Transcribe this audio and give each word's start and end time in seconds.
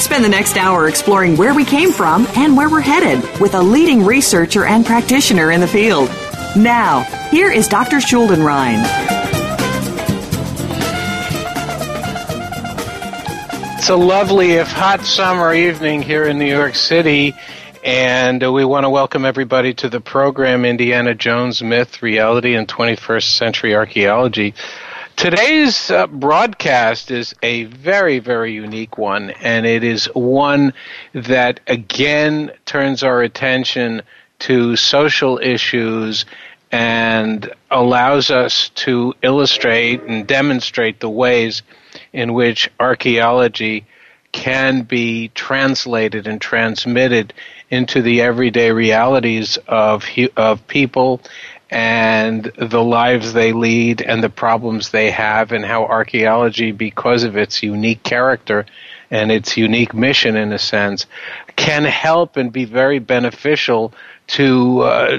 Spend 0.00 0.24
the 0.24 0.30
next 0.30 0.56
hour 0.56 0.88
exploring 0.88 1.36
where 1.36 1.54
we 1.54 1.62
came 1.62 1.92
from 1.92 2.26
and 2.34 2.56
where 2.56 2.70
we're 2.70 2.80
headed 2.80 3.22
with 3.38 3.54
a 3.54 3.60
leading 3.60 4.02
researcher 4.02 4.64
and 4.64 4.84
practitioner 4.84 5.52
in 5.52 5.60
the 5.60 5.68
field. 5.68 6.08
Now, 6.56 7.02
here 7.30 7.52
is 7.52 7.68
Dr. 7.68 7.98
Schuldenrein. 7.98 8.82
It's 13.78 13.90
a 13.90 13.94
lovely, 13.94 14.52
if 14.52 14.68
hot, 14.68 15.02
summer 15.02 15.52
evening 15.52 16.00
here 16.00 16.24
in 16.24 16.38
New 16.38 16.50
York 16.50 16.76
City, 16.76 17.34
and 17.84 18.40
we 18.52 18.64
want 18.64 18.84
to 18.84 18.90
welcome 18.90 19.26
everybody 19.26 19.74
to 19.74 19.90
the 19.90 20.00
program 20.00 20.64
Indiana 20.64 21.14
Jones 21.14 21.62
Myth, 21.62 22.02
Reality, 22.02 22.54
and 22.54 22.66
21st 22.66 23.36
Century 23.36 23.76
Archaeology. 23.76 24.54
Today's 25.20 25.90
uh, 25.90 26.06
broadcast 26.06 27.10
is 27.10 27.34
a 27.42 27.64
very, 27.64 28.20
very 28.20 28.54
unique 28.54 28.96
one, 28.96 29.28
and 29.42 29.66
it 29.66 29.84
is 29.84 30.06
one 30.14 30.72
that 31.12 31.60
again 31.66 32.52
turns 32.64 33.02
our 33.02 33.20
attention 33.20 34.00
to 34.38 34.76
social 34.76 35.38
issues 35.38 36.24
and 36.72 37.52
allows 37.70 38.30
us 38.30 38.70
to 38.76 39.12
illustrate 39.20 40.00
and 40.04 40.26
demonstrate 40.26 41.00
the 41.00 41.10
ways 41.10 41.60
in 42.14 42.32
which 42.32 42.70
archaeology 42.80 43.84
can 44.32 44.84
be 44.84 45.28
translated 45.34 46.26
and 46.26 46.40
transmitted 46.40 47.34
into 47.68 48.00
the 48.00 48.22
everyday 48.22 48.72
realities 48.72 49.58
of 49.68 50.06
of 50.38 50.66
people 50.66 51.20
and 51.70 52.44
the 52.56 52.82
lives 52.82 53.32
they 53.32 53.52
lead 53.52 54.02
and 54.02 54.22
the 54.22 54.30
problems 54.30 54.90
they 54.90 55.10
have 55.10 55.52
and 55.52 55.64
how 55.64 55.84
archaeology 55.84 56.72
because 56.72 57.22
of 57.22 57.36
its 57.36 57.62
unique 57.62 58.02
character 58.02 58.66
and 59.10 59.30
its 59.30 59.56
unique 59.56 59.94
mission 59.94 60.36
in 60.36 60.52
a 60.52 60.58
sense 60.58 61.06
can 61.56 61.84
help 61.84 62.36
and 62.36 62.52
be 62.52 62.64
very 62.64 62.98
beneficial 62.98 63.92
to 64.26 64.80
uh, 64.80 65.18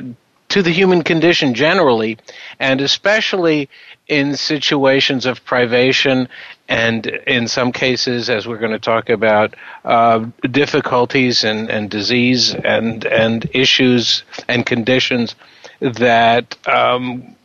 to 0.49 0.61
the 0.61 0.71
human 0.71 1.01
condition 1.01 1.53
generally 1.53 2.17
and 2.59 2.81
especially 2.81 3.69
in 4.09 4.35
situations 4.35 5.25
of 5.25 5.45
privation 5.45 6.27
and 6.67 7.05
in 7.05 7.47
some 7.47 7.71
cases, 7.71 8.29
as 8.29 8.47
we're 8.47 8.57
going 8.57 8.71
to 8.71 8.79
talk 8.79 9.09
about, 9.09 9.55
uh, 9.83 10.25
difficulties 10.49 11.43
and, 11.43 11.69
and 11.69 11.89
disease 11.89 12.53
and, 12.53 13.05
and 13.05 13.49
issues 13.53 14.23
and 14.47 14.65
conditions 14.65 15.35
that 15.81 16.55
um, 16.67 17.35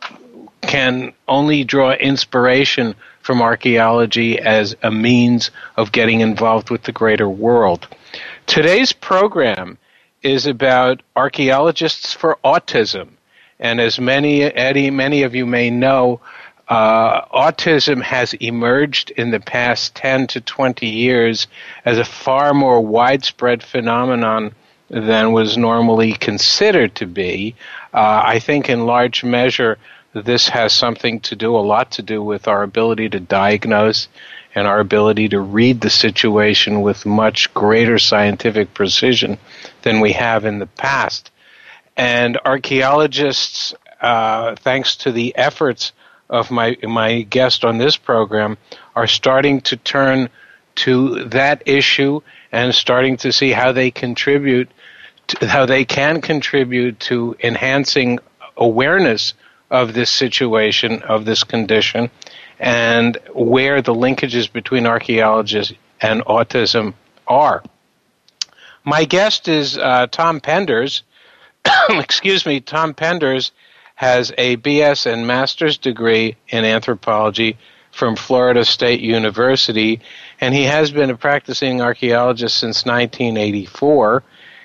can 0.61 1.13
only 1.27 1.63
draw 1.63 1.91
inspiration 1.91 2.95
from 3.21 3.41
archaeology 3.41 4.39
as 4.39 4.75
a 4.83 4.91
means 4.91 5.51
of 5.75 5.91
getting 5.91 6.21
involved 6.21 6.69
with 6.69 6.83
the 6.83 6.91
greater 6.91 7.27
world. 7.27 7.87
Today's 8.45 8.93
program 8.93 9.77
is 10.23 10.45
about 10.45 11.01
archaeologists 11.15 12.13
for 12.13 12.37
autism. 12.45 13.09
And 13.59 13.81
as 13.81 13.99
many, 13.99 14.43
Eddie, 14.43 14.91
many 14.91 15.23
of 15.23 15.35
you 15.35 15.45
may 15.45 15.69
know, 15.69 16.21
uh, 16.67 17.25
autism 17.25 18.01
has 18.01 18.33
emerged 18.35 19.09
in 19.11 19.31
the 19.31 19.39
past 19.39 19.95
10 19.95 20.27
to 20.27 20.41
20 20.41 20.85
years 20.85 21.47
as 21.85 21.97
a 21.97 22.05
far 22.05 22.53
more 22.53 22.81
widespread 22.81 23.63
phenomenon 23.63 24.53
than 24.89 25.31
was 25.31 25.57
normally 25.57 26.13
considered 26.13 26.95
to 26.95 27.05
be. 27.05 27.55
Uh, 27.93 28.21
I 28.25 28.39
think 28.39 28.69
in 28.69 28.85
large 28.85 29.23
measure 29.23 29.77
this 30.13 30.49
has 30.49 30.73
something 30.73 31.19
to 31.21 31.35
do, 31.35 31.55
a 31.55 31.59
lot 31.59 31.91
to 31.91 32.01
do 32.01 32.21
with 32.23 32.47
our 32.47 32.63
ability 32.63 33.09
to 33.09 33.19
diagnose 33.19 34.07
and 34.55 34.65
our 34.65 34.79
ability 34.79 35.29
to 35.29 35.39
read 35.39 35.81
the 35.81 35.89
situation 35.89 36.81
with 36.81 37.05
much 37.05 37.53
greater 37.53 37.99
scientific 37.99 38.73
precision 38.73 39.37
than 39.83 39.99
we 39.99 40.13
have 40.13 40.45
in 40.45 40.59
the 40.59 40.65
past. 40.65 41.31
And 41.95 42.39
archaeologists, 42.45 43.73
uh, 44.01 44.55
thanks 44.55 44.95
to 44.97 45.11
the 45.11 45.35
efforts 45.35 45.91
of 46.29 46.51
my 46.51 46.77
my 46.83 47.21
guest 47.21 47.63
on 47.63 47.77
this 47.77 47.97
program, 47.97 48.57
are 48.95 49.07
starting 49.07 49.61
to 49.61 49.77
turn 49.77 50.29
to 50.75 51.25
that 51.25 51.63
issue 51.65 52.21
and 52.51 52.73
starting 52.73 53.17
to 53.17 53.31
see 53.31 53.51
how 53.51 53.71
they 53.71 53.91
contribute 53.91 54.69
how 55.41 55.65
they 55.65 55.85
can 55.85 56.21
contribute 56.21 56.99
to 57.01 57.35
enhancing 57.43 58.19
awareness 58.55 59.33
of 59.69 59.93
this 59.93 60.09
situation, 60.09 61.01
of 61.03 61.25
this 61.25 61.43
condition, 61.43 62.09
and 62.59 63.17
where 63.33 63.81
the 63.81 63.93
linkages 63.93 64.51
between 64.51 64.87
archaeologists 64.87 65.73
and 66.01 66.23
autism 66.25 66.93
are. 67.27 67.63
My 68.85 69.03
guest 69.03 69.47
is 69.47 69.77
uh, 69.77 70.07
Tom 70.07 70.39
Penders. 70.39 71.01
Excuse 71.89 72.45
me, 72.45 72.61
Tom 72.61 72.93
Penders 72.93 73.51
has 73.95 74.31
a 74.37 74.55
BS 74.57 75.11
and 75.11 75.27
master's 75.27 75.77
degree 75.77 76.37
in 76.47 76.63
anthropology 76.63 77.57
from 77.97 78.15
Florida 78.15 78.63
State 78.63 78.99
University, 78.99 79.99
and 80.39 80.53
he 80.53 80.65
has 80.65 80.91
been 80.91 81.09
a 81.09 81.17
practicing 81.17 81.81
archaeologist 81.81 82.55
since 82.55 82.85
1984. 82.85 84.21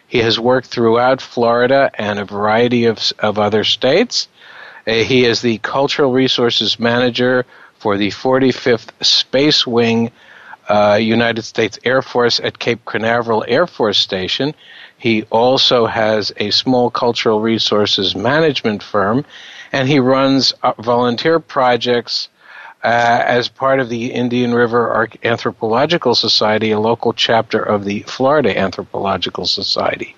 He 0.06 0.18
has 0.18 0.38
worked 0.38 0.66
throughout 0.66 1.22
Florida 1.22 1.90
and 1.94 2.18
a 2.18 2.26
variety 2.26 2.84
of, 2.84 3.00
of 3.20 3.38
other 3.38 3.64
states. 3.64 4.28
Uh, 4.86 4.92
he 4.92 5.24
is 5.24 5.40
the 5.40 5.56
Cultural 5.58 6.12
Resources 6.12 6.78
Manager 6.78 7.46
for 7.78 7.96
the 7.96 8.10
45th 8.10 8.90
Space 9.02 9.66
Wing, 9.66 10.10
uh, 10.68 10.98
United 11.00 11.42
States 11.42 11.78
Air 11.84 12.02
Force 12.02 12.38
at 12.38 12.58
Cape 12.58 12.84
Canaveral 12.84 13.46
Air 13.48 13.66
Force 13.66 13.96
Station. 13.96 14.52
He 14.98 15.22
also 15.30 15.86
has 15.86 16.34
a 16.36 16.50
small 16.50 16.90
cultural 16.90 17.40
resources 17.40 18.14
management 18.14 18.82
firm, 18.82 19.24
and 19.72 19.88
he 19.88 20.00
runs 20.00 20.52
uh, 20.62 20.74
volunteer 20.78 21.40
projects 21.40 22.28
uh, 22.82 23.22
as 23.26 23.48
part 23.48 23.80
of 23.80 23.88
the 23.88 24.12
Indian 24.12 24.52
River 24.52 25.08
Anthropological 25.22 26.14
Society, 26.14 26.72
a 26.72 26.80
local 26.80 27.12
chapter 27.12 27.62
of 27.62 27.84
the 27.84 28.00
Florida 28.00 28.58
Anthropological 28.58 29.46
Society. 29.46 30.16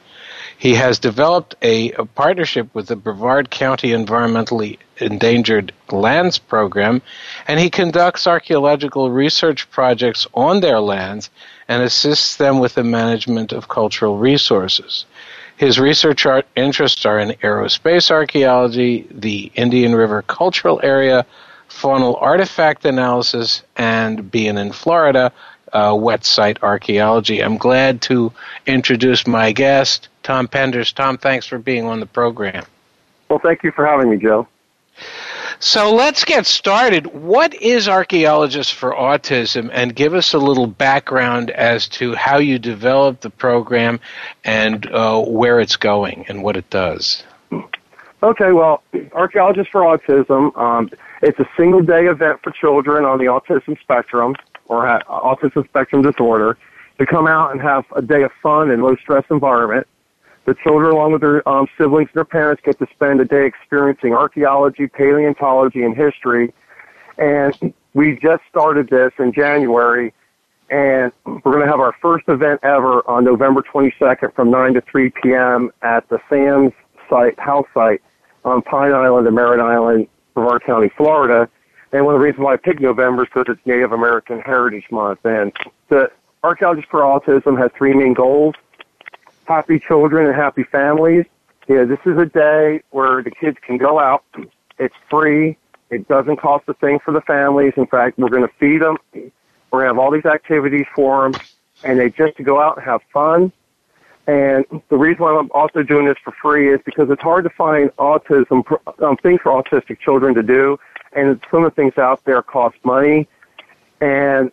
He 0.56 0.75
has 0.75 0.99
developed 0.99 1.56
a, 1.62 1.93
a, 1.93 2.05
partnership 2.06 2.75
with 2.75 2.87
the 2.87 2.96
Brevard 2.96 3.50
County 3.50 3.88
Environmentally 3.88 4.78
Endangered 4.99 5.72
Lands 5.90 6.38
Program, 6.38 7.02
and 7.46 7.61
he 7.61 7.69
conducts 7.69 8.26
archaeological 8.26 9.10
research 9.10 9.69
projects 9.70 10.26
on 10.32 10.60
their 10.60 10.81
lands 10.81 11.28
and 11.69 11.82
assists 11.82 12.37
them 12.37 12.60
with 12.60 12.75
the 12.75 12.84
management 12.84 13.52
of 13.52 13.69
cultural 13.69 14.17
resources. 14.17 15.05
His 15.56 15.78
research 15.78 16.26
interests 16.56 17.05
are 17.05 17.19
in 17.19 17.31
aerospace 17.43 18.10
archaeology, 18.10 19.06
the 19.10 19.52
Indian 19.55 19.94
River 19.94 20.22
Cultural 20.22 20.81
Area, 20.82 21.26
faunal 21.69 22.20
artifact 22.20 22.84
analysis, 22.84 23.62
and 23.76 24.31
being 24.31 24.58
in 24.58 24.72
Florida, 24.72 25.32
uh, 25.72 25.96
wet 25.99 26.25
site 26.25 26.62
archaeology. 26.62 27.43
I'm 27.43 27.58
glad 27.58 28.00
to 28.02 28.32
introduce 28.66 29.26
my 29.26 29.52
guest, 29.52 30.08
Tom 30.22 30.49
Penders. 30.49 30.94
Tom, 30.94 31.19
thanks 31.19 31.46
for 31.46 31.58
being 31.58 31.84
on 31.84 32.00
the 32.00 32.06
program. 32.06 32.64
Well, 33.28 33.40
thank 33.40 33.62
you 33.64 33.72
for 33.72 33.84
having 33.84 34.11
me, 34.11 34.16
Joe. 34.16 34.46
So 35.58 35.94
let's 35.94 36.25
get 36.25 36.46
started. 36.46 37.06
What 37.06 37.55
is 37.55 37.88
Archaeologists 37.88 38.72
for 38.72 38.93
Autism? 38.93 39.70
And 39.72 39.94
give 39.94 40.14
us 40.14 40.34
a 40.34 40.38
little 40.38 40.67
background 40.67 41.50
as 41.50 41.88
to 41.88 42.14
how 42.14 42.38
you 42.38 42.58
developed 42.58 43.22
the 43.22 43.31
program 43.31 44.00
and 44.44 44.87
uh, 44.87 45.20
where 45.22 45.60
it's 45.60 45.76
going 45.76 46.26
and 46.28 46.43
what 46.43 46.56
it 46.56 46.69
does. 46.70 47.25
Okay, 48.25 48.53
well, 48.53 48.82
Archaeologists 49.12 49.71
for 49.71 49.82
Autism, 49.82 50.56
um, 50.56 50.91
it's 51.21 51.38
a 51.38 51.47
single 51.59 51.82
day 51.82 52.06
event 52.06 52.41
for 52.43 52.53
children 52.53 53.05
on 53.05 53.19
the 53.19 53.26
autism 53.26 53.79
spectrum 53.79 54.35
or 54.65 54.87
autism 55.03 55.69
spectrum 55.69 56.00
disorder 56.00 56.56
to 56.99 57.05
come 57.05 57.26
out 57.26 57.53
and 57.53 57.61
have 57.61 57.85
a 57.94 58.00
day 58.00 58.23
of 58.23 58.32
fun 58.43 58.71
and 58.71 58.82
low 58.82 58.97
stress 58.97 59.25
environment. 59.31 59.87
The 60.47 60.55
children, 60.55 60.93
along 60.93 61.12
with 61.12 61.21
their 61.21 61.47
um, 61.47 61.67
siblings 61.76 62.09
and 62.09 62.15
their 62.15 62.25
parents, 62.25 62.62
get 62.65 62.79
to 62.79 62.87
spend 62.94 63.21
a 63.21 63.26
day 63.26 63.44
experiencing 63.44 64.15
archaeology, 64.15 64.87
paleontology, 64.87 65.82
and 65.82 65.94
history. 65.94 66.55
And 67.19 67.75
we 67.93 68.19
just 68.23 68.43
started 68.49 68.88
this 68.88 69.12
in 69.19 69.35
January, 69.35 70.15
and 70.70 71.12
we're 71.27 71.53
going 71.53 71.61
to 71.61 71.70
have 71.70 71.81
our 71.81 71.94
first 72.00 72.27
event 72.29 72.61
ever 72.62 73.06
on 73.06 73.23
November 73.25 73.61
22nd 73.61 74.35
from 74.35 74.50
9 74.50 74.73
to 74.73 74.81
3 74.81 75.11
p.m. 75.11 75.70
at 75.82 76.09
the 76.09 76.19
Sam's 76.31 76.73
site, 77.11 77.38
house 77.38 77.67
site 77.75 78.00
on 78.44 78.62
Pine 78.62 78.93
Island 78.93 79.26
and 79.26 79.35
Merritt 79.35 79.61
Island, 79.61 80.08
Brevard 80.35 80.62
County, 80.64 80.91
Florida. 80.96 81.49
And 81.93 82.05
one 82.05 82.14
of 82.14 82.20
the 82.20 82.25
reasons 82.25 82.44
why 82.44 82.55
I 82.55 82.56
picked 82.56 82.81
November 82.81 83.23
is 83.23 83.29
because 83.32 83.56
it's 83.56 83.67
Native 83.67 83.93
American 83.93 84.41
Heritage 84.41 84.87
Month. 84.91 85.25
And 85.25 85.52
the 85.88 86.11
Archaeologists 86.43 86.91
for 86.91 87.00
Autism 87.00 87.58
has 87.58 87.70
three 87.76 87.94
main 87.94 88.14
goals 88.14 88.55
happy 89.46 89.79
children 89.79 90.26
and 90.26 90.35
happy 90.35 90.64
families. 90.64 91.25
Yeah, 91.69 91.85
this 91.85 91.99
is 92.05 92.19
a 92.19 92.26
day 92.26 92.82
where 92.91 93.23
the 93.23 93.31
kids 93.31 93.56
can 93.64 93.79
go 93.79 93.99
out. 93.99 94.25
It's 94.79 94.94
free. 95.08 95.56
It 95.91 96.08
doesn't 96.08 96.37
cost 96.37 96.64
a 96.69 96.75
thing 96.75 96.99
for 96.99 97.12
the 97.12 97.20
families. 97.23 97.73
In 97.76 97.87
fact, 97.87 98.19
we're 98.19 98.29
going 98.29 98.46
to 98.46 98.55
feed 98.58 98.82
them. 98.82 98.96
We're 99.12 99.31
going 99.70 99.85
to 99.85 99.88
have 99.88 99.99
all 99.99 100.11
these 100.11 100.26
activities 100.26 100.87
for 100.94 101.31
them, 101.31 101.41
and 101.82 101.99
they 101.99 102.11
just 102.11 102.43
go 102.43 102.61
out 102.61 102.76
and 102.76 102.85
have 102.85 103.00
fun. 103.12 103.52
And 104.26 104.65
the 104.88 104.97
reason 104.97 105.23
why 105.23 105.37
I'm 105.37 105.50
also 105.53 105.82
doing 105.82 106.06
this 106.06 106.17
for 106.25 106.32
free 106.41 106.73
is 106.73 106.81
because 106.85 107.11
it's 107.11 107.23
hard 107.23 107.44
to 107.44 107.50
find 107.50 107.91
autism 107.97 108.65
um, 109.03 109.17
things 109.19 109.41
for 109.43 109.53
autistic 109.53 110.00
children 110.00 110.35
to 110.35 110.43
do, 110.43 110.79
and 111.12 111.38
some 111.50 111.65
of 111.65 111.75
the 111.75 111.82
things 111.82 111.99
out 111.99 112.25
there 112.25 112.43
cost 112.43 112.76
money. 112.85 113.29
And 114.00 114.50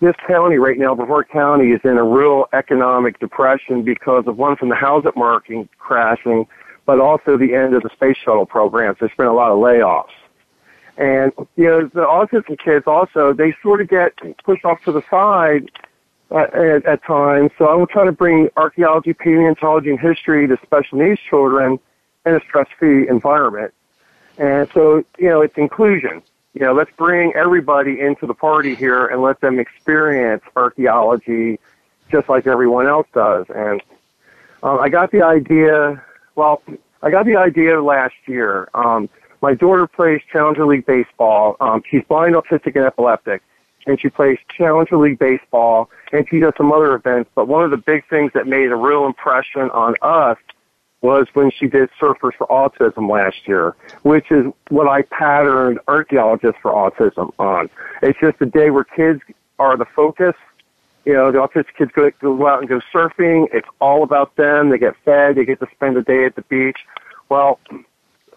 this 0.00 0.16
county 0.26 0.58
right 0.58 0.78
now, 0.78 0.94
Brevard 0.94 1.28
County, 1.28 1.70
is 1.70 1.80
in 1.84 1.96
a 1.96 2.02
real 2.02 2.46
economic 2.52 3.20
depression 3.20 3.84
because 3.84 4.24
of 4.26 4.36
one 4.36 4.56
from 4.56 4.68
the 4.68 4.74
housing 4.74 5.12
market 5.16 5.68
crashing, 5.78 6.46
but 6.84 6.98
also 6.98 7.38
the 7.38 7.54
end 7.54 7.74
of 7.74 7.82
the 7.82 7.90
space 7.90 8.16
shuttle 8.16 8.46
programs. 8.46 8.98
There's 8.98 9.12
been 9.16 9.26
a 9.26 9.32
lot 9.32 9.52
of 9.52 9.58
layoffs. 9.58 10.08
And, 10.96 11.32
you 11.56 11.64
know, 11.64 11.88
the 11.88 12.00
autism 12.00 12.58
kids 12.58 12.84
also, 12.86 13.32
they 13.32 13.54
sort 13.62 13.80
of 13.80 13.88
get 13.88 14.12
pushed 14.44 14.64
off 14.64 14.82
to 14.84 14.92
the 14.92 15.02
side 15.08 15.70
uh, 16.30 16.46
at, 16.52 16.84
at 16.84 17.04
times. 17.04 17.50
So 17.58 17.68
I'm 17.68 17.86
trying 17.86 18.06
to 18.06 18.12
bring 18.12 18.48
archaeology, 18.56 19.12
paleontology, 19.12 19.90
and 19.90 20.00
history 20.00 20.46
to 20.48 20.58
special 20.62 20.98
needs 20.98 21.20
children 21.20 21.78
in 22.26 22.34
a 22.34 22.40
stress-free 22.40 23.08
environment. 23.08 23.72
And 24.38 24.68
so, 24.72 25.04
you 25.18 25.28
know, 25.28 25.42
it's 25.42 25.56
inclusion 25.56 26.22
you 26.54 26.60
know, 26.60 26.72
let's 26.72 26.90
bring 26.96 27.32
everybody 27.34 28.00
into 28.00 28.26
the 28.26 28.34
party 28.34 28.76
here 28.76 29.06
and 29.06 29.20
let 29.20 29.40
them 29.40 29.58
experience 29.58 30.42
archaeology 30.54 31.58
just 32.10 32.28
like 32.28 32.46
everyone 32.46 32.86
else 32.86 33.08
does. 33.12 33.46
And 33.54 33.82
um, 34.62 34.78
I 34.78 34.88
got 34.88 35.10
the 35.10 35.22
idea, 35.22 36.02
well, 36.36 36.62
I 37.02 37.10
got 37.10 37.26
the 37.26 37.36
idea 37.36 37.82
last 37.82 38.14
year. 38.26 38.68
Um, 38.72 39.08
my 39.42 39.54
daughter 39.54 39.88
plays 39.88 40.20
Challenger 40.32 40.64
League 40.64 40.86
baseball. 40.86 41.56
Um, 41.60 41.82
she's 41.90 42.04
blind, 42.04 42.36
autistic, 42.36 42.76
and 42.76 42.84
epileptic, 42.84 43.42
and 43.86 44.00
she 44.00 44.08
plays 44.08 44.38
Challenger 44.56 44.96
League 44.96 45.18
baseball, 45.18 45.90
and 46.12 46.26
she 46.28 46.40
does 46.40 46.52
some 46.56 46.72
other 46.72 46.94
events. 46.94 47.30
But 47.34 47.48
one 47.48 47.64
of 47.64 47.70
the 47.70 47.76
big 47.76 48.08
things 48.08 48.32
that 48.34 48.46
made 48.46 48.70
a 48.70 48.76
real 48.76 49.06
impression 49.06 49.70
on 49.70 49.94
us 50.02 50.38
was 51.02 51.26
when 51.34 51.50
she 51.50 51.66
did 51.66 51.90
Surfers 52.00 52.32
for 52.38 52.46
Autism 52.46 53.10
last 53.10 53.46
year, 53.46 53.76
which 54.02 54.30
is 54.30 54.46
what 54.70 54.88
I 54.88 55.02
patterned 55.02 55.78
Archaeologists 55.86 56.58
for 56.62 56.72
Autism 56.72 57.30
on. 57.38 57.68
It's 58.00 58.18
just 58.18 58.40
a 58.40 58.46
day 58.46 58.70
where 58.70 58.84
kids 58.84 59.20
are 59.58 59.76
the 59.76 59.84
focus. 59.84 60.34
You 61.04 61.12
know, 61.12 61.30
the 61.30 61.38
autistic 61.38 61.76
kids 61.76 61.90
go, 61.94 62.10
go 62.22 62.46
out 62.46 62.60
and 62.60 62.68
go 62.68 62.80
surfing. 62.92 63.48
It's 63.52 63.68
all 63.82 64.02
about 64.02 64.34
them. 64.36 64.70
They 64.70 64.78
get 64.78 64.94
fed. 65.04 65.36
They 65.36 65.44
get 65.44 65.60
to 65.60 65.68
spend 65.74 65.98
a 65.98 66.02
day 66.02 66.24
at 66.24 66.36
the 66.36 66.42
beach. 66.42 66.78
Well, 67.28 67.60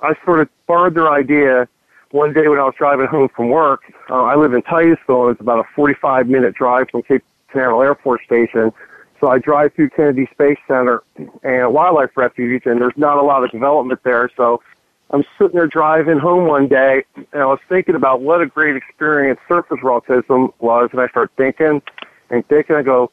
I 0.02 0.16
sort 0.26 0.42
of 0.42 0.50
borrowed 0.68 0.96
their 0.96 1.10
idea 1.10 1.70
one 2.12 2.34
day 2.34 2.48
when 2.48 2.60
I 2.60 2.64
was 2.64 2.76
driving 2.78 3.08
home 3.08 3.30
from 3.36 3.50
work. 3.50 3.82
Uh, 4.10 4.24
I 4.24 4.36
live 4.36 4.54
in 4.54 4.62
Titusville, 4.62 5.28
and 5.28 5.32
it's 5.32 5.42
about 5.42 5.60
a 5.60 5.68
45 5.76 6.28
minute 6.28 6.56
drive 6.56 6.90
from 6.90 7.04
Cape 7.04 7.24
Canaveral 7.52 7.82
Air 7.82 7.96
Force 7.96 8.22
Station 8.26 8.72
so 9.20 9.28
I 9.28 9.40
drive 9.40 9.74
through 9.74 9.90
Kennedy 9.92 10.28
Space 10.32 10.58
Center 10.68 11.02
and 11.44 11.74
Wildlife 11.74 12.16
Refuge, 12.16 12.64
and 12.66 12.80
there's 12.80 12.98
not 12.98 13.18
a 13.18 13.22
lot 13.22 13.44
of 13.44 13.52
development 13.52 14.02
there. 14.04 14.30
So 14.38 14.62
I'm 15.10 15.24
sitting 15.38 15.56
there 15.56 15.68
driving 15.68 16.20
home 16.20 16.48
one 16.48 16.68
day, 16.68 17.04
and 17.16 17.42
I 17.42 17.46
was 17.46 17.60
thinking 17.68 17.96
about 17.96 18.22
what 18.22 18.42
a 18.42 18.46
great 18.46 18.76
experience 18.76 19.40
Surfers 19.50 19.80
for 19.80 20.02
Autism 20.02 20.54
was, 20.60 20.90
and 20.92 21.02
I 21.02 21.08
start 21.08 21.32
thinking 21.36 21.82
and 22.30 22.48
thinking. 22.48 22.76
I 22.76 22.84
go, 22.84 23.12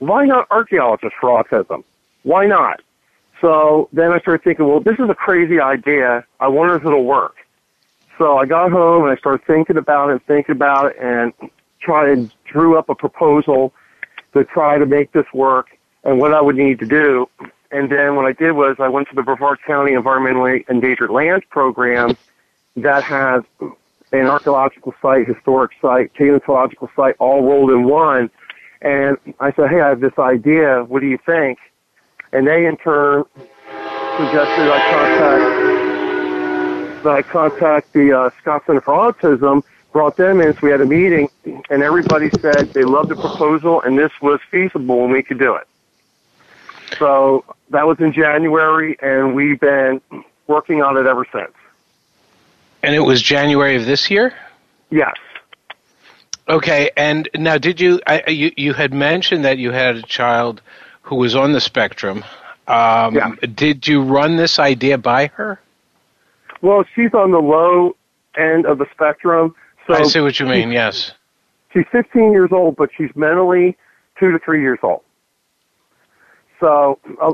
why 0.00 0.26
not 0.26 0.46
archaeologists 0.50 1.16
for 1.20 1.42
autism? 1.42 1.82
Why 2.24 2.46
not? 2.46 2.82
So 3.40 3.88
then 3.92 4.12
I 4.12 4.18
started 4.18 4.44
thinking, 4.44 4.68
well, 4.68 4.80
this 4.80 4.98
is 4.98 5.08
a 5.08 5.14
crazy 5.14 5.60
idea. 5.60 6.24
I 6.40 6.48
wonder 6.48 6.74
if 6.74 6.84
it'll 6.84 7.04
work. 7.04 7.36
So 8.18 8.36
I 8.36 8.46
got 8.46 8.72
home 8.72 9.04
and 9.04 9.12
I 9.12 9.16
started 9.16 9.46
thinking 9.46 9.76
about 9.76 10.10
it, 10.10 10.20
thinking 10.26 10.52
about 10.52 10.86
it, 10.86 10.96
and 11.00 11.32
tried 11.80 12.30
drew 12.44 12.76
up 12.76 12.88
a 12.88 12.94
proposal 12.94 13.72
to 14.34 14.44
try 14.44 14.76
to 14.76 14.86
make 14.86 15.12
this 15.12 15.26
work 15.32 15.68
and 16.04 16.18
what 16.18 16.34
I 16.34 16.40
would 16.40 16.56
need 16.56 16.80
to 16.80 16.86
do. 16.86 17.28
And 17.70 17.90
then 17.90 18.16
what 18.16 18.26
I 18.26 18.32
did 18.32 18.52
was 18.52 18.76
I 18.80 18.88
went 18.88 19.08
to 19.10 19.14
the 19.14 19.22
Brevard 19.22 19.58
County 19.66 19.92
Environmentally 19.92 20.68
Endangered 20.68 21.10
Lands 21.10 21.44
Program 21.50 22.16
that 22.76 23.04
has 23.04 23.42
an 24.12 24.26
archaeological 24.26 24.94
site, 25.00 25.26
historic 25.28 25.72
site, 25.80 26.12
paleontological 26.14 26.90
site 26.96 27.14
all 27.18 27.42
rolled 27.42 27.70
in 27.70 27.84
one. 27.84 28.30
And 28.80 29.16
I 29.38 29.52
said, 29.52 29.70
hey, 29.70 29.80
I 29.80 29.88
have 29.90 30.00
this 30.00 30.18
idea. 30.18 30.84
What 30.84 31.00
do 31.00 31.06
you 31.06 31.18
think? 31.24 31.58
And 32.32 32.46
they 32.46 32.66
in 32.66 32.76
turn 32.78 33.24
suggested 34.16 34.70
I 34.70 34.80
contact, 34.90 35.77
I 37.06 37.22
contact 37.22 37.92
the 37.92 38.12
uh, 38.12 38.30
Scott 38.40 38.64
Center 38.66 38.80
for 38.80 38.94
Autism 38.94 39.62
brought 39.92 40.16
them 40.16 40.40
in, 40.40 40.52
so 40.52 40.60
we 40.62 40.70
had 40.70 40.80
a 40.80 40.86
meeting, 40.86 41.28
and 41.70 41.82
everybody 41.82 42.30
said 42.40 42.72
they 42.72 42.84
loved 42.84 43.08
the 43.08 43.16
proposal 43.16 43.80
and 43.82 43.98
this 43.98 44.12
was 44.20 44.38
feasible 44.50 45.04
and 45.04 45.12
we 45.12 45.22
could 45.22 45.38
do 45.38 45.54
it. 45.54 45.66
So 46.98 47.44
that 47.70 47.86
was 47.86 47.98
in 48.00 48.12
January, 48.12 48.96
and 49.00 49.34
we've 49.34 49.60
been 49.60 50.00
working 50.46 50.82
on 50.82 50.96
it 50.96 51.06
ever 51.06 51.26
since. 51.32 51.52
And 52.82 52.94
it 52.94 53.00
was 53.00 53.20
January 53.20 53.76
of 53.76 53.86
this 53.86 54.10
year. 54.10 54.34
Yes. 54.90 55.16
Okay, 56.48 56.90
and 56.96 57.28
now 57.34 57.58
did 57.58 57.78
you 57.80 58.00
I, 58.06 58.30
you 58.30 58.52
you 58.56 58.72
had 58.72 58.94
mentioned 58.94 59.44
that 59.44 59.58
you 59.58 59.70
had 59.70 59.96
a 59.96 60.02
child 60.02 60.62
who 61.02 61.16
was 61.16 61.36
on 61.36 61.52
the 61.52 61.60
spectrum? 61.60 62.24
Um, 62.66 63.14
yeah. 63.14 63.34
Did 63.54 63.86
you 63.86 64.02
run 64.02 64.36
this 64.36 64.58
idea 64.58 64.96
by 64.96 65.26
her? 65.26 65.60
Well, 66.62 66.84
she's 66.94 67.14
on 67.14 67.30
the 67.30 67.38
low 67.38 67.96
end 68.36 68.66
of 68.66 68.78
the 68.78 68.86
spectrum, 68.92 69.54
so 69.86 69.94
I 69.94 70.02
see 70.02 70.20
what 70.20 70.38
you 70.38 70.46
mean. 70.46 70.70
Yes. 70.70 71.12
She's 71.72 71.84
15 71.92 72.32
years 72.32 72.50
old, 72.52 72.76
but 72.76 72.90
she's 72.96 73.10
mentally 73.14 73.76
two 74.18 74.32
to 74.32 74.38
three 74.38 74.60
years 74.60 74.78
old. 74.82 75.02
So 76.60 76.98
a, 77.20 77.32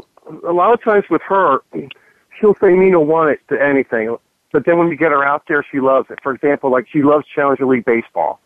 a 0.48 0.52
lot 0.52 0.72
of 0.72 0.82
times 0.82 1.04
with 1.10 1.22
her, 1.22 1.60
she'll 2.38 2.54
say 2.60 2.74
me 2.74 2.90
don't 2.90 3.08
want 3.08 3.30
it 3.30 3.40
to 3.48 3.60
anything, 3.60 4.16
but 4.52 4.66
then 4.66 4.78
when 4.78 4.88
we 4.88 4.96
get 4.96 5.10
her 5.10 5.24
out 5.24 5.44
there, 5.48 5.64
she 5.70 5.80
loves 5.80 6.10
it. 6.10 6.18
For 6.22 6.32
example, 6.32 6.70
like 6.70 6.86
she 6.90 7.02
loves 7.02 7.26
Challenger 7.34 7.66
League 7.66 7.84
baseball. 7.84 8.40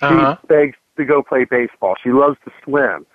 She 0.00 0.06
uh-huh. 0.06 0.36
begs 0.48 0.76
to 0.96 1.04
go 1.04 1.22
play 1.22 1.44
baseball. 1.44 1.94
She 2.02 2.10
loves 2.10 2.36
to 2.44 2.52
swim. 2.62 3.06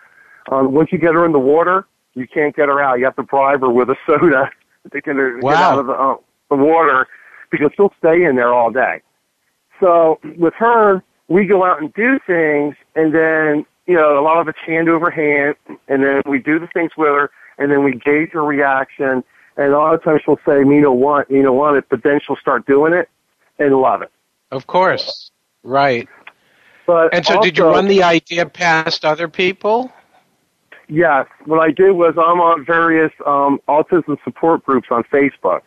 Um, 0.51 0.71
once 0.73 0.91
you 0.91 0.97
get 0.97 1.13
her 1.13 1.25
in 1.25 1.31
the 1.31 1.39
water, 1.39 1.87
you 2.13 2.27
can't 2.27 2.55
get 2.55 2.67
her 2.67 2.81
out. 2.81 2.99
You 2.99 3.05
have 3.05 3.15
to 3.15 3.23
bribe 3.23 3.61
her 3.61 3.69
with 3.69 3.89
a 3.89 3.95
soda 4.05 4.49
to 4.91 5.01
get 5.01 5.15
her 5.15 5.39
wow. 5.39 5.51
get 5.51 5.61
out 5.61 5.79
of 5.79 5.87
the, 5.87 5.93
uh, 5.93 6.15
the 6.49 6.55
water 6.55 7.07
because 7.51 7.71
she'll 7.75 7.93
stay 7.97 8.23
in 8.23 8.35
there 8.35 8.53
all 8.53 8.71
day. 8.71 9.01
So 9.79 10.19
with 10.37 10.53
her, 10.55 11.03
we 11.27 11.45
go 11.45 11.63
out 11.63 11.81
and 11.81 11.93
do 11.93 12.19
things, 12.25 12.75
and 12.95 13.13
then 13.13 13.65
you 13.87 13.95
know 13.95 14.19
a 14.19 14.23
lot 14.23 14.39
of 14.39 14.47
it's 14.47 14.59
hand 14.65 14.89
over 14.89 15.09
hand, 15.09 15.55
and 15.87 16.03
then 16.03 16.21
we 16.25 16.39
do 16.39 16.59
the 16.59 16.67
things 16.67 16.91
with 16.97 17.09
her, 17.09 17.31
and 17.57 17.71
then 17.71 17.83
we 17.83 17.93
gauge 17.93 18.31
her 18.33 18.43
reaction. 18.43 19.23
And 19.57 19.73
a 19.73 19.77
lot 19.77 19.93
of 19.93 20.03
times 20.03 20.21
she'll 20.25 20.39
say, 20.45 20.63
"Me 20.63 20.79
no 20.79 20.91
want, 20.91 21.29
me 21.31 21.39
no 21.41 21.53
want 21.53 21.77
it," 21.77 21.85
but 21.89 22.03
then 22.03 22.19
she'll 22.25 22.37
start 22.37 22.65
doing 22.65 22.93
it 22.93 23.09
and 23.57 23.75
love 23.75 24.01
it. 24.01 24.11
Of 24.51 24.67
course, 24.67 25.31
right. 25.63 26.07
But 26.87 27.13
and 27.13 27.25
so, 27.25 27.35
also, 27.35 27.45
did 27.45 27.57
you 27.57 27.65
run 27.65 27.87
the 27.87 28.03
idea 28.03 28.45
past 28.47 29.05
other 29.05 29.27
people? 29.27 29.91
Yes. 30.87 31.27
What 31.45 31.59
I 31.59 31.71
did 31.71 31.91
was 31.91 32.15
I'm 32.17 32.41
on 32.41 32.65
various 32.65 33.11
um, 33.25 33.59
autism 33.67 34.17
support 34.23 34.65
groups 34.65 34.87
on 34.89 35.03
Facebook. 35.03 35.61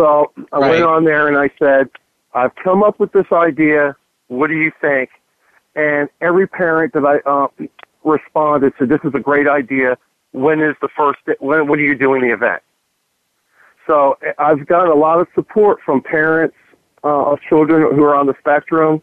So 0.00 0.32
I 0.50 0.58
Right. 0.58 0.70
went 0.70 0.84
on 0.84 1.04
there 1.04 1.28
and 1.28 1.36
I 1.36 1.50
said, 1.58 1.90
I've 2.32 2.54
come 2.54 2.82
up 2.82 2.98
with 2.98 3.12
this 3.12 3.30
idea. 3.30 3.94
What 4.28 4.46
do 4.46 4.54
you 4.54 4.72
think? 4.80 5.10
And 5.76 6.08
every 6.22 6.46
parent 6.46 6.94
that 6.94 7.04
I 7.04 7.18
uh, 7.28 7.48
responded 8.02 8.72
said, 8.78 8.88
"This 8.88 9.00
is 9.04 9.12
a 9.14 9.18
great 9.20 9.46
idea. 9.46 9.98
When 10.32 10.60
is 10.60 10.74
the 10.80 10.88
first? 10.96 11.18
When 11.38 11.68
when 11.68 11.78
are 11.78 11.82
you 11.82 11.94
doing 11.94 12.22
the 12.22 12.32
event?" 12.32 12.62
So 13.86 14.16
I've 14.38 14.66
got 14.66 14.88
a 14.88 14.94
lot 14.94 15.20
of 15.20 15.28
support 15.34 15.80
from 15.84 16.00
parents 16.00 16.56
uh, 17.04 17.32
of 17.32 17.40
children 17.42 17.94
who 17.94 18.02
are 18.04 18.14
on 18.14 18.26
the 18.26 18.34
spectrum, 18.40 19.02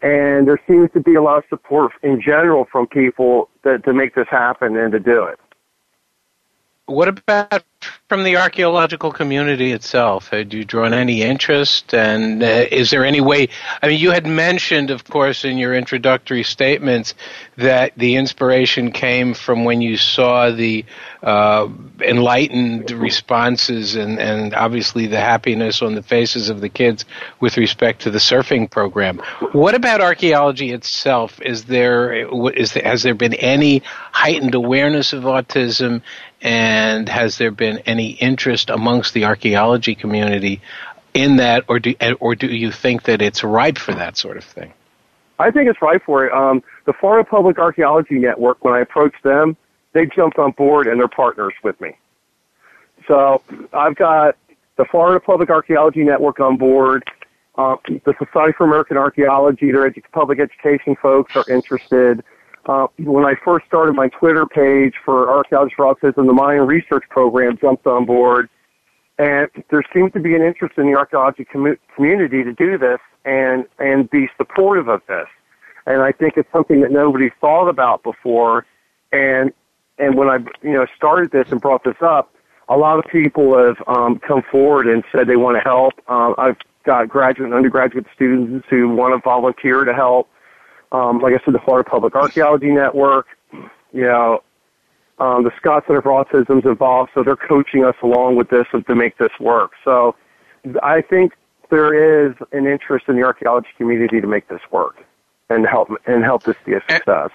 and 0.00 0.46
there 0.46 0.60
seems 0.68 0.90
to 0.92 1.00
be 1.00 1.16
a 1.16 1.22
lot 1.22 1.38
of 1.38 1.44
support 1.48 1.92
in 2.02 2.20
general 2.20 2.66
from 2.70 2.86
people 2.86 3.48
that, 3.64 3.84
to 3.84 3.92
make 3.92 4.14
this 4.14 4.28
happen 4.30 4.76
and 4.76 4.92
to 4.92 5.00
do 5.00 5.24
it. 5.24 5.40
What 6.86 7.08
about 7.08 7.64
from 8.08 8.22
the 8.22 8.36
archaeological 8.36 9.10
community 9.10 9.72
itself? 9.72 10.28
Had 10.28 10.54
you 10.54 10.64
drawn 10.64 10.94
any 10.94 11.22
interest? 11.22 11.92
And 11.92 12.40
uh, 12.42 12.66
is 12.70 12.90
there 12.90 13.04
any 13.04 13.20
way? 13.20 13.48
I 13.82 13.88
mean, 13.88 13.98
you 13.98 14.12
had 14.12 14.24
mentioned, 14.24 14.90
of 14.90 15.02
course, 15.04 15.44
in 15.44 15.58
your 15.58 15.74
introductory 15.74 16.44
statements 16.44 17.14
that 17.56 17.92
the 17.96 18.14
inspiration 18.14 18.92
came 18.92 19.34
from 19.34 19.64
when 19.64 19.80
you 19.80 19.96
saw 19.96 20.52
the 20.52 20.84
uh, 21.24 21.68
enlightened 22.00 22.92
responses 22.92 23.96
and, 23.96 24.20
and 24.20 24.54
obviously 24.54 25.08
the 25.08 25.18
happiness 25.18 25.82
on 25.82 25.96
the 25.96 26.02
faces 26.02 26.48
of 26.48 26.60
the 26.60 26.68
kids 26.68 27.04
with 27.40 27.56
respect 27.56 28.02
to 28.02 28.12
the 28.12 28.18
surfing 28.18 28.70
program. 28.70 29.18
What 29.50 29.74
about 29.74 30.00
archaeology 30.00 30.70
itself? 30.70 31.40
Is 31.42 31.64
there, 31.64 32.12
is 32.50 32.74
there 32.74 32.84
has 32.84 33.02
there 33.02 33.14
been 33.14 33.34
any 33.34 33.82
heightened 34.12 34.54
awareness 34.54 35.12
of 35.12 35.24
autism? 35.24 36.02
And 36.42 37.08
has 37.08 37.38
there 37.38 37.50
been 37.50 37.78
any 37.86 38.10
interest 38.10 38.70
amongst 38.70 39.14
the 39.14 39.24
archaeology 39.24 39.94
community 39.94 40.60
in 41.14 41.36
that, 41.36 41.64
or 41.68 41.78
do 41.78 41.94
or 42.20 42.34
do 42.34 42.46
you 42.46 42.70
think 42.70 43.04
that 43.04 43.22
it's 43.22 43.42
ripe 43.42 43.78
for 43.78 43.94
that 43.94 44.16
sort 44.16 44.36
of 44.36 44.44
thing? 44.44 44.72
I 45.38 45.50
think 45.50 45.68
it's 45.68 45.80
right 45.82 46.02
for 46.02 46.26
it. 46.26 46.32
Um, 46.32 46.62
the 46.84 46.92
Florida 46.92 47.28
Public 47.28 47.58
Archaeology 47.58 48.18
Network, 48.18 48.64
when 48.64 48.74
I 48.74 48.80
approached 48.80 49.22
them, 49.22 49.56
they 49.92 50.06
jumped 50.06 50.38
on 50.38 50.52
board 50.52 50.86
and 50.86 50.98
they're 51.00 51.08
partners 51.08 51.54
with 51.62 51.80
me. 51.80 51.96
So 53.06 53.42
I've 53.72 53.96
got 53.96 54.36
the 54.76 54.84
Florida 54.84 55.20
Public 55.20 55.50
Archaeology 55.50 56.04
Network 56.04 56.40
on 56.40 56.56
board. 56.56 57.04
Uh, 57.56 57.76
the 57.86 58.14
Society 58.18 58.52
for 58.56 58.64
American 58.64 58.98
Archaeology, 58.98 59.72
their 59.72 59.90
edu- 59.90 60.02
public 60.12 60.38
education 60.38 60.96
folks 61.00 61.34
are 61.36 61.44
interested. 61.48 62.22
Uh, 62.66 62.88
when 62.98 63.24
I 63.24 63.34
first 63.44 63.64
started 63.66 63.94
my 63.94 64.08
Twitter 64.08 64.44
page 64.44 64.94
for 65.04 65.30
Archaeology 65.30 65.74
for 65.76 65.94
Autism, 65.94 66.26
the 66.26 66.32
Mayan 66.32 66.66
Research 66.66 67.04
Program 67.10 67.56
jumped 67.58 67.86
on 67.86 68.04
board. 68.04 68.48
And 69.18 69.48
there 69.70 69.82
seems 69.94 70.12
to 70.12 70.20
be 70.20 70.34
an 70.34 70.42
interest 70.42 70.76
in 70.76 70.90
the 70.90 70.98
archaeology 70.98 71.44
commu- 71.44 71.78
community 71.94 72.42
to 72.42 72.52
do 72.52 72.76
this 72.76 72.98
and, 73.24 73.64
and 73.78 74.10
be 74.10 74.28
supportive 74.36 74.88
of 74.88 75.00
this. 75.06 75.26
And 75.86 76.02
I 76.02 76.12
think 76.12 76.34
it's 76.36 76.50
something 76.52 76.80
that 76.80 76.90
nobody 76.90 77.30
thought 77.40 77.68
about 77.68 78.02
before. 78.02 78.66
And, 79.12 79.52
and 79.98 80.16
when 80.16 80.28
I, 80.28 80.38
you 80.62 80.72
know, 80.72 80.86
started 80.96 81.30
this 81.30 81.50
and 81.52 81.60
brought 81.60 81.84
this 81.84 81.96
up, 82.02 82.34
a 82.68 82.76
lot 82.76 82.98
of 82.98 83.10
people 83.10 83.56
have 83.56 83.76
um, 83.86 84.18
come 84.18 84.42
forward 84.50 84.88
and 84.88 85.04
said 85.12 85.28
they 85.28 85.36
want 85.36 85.56
to 85.56 85.60
help. 85.60 85.94
Uh, 86.08 86.34
I've 86.36 86.56
got 86.84 87.08
graduate 87.08 87.46
and 87.46 87.54
undergraduate 87.54 88.06
students 88.14 88.66
who 88.68 88.88
want 88.88 89.14
to 89.14 89.20
volunteer 89.22 89.84
to 89.84 89.94
help. 89.94 90.28
Um, 90.92 91.18
like 91.18 91.34
I 91.34 91.44
said, 91.44 91.54
the 91.54 91.60
Florida 91.64 91.88
Public 91.88 92.14
Archaeology 92.14 92.70
Network, 92.70 93.26
you 93.92 94.02
know, 94.02 94.42
um, 95.18 95.44
the 95.44 95.50
Scott 95.56 95.84
Center 95.86 96.02
for 96.02 96.10
Autism 96.10 96.58
is 96.58 96.64
involved, 96.64 97.10
so 97.14 97.22
they're 97.22 97.36
coaching 97.36 97.84
us 97.84 97.94
along 98.02 98.36
with 98.36 98.50
this 98.50 98.66
to 98.72 98.94
make 98.94 99.16
this 99.18 99.32
work. 99.40 99.72
So 99.84 100.14
I 100.82 101.00
think 101.00 101.32
there 101.70 102.26
is 102.28 102.34
an 102.52 102.66
interest 102.66 103.06
in 103.08 103.16
the 103.16 103.22
archaeology 103.22 103.68
community 103.76 104.20
to 104.20 104.26
make 104.26 104.48
this 104.48 104.60
work 104.70 104.96
and 105.48 105.66
help 105.66 105.88
and 106.06 106.22
help 106.22 106.42
this 106.42 106.56
be 106.64 106.74
a 106.74 106.80
success. 106.88 107.30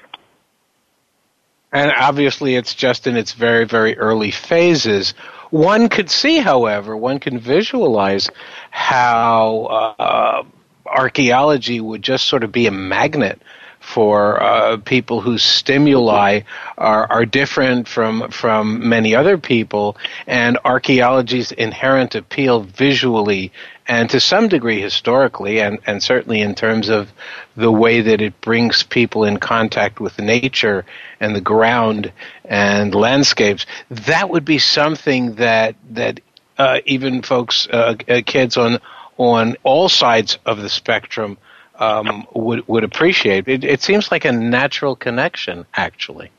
And 1.73 1.91
obviously, 1.97 2.55
it's 2.55 2.75
just 2.75 3.07
in 3.07 3.15
its 3.15 3.31
very, 3.31 3.65
very 3.65 3.97
early 3.97 4.31
phases. 4.31 5.13
One 5.51 5.87
could 5.87 6.09
see, 6.09 6.39
however, 6.39 6.97
one 6.97 7.19
can 7.19 7.39
visualize 7.39 8.29
how 8.71 9.95
uh, 9.97 10.43
archaeology 10.91 11.79
would 11.79 12.01
just 12.01 12.27
sort 12.27 12.43
of 12.43 12.51
be 12.51 12.67
a 12.67 12.71
magnet 12.71 13.41
for 13.79 14.41
uh, 14.41 14.77
people 14.77 15.21
whose 15.21 15.41
stimuli 15.41 16.41
are, 16.77 17.11
are 17.11 17.25
different 17.25 17.87
from 17.87 18.29
from 18.29 18.87
many 18.87 19.15
other 19.15 19.39
people, 19.39 19.97
and 20.27 20.59
archaeology's 20.63 21.51
inherent 21.51 22.13
appeal 22.13 22.61
visually 22.61 23.51
and 23.87 24.09
to 24.11 24.19
some 24.19 24.47
degree 24.47 24.79
historically, 24.79 25.59
and, 25.59 25.79
and 25.85 26.01
certainly 26.01 26.39
in 26.39 26.55
terms 26.55 26.87
of 26.87 27.11
the 27.57 27.71
way 27.71 27.99
that 28.01 28.21
it 28.21 28.39
brings 28.39 28.83
people 28.83 29.25
in 29.25 29.37
contact 29.37 29.99
with 29.99 30.17
nature 30.19 30.85
and 31.19 31.35
the 31.35 31.41
ground 31.41 32.13
and 32.45 32.95
landscapes, 32.95 33.65
that 33.89 34.29
would 34.29 34.45
be 34.45 34.59
something 34.59 35.35
that 35.35 35.75
that 35.89 36.21
uh, 36.57 36.79
even 36.85 37.21
folks, 37.21 37.67
uh, 37.67 37.95
uh, 38.07 38.21
kids 38.25 38.55
on 38.55 38.79
on 39.17 39.55
all 39.63 39.89
sides 39.89 40.37
of 40.45 40.61
the 40.61 40.69
spectrum 40.69 41.37
um, 41.75 42.25
would 42.33 42.67
would 42.67 42.83
appreciate. 42.83 43.47
It, 43.47 43.63
it 43.63 43.81
seems 43.81 44.11
like 44.11 44.25
a 44.25 44.31
natural 44.31 44.95
connection, 44.95 45.65
actually. 45.73 46.31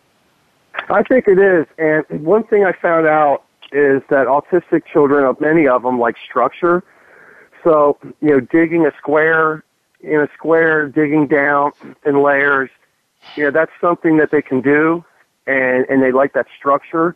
I 0.88 1.02
think 1.02 1.26
it 1.28 1.38
is. 1.38 1.66
And 1.78 2.24
one 2.24 2.44
thing 2.44 2.64
I 2.64 2.72
found 2.72 3.06
out 3.06 3.44
is 3.72 4.02
that 4.10 4.26
autistic 4.26 4.84
children, 4.86 5.24
of 5.24 5.40
many 5.40 5.66
of 5.66 5.82
them, 5.82 5.98
like 5.98 6.16
structure. 6.28 6.82
So, 7.64 7.98
you 8.20 8.28
know, 8.28 8.40
digging 8.40 8.86
a 8.86 8.92
square 8.98 9.64
in 10.00 10.20
a 10.20 10.28
square, 10.34 10.88
digging 10.88 11.26
down 11.26 11.72
in 12.04 12.22
layers, 12.22 12.70
you 13.36 13.44
know, 13.44 13.50
that's 13.50 13.70
something 13.80 14.16
that 14.16 14.30
they 14.30 14.42
can 14.42 14.60
do, 14.60 15.04
and 15.46 15.86
and 15.88 16.02
they 16.02 16.12
like 16.12 16.32
that 16.32 16.46
structure, 16.58 17.14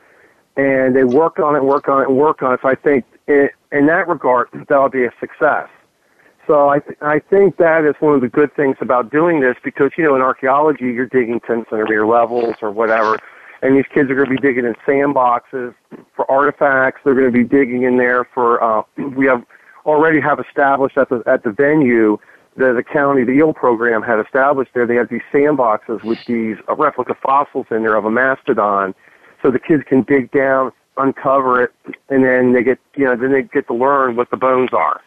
and 0.57 0.95
they 0.95 1.05
work 1.05 1.39
on 1.39 1.57
it, 1.57 1.65
work 1.65 1.89
on 1.89 2.03
it, 2.03 2.11
work 2.11 2.43
on 2.43 2.55
it. 2.55 2.61
So 2.63 2.69
I 2.69 2.75
think 2.77 3.05
it, 3.27 3.53
in 3.73 3.87
that 3.87 4.09
regard, 4.09 4.49
that'll 4.69 4.89
be 4.89 5.05
a 5.05 5.13
success. 5.21 5.69
So 6.47 6.69
I 6.69 6.79
th- 6.79 6.99
I 7.03 7.19
think 7.19 7.57
that 7.57 7.85
is 7.85 7.95
one 7.99 8.15
of 8.15 8.21
the 8.21 8.29
good 8.29 8.55
things 8.55 8.77
about 8.81 9.11
doing 9.11 9.41
this 9.41 9.57
because 9.65 9.91
you 9.99 10.05
know 10.05 10.15
in 10.15 10.23
archaeology 10.23 10.85
you're 10.85 11.07
digging 11.07 11.41
10 11.41 11.67
centimeter 11.69 12.07
levels 12.07 12.55
or 12.63 12.71
whatever, 12.71 13.19
and 13.63 13.77
these 13.77 13.87
kids 13.93 14.11
are 14.11 14.15
going 14.15 14.29
to 14.29 14.35
be 14.35 14.41
digging 14.41 14.65
in 14.65 14.75
sandboxes 14.87 15.75
for 16.15 16.31
artifacts. 16.31 17.01
They're 17.05 17.15
going 17.15 17.33
to 17.33 17.37
be 17.37 17.45
digging 17.45 17.83
in 17.83 17.97
there 17.97 18.25
for 18.33 18.63
uh, 18.63 18.83
we 19.17 19.27
have 19.27 19.45
already 19.85 20.21
have 20.21 20.39
established 20.39 20.97
at 20.97 21.09
the 21.09 21.23
at 21.27 21.43
the 21.43 21.51
venue 21.51 22.19
the 22.57 22.73
the 22.73 22.83
county 22.83 23.25
the 23.25 23.33
EEL 23.33 23.55
program 23.55 24.03
had 24.03 24.21
established 24.21 24.71
there. 24.73 24.87
They 24.87 24.97
have 24.97 25.09
these 25.09 25.27
sandboxes 25.33 26.05
with 26.05 26.19
these 26.27 26.57
uh, 26.69 26.77
replica 26.77 27.17
fossils 27.21 27.67
in 27.73 27.83
there 27.83 27.97
of 27.97 28.05
a 28.05 28.11
mastodon, 28.11 28.95
so 29.43 29.51
the 29.51 29.59
kids 29.59 29.83
can 29.87 30.03
dig 30.03 30.31
down, 30.31 30.71
uncover 30.97 31.63
it, 31.65 31.73
and 32.09 32.25
then 32.25 32.53
they 32.53 32.63
get 32.63 32.79
you 32.95 33.05
know 33.05 33.17
then 33.17 33.33
they 33.33 33.43
get 33.43 33.67
to 33.69 33.75
learn 33.75 34.17
what 34.17 34.31
the 34.31 34.37
bones 34.37 34.71
are. 34.73 35.01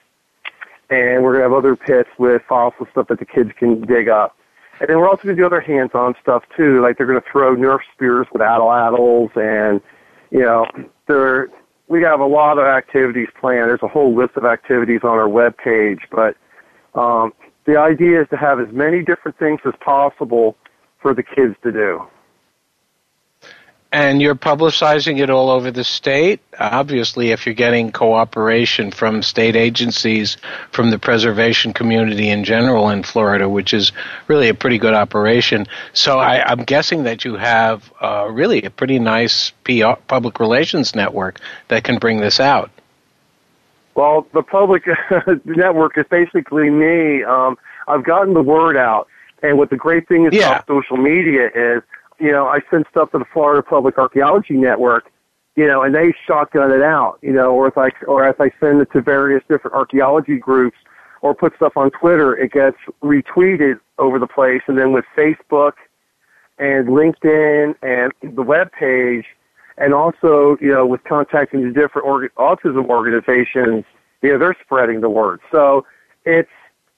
And 0.90 1.24
we're 1.24 1.34
gonna 1.34 1.44
have 1.44 1.54
other 1.54 1.76
pits 1.76 2.10
with 2.18 2.42
fossil 2.48 2.88
stuff 2.92 3.08
that 3.10 3.20
the 3.20 3.26
kids 3.26 3.52
can 3.58 3.82
dig 3.82 4.10
up. 4.10 4.36
And 4.80 4.90
then 4.90 4.98
we're 4.98 5.10
also 5.10 5.24
gonna 5.24 5.36
do 5.36 5.46
other 5.46 5.62
hands-on 5.62 6.16
stuff 6.22 6.44
too, 6.56 6.82
like 6.82 6.98
they're 6.98 7.08
gonna 7.08 7.22
throw 7.32 7.56
Nerf 7.56 7.80
spears 7.94 8.28
with 8.32 8.42
atlatls, 8.42 9.36
and 9.36 9.82
you 10.32 10.42
know 10.42 10.66
they're 11.08 11.50
we 11.90 12.04
have 12.04 12.20
a 12.20 12.26
lot 12.26 12.58
of 12.60 12.66
activities 12.66 13.28
planned. 13.40 13.70
There's 13.70 13.84
a 13.84 13.88
whole 13.88 14.16
list 14.16 14.38
of 14.38 14.46
activities 14.46 15.02
on 15.04 15.10
our 15.10 15.28
web 15.28 15.58
page, 15.58 16.02
but 16.12 16.38
um, 16.94 17.34
the 17.66 17.78
idea 17.78 18.22
is 18.22 18.28
to 18.30 18.38
have 18.38 18.60
as 18.60 18.68
many 18.72 19.04
different 19.04 19.38
things 19.38 19.60
as 19.66 19.74
possible 19.84 20.56
for 21.02 21.14
the 21.14 21.24
kids 21.24 21.56
to 21.64 21.72
do. 21.72 22.02
And 23.92 24.22
you're 24.22 24.36
publicizing 24.36 25.20
it 25.20 25.32
all 25.32 25.50
over 25.50 25.72
the 25.72 25.84
state. 25.84 26.42
Obviously, 26.60 27.32
if 27.32 27.48
you're 27.48 27.56
getting 27.56 27.92
cooperation 27.92 28.92
from 28.92 29.24
state 29.24 29.56
agencies, 29.56 30.38
from 30.72 30.92
the 30.92 31.00
preservation 31.00 31.74
community 31.74 32.30
in 32.30 32.44
general 32.44 32.90
in 32.90 33.02
Florida, 33.02 33.50
which 33.50 33.74
is 33.74 33.92
really 34.28 34.48
a 34.48 34.54
pretty 34.54 34.78
good 34.78 34.94
operation. 34.94 35.66
So 35.94 36.20
I, 36.20 36.52
am 36.52 36.66
guessing 36.66 37.04
that 37.06 37.26
you 37.26 37.36
have 37.38 37.92
uh, 38.00 38.28
really 38.30 38.62
a 38.62 38.70
pretty 38.70 39.00
nice 39.00 39.52
PR, 39.64 39.94
public 40.08 40.40
relations 40.40 40.94
network 40.94 41.40
that 41.70 41.84
can 41.84 41.98
bring 41.98 42.20
this 42.20 42.40
out. 42.40 42.70
Well, 43.96 44.28
the 44.34 44.44
public 44.44 44.84
network 45.46 45.98
is 45.98 46.06
basically 46.12 46.70
me. 46.70 47.24
Um, 47.24 47.58
I've 47.88 48.04
gotten 48.04 48.36
the 48.36 48.44
word 48.44 48.78
out, 48.78 49.08
and 49.42 49.58
what 49.58 49.72
the 49.72 49.78
great 49.78 50.08
thing 50.08 50.26
is 50.26 50.34
Yeah. 50.34 50.52
about 50.52 50.68
social 50.68 50.98
media 50.98 51.50
is, 51.56 51.82
you 52.20 52.32
know, 52.32 52.48
I 52.48 52.60
send 52.70 52.86
stuff 52.92 53.12
to 53.12 53.20
the 53.20 53.26
Florida 53.34 53.64
Public 53.64 53.98
Archaeology 53.98 54.56
Network, 54.56 55.12
you 55.56 55.68
know, 55.68 55.84
and 55.84 55.94
they 55.94 56.14
shotgun 56.26 56.72
it 56.72 56.82
out, 56.82 57.20
you 57.22 57.34
know, 57.34 57.54
or 57.54 57.68
if 57.68 57.78
I 57.78 57.90
or 58.08 58.28
if 58.28 58.40
I 58.40 58.52
send 58.60 58.82
it 58.82 58.92
to 58.94 59.02
various 59.02 59.44
different 59.50 59.76
archaeology 59.76 60.38
groups, 60.38 60.78
or 61.22 61.36
put 61.36 61.56
stuff 61.56 61.76
on 61.76 61.92
Twitter, 61.92 62.36
it 62.36 62.52
gets 62.52 62.78
retweeted 63.04 63.80
over 63.98 64.20
the 64.20 64.28
place. 64.28 64.62
And 64.68 64.78
then 64.78 64.94
with 64.94 65.06
Facebook 65.18 65.74
and 66.58 66.88
LinkedIn 66.88 67.76
and 67.82 68.12
the 68.36 68.42
web 68.42 68.72
page, 68.72 69.26
and 69.78 69.94
also, 69.94 70.58
you 70.60 70.74
know, 70.74 70.86
with 70.86 71.04
contacting 71.06 71.64
the 71.64 71.72
different 71.72 72.34
autism 72.36 72.86
organizations, 72.90 73.86
you 74.22 74.32
know, 74.32 74.38
they're 74.38 74.58
spreading 74.64 75.02
the 75.02 75.10
word. 75.10 75.40
So 75.52 75.86
it's 76.26 76.50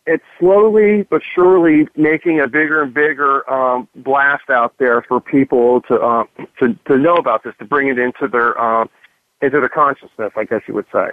it's 0.06 0.24
slowly 0.40 1.04
but 1.04 1.22
surely 1.36 1.88
making 1.96 2.40
a 2.40 2.48
bigger 2.48 2.82
and 2.82 2.94
bigger 2.94 3.50
um, 3.52 3.88
blast 3.96 4.50
out 4.50 4.74
there 4.78 5.02
for 5.04 5.20
people 5.20 5.82
to 5.82 5.96
uh, 5.96 6.24
to 6.60 6.74
to 6.86 6.98
know 6.98 7.16
about 7.16 7.44
this, 7.44 7.54
to 7.60 7.66
bring 7.66 7.88
it 7.88 8.00
into 8.00 8.28
their 8.28 8.60
um, 8.60 8.90
into 9.42 9.60
their 9.60 9.70
consciousness, 9.70 10.32
I 10.36 10.46
guess 10.46 10.62
you 10.68 10.74
would 10.74 10.88
say. 10.92 11.12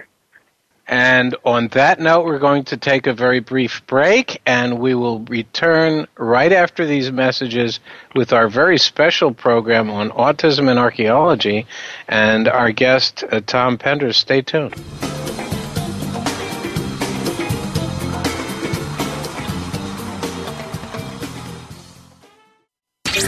And 0.87 1.35
on 1.45 1.67
that 1.69 1.99
note, 1.99 2.25
we're 2.25 2.39
going 2.39 2.63
to 2.65 2.77
take 2.77 3.05
a 3.05 3.13
very 3.13 3.41
brief 3.41 3.85
break, 3.85 4.41
and 4.47 4.79
we 4.79 4.95
will 4.95 5.19
return 5.19 6.07
right 6.17 6.51
after 6.51 6.83
these 6.83 7.11
messages 7.11 7.79
with 8.15 8.33
our 8.33 8.49
very 8.49 8.79
special 8.79 9.31
program 9.31 9.91
on 9.91 10.09
autism 10.09 10.67
and 10.67 10.79
archaeology, 10.79 11.67
and 12.07 12.47
our 12.47 12.71
guest 12.71 13.23
uh, 13.31 13.39
Tom 13.45 13.77
Pender. 13.77 14.11
Stay 14.13 14.41
tuned. 14.41 14.73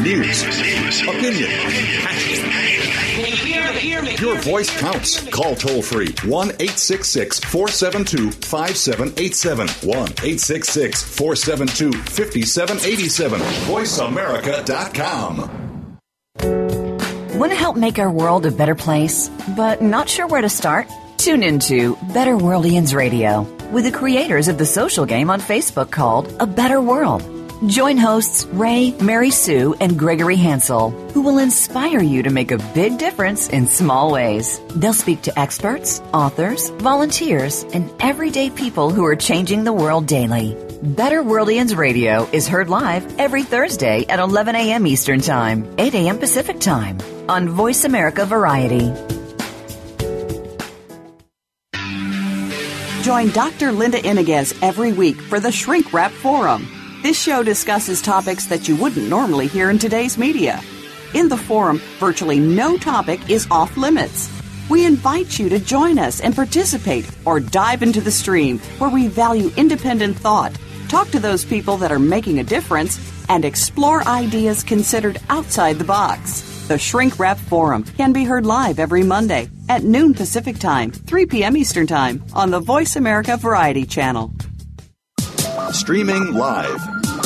News, 0.01 0.41
opinion, 1.07 1.51
your 4.19 4.35
voice 4.39 4.75
counts. 4.79 5.29
Call 5.29 5.55
toll 5.55 5.83
free 5.83 6.07
1 6.25 6.47
866 6.47 7.39
472 7.39 8.31
5787. 8.31 9.67
1 9.67 9.97
866 9.97 11.03
472 11.03 11.91
5787. 11.91 13.39
VoiceAmerica.com. 13.39 15.49
Want 17.37 17.51
to 17.51 17.57
help 17.57 17.75
make 17.75 17.99
our 17.99 18.11
world 18.11 18.45
a 18.45 18.51
better 18.51 18.75
place, 18.75 19.29
but 19.55 19.81
not 19.81 20.09
sure 20.09 20.27
where 20.27 20.41
to 20.41 20.49
start? 20.49 20.87
Tune 21.17 21.43
into 21.43 21.95
Better 22.13 22.35
Worldians 22.35 22.95
Radio 22.95 23.41
with 23.71 23.85
the 23.85 23.91
creators 23.91 24.47
of 24.47 24.57
the 24.57 24.65
social 24.65 25.05
game 25.05 25.29
on 25.29 25.39
Facebook 25.39 25.91
called 25.91 26.33
A 26.39 26.47
Better 26.47 26.81
World. 26.81 27.40
Join 27.67 27.95
hosts 27.95 28.45
Ray, 28.45 28.91
Mary 29.03 29.29
Sue, 29.29 29.75
and 29.79 29.97
Gregory 29.97 30.35
Hansel, 30.35 30.89
who 31.13 31.21
will 31.21 31.37
inspire 31.37 32.01
you 32.01 32.23
to 32.23 32.31
make 32.31 32.49
a 32.49 32.57
big 32.73 32.97
difference 32.97 33.49
in 33.49 33.67
small 33.67 34.11
ways. 34.11 34.59
They'll 34.75 34.93
speak 34.93 35.21
to 35.23 35.39
experts, 35.39 35.99
authors, 36.11 36.69
volunteers, 36.79 37.63
and 37.71 37.93
everyday 37.99 38.49
people 38.49 38.89
who 38.89 39.05
are 39.05 39.15
changing 39.15 39.63
the 39.63 39.73
world 39.73 40.07
daily. 40.07 40.57
Better 40.81 41.21
Worldians 41.21 41.77
Radio 41.77 42.27
is 42.31 42.47
heard 42.47 42.67
live 42.67 43.19
every 43.19 43.43
Thursday 43.43 44.07
at 44.09 44.17
11 44.17 44.55
a.m. 44.55 44.87
Eastern 44.87 45.21
Time, 45.21 45.71
8 45.77 45.93
a.m. 45.93 46.17
Pacific 46.17 46.59
Time 46.59 46.97
on 47.29 47.47
Voice 47.47 47.83
America 47.83 48.25
Variety. 48.25 48.91
Join 53.03 53.29
Dr. 53.29 53.71
Linda 53.71 53.99
Iniguez 53.99 54.57
every 54.63 54.93
week 54.93 55.21
for 55.21 55.39
the 55.39 55.51
Shrink 55.51 55.93
Wrap 55.93 56.11
Forum. 56.11 56.80
This 57.01 57.19
show 57.19 57.41
discusses 57.41 57.99
topics 57.99 58.45
that 58.45 58.67
you 58.67 58.75
wouldn't 58.75 59.09
normally 59.09 59.47
hear 59.47 59.71
in 59.71 59.79
today's 59.79 60.19
media. 60.19 60.61
In 61.15 61.29
the 61.29 61.37
forum, 61.37 61.81
virtually 61.99 62.39
no 62.39 62.77
topic 62.77 63.27
is 63.27 63.47
off 63.49 63.75
limits. 63.75 64.29
We 64.69 64.85
invite 64.85 65.39
you 65.39 65.49
to 65.49 65.57
join 65.57 65.97
us 65.97 66.21
and 66.21 66.35
participate 66.35 67.09
or 67.25 67.39
dive 67.39 67.81
into 67.81 68.01
the 68.01 68.11
stream 68.11 68.59
where 68.77 68.91
we 68.91 69.07
value 69.07 69.49
independent 69.57 70.15
thought, 70.15 70.55
talk 70.89 71.09
to 71.09 71.19
those 71.19 71.43
people 71.43 71.75
that 71.77 71.91
are 71.91 71.97
making 71.97 72.37
a 72.37 72.43
difference, 72.43 72.99
and 73.29 73.45
explore 73.45 74.07
ideas 74.07 74.61
considered 74.61 75.19
outside 75.29 75.79
the 75.79 75.83
box. 75.83 76.41
The 76.67 76.77
Shrink 76.77 77.17
Wrap 77.17 77.39
Forum 77.39 77.83
can 77.83 78.13
be 78.13 78.25
heard 78.25 78.45
live 78.45 78.77
every 78.77 79.01
Monday 79.01 79.49
at 79.69 79.83
noon 79.83 80.13
Pacific 80.13 80.59
Time, 80.59 80.91
3 80.91 81.25
p.m. 81.25 81.57
Eastern 81.57 81.87
Time 81.87 82.23
on 82.33 82.51
the 82.51 82.59
Voice 82.59 82.95
America 82.95 83.37
Variety 83.37 83.87
Channel. 83.87 84.31
Streaming 85.71 86.33
live. 86.33 87.00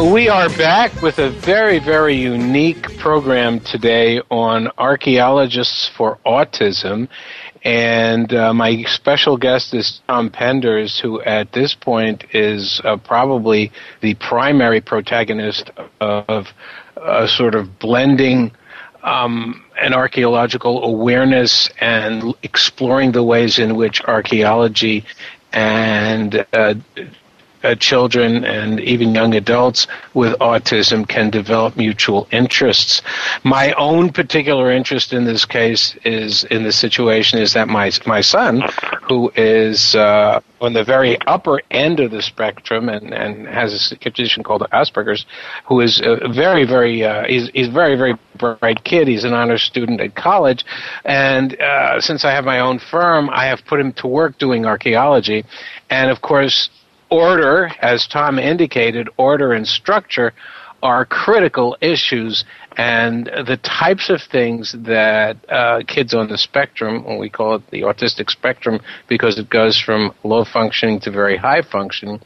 We 0.00 0.30
are 0.30 0.48
back 0.48 1.02
with 1.02 1.18
a 1.18 1.28
very, 1.28 1.78
very 1.78 2.14
unique 2.14 2.96
program 2.96 3.60
today 3.60 4.22
on 4.30 4.70
archaeologists 4.78 5.90
for 5.94 6.18
autism. 6.24 7.06
And 7.64 8.32
uh, 8.32 8.54
my 8.54 8.82
special 8.84 9.36
guest 9.36 9.74
is 9.74 10.00
Tom 10.08 10.30
Penders, 10.30 10.98
who 10.98 11.20
at 11.20 11.52
this 11.52 11.74
point 11.74 12.24
is 12.34 12.80
uh, 12.82 12.96
probably 12.96 13.72
the 14.00 14.14
primary 14.14 14.80
protagonist 14.80 15.70
of 16.00 16.46
a 16.96 17.28
sort 17.28 17.54
of 17.54 17.78
blending 17.78 18.52
um, 19.02 19.66
an 19.82 19.92
archaeological 19.92 20.82
awareness 20.82 21.68
and 21.78 22.34
exploring 22.42 23.12
the 23.12 23.22
ways 23.22 23.58
in 23.58 23.76
which 23.76 24.02
archaeology 24.04 25.04
and 25.52 26.46
uh, 26.54 26.74
uh, 27.62 27.74
children 27.74 28.44
and 28.44 28.80
even 28.80 29.14
young 29.14 29.34
adults 29.34 29.86
with 30.14 30.32
autism 30.38 31.06
can 31.06 31.30
develop 31.30 31.76
mutual 31.76 32.26
interests. 32.32 33.02
My 33.44 33.72
own 33.72 34.10
particular 34.10 34.70
interest 34.70 35.12
in 35.12 35.24
this 35.24 35.44
case 35.44 35.96
is 36.04 36.44
in 36.44 36.64
the 36.64 36.72
situation 36.72 37.38
is 37.38 37.52
that 37.52 37.68
my 37.68 37.90
my 38.06 38.20
son, 38.20 38.62
who 39.02 39.30
is 39.36 39.94
uh, 39.94 40.40
on 40.60 40.72
the 40.72 40.84
very 40.84 41.18
upper 41.26 41.60
end 41.70 42.00
of 42.00 42.10
the 42.10 42.22
spectrum 42.22 42.88
and, 42.88 43.12
and 43.12 43.46
has 43.46 43.92
a 43.92 43.96
condition 43.96 44.42
called 44.42 44.62
Asperger's, 44.72 45.26
who 45.66 45.80
is 45.80 46.00
a 46.04 46.28
very 46.28 46.64
very 46.64 47.04
uh, 47.04 47.24
he's 47.26 47.48
he's 47.50 47.68
very 47.68 47.96
very 47.96 48.14
bright 48.36 48.82
kid. 48.84 49.08
He's 49.08 49.24
an 49.24 49.34
honors 49.34 49.62
student 49.62 50.00
at 50.00 50.14
college, 50.14 50.64
and 51.04 51.60
uh, 51.60 52.00
since 52.00 52.24
I 52.24 52.32
have 52.32 52.44
my 52.44 52.60
own 52.60 52.78
firm, 52.78 53.30
I 53.30 53.46
have 53.46 53.64
put 53.66 53.80
him 53.80 53.92
to 53.94 54.06
work 54.06 54.38
doing 54.38 54.66
archaeology, 54.66 55.44
and 55.90 56.10
of 56.10 56.20
course 56.20 56.70
order, 57.10 57.70
as 57.80 58.06
Tom 58.06 58.38
indicated, 58.38 59.08
order 59.16 59.52
and 59.52 59.66
structure 59.66 60.32
are 60.82 61.04
critical 61.04 61.76
issues 61.80 62.44
and 62.76 63.26
the 63.26 63.58
types 63.62 64.08
of 64.08 64.20
things 64.30 64.74
that 64.78 65.36
uh, 65.50 65.82
kids 65.86 66.14
on 66.14 66.28
the 66.28 66.38
spectrum, 66.38 67.04
when 67.04 67.18
we 67.18 67.28
call 67.28 67.56
it 67.56 67.62
the 67.70 67.82
autistic 67.82 68.30
spectrum 68.30 68.80
because 69.08 69.38
it 69.38 69.50
goes 69.50 69.78
from 69.78 70.14
low 70.24 70.44
functioning 70.44 71.00
to 71.00 71.10
very 71.10 71.36
high 71.36 71.62
functioning, 71.62 72.20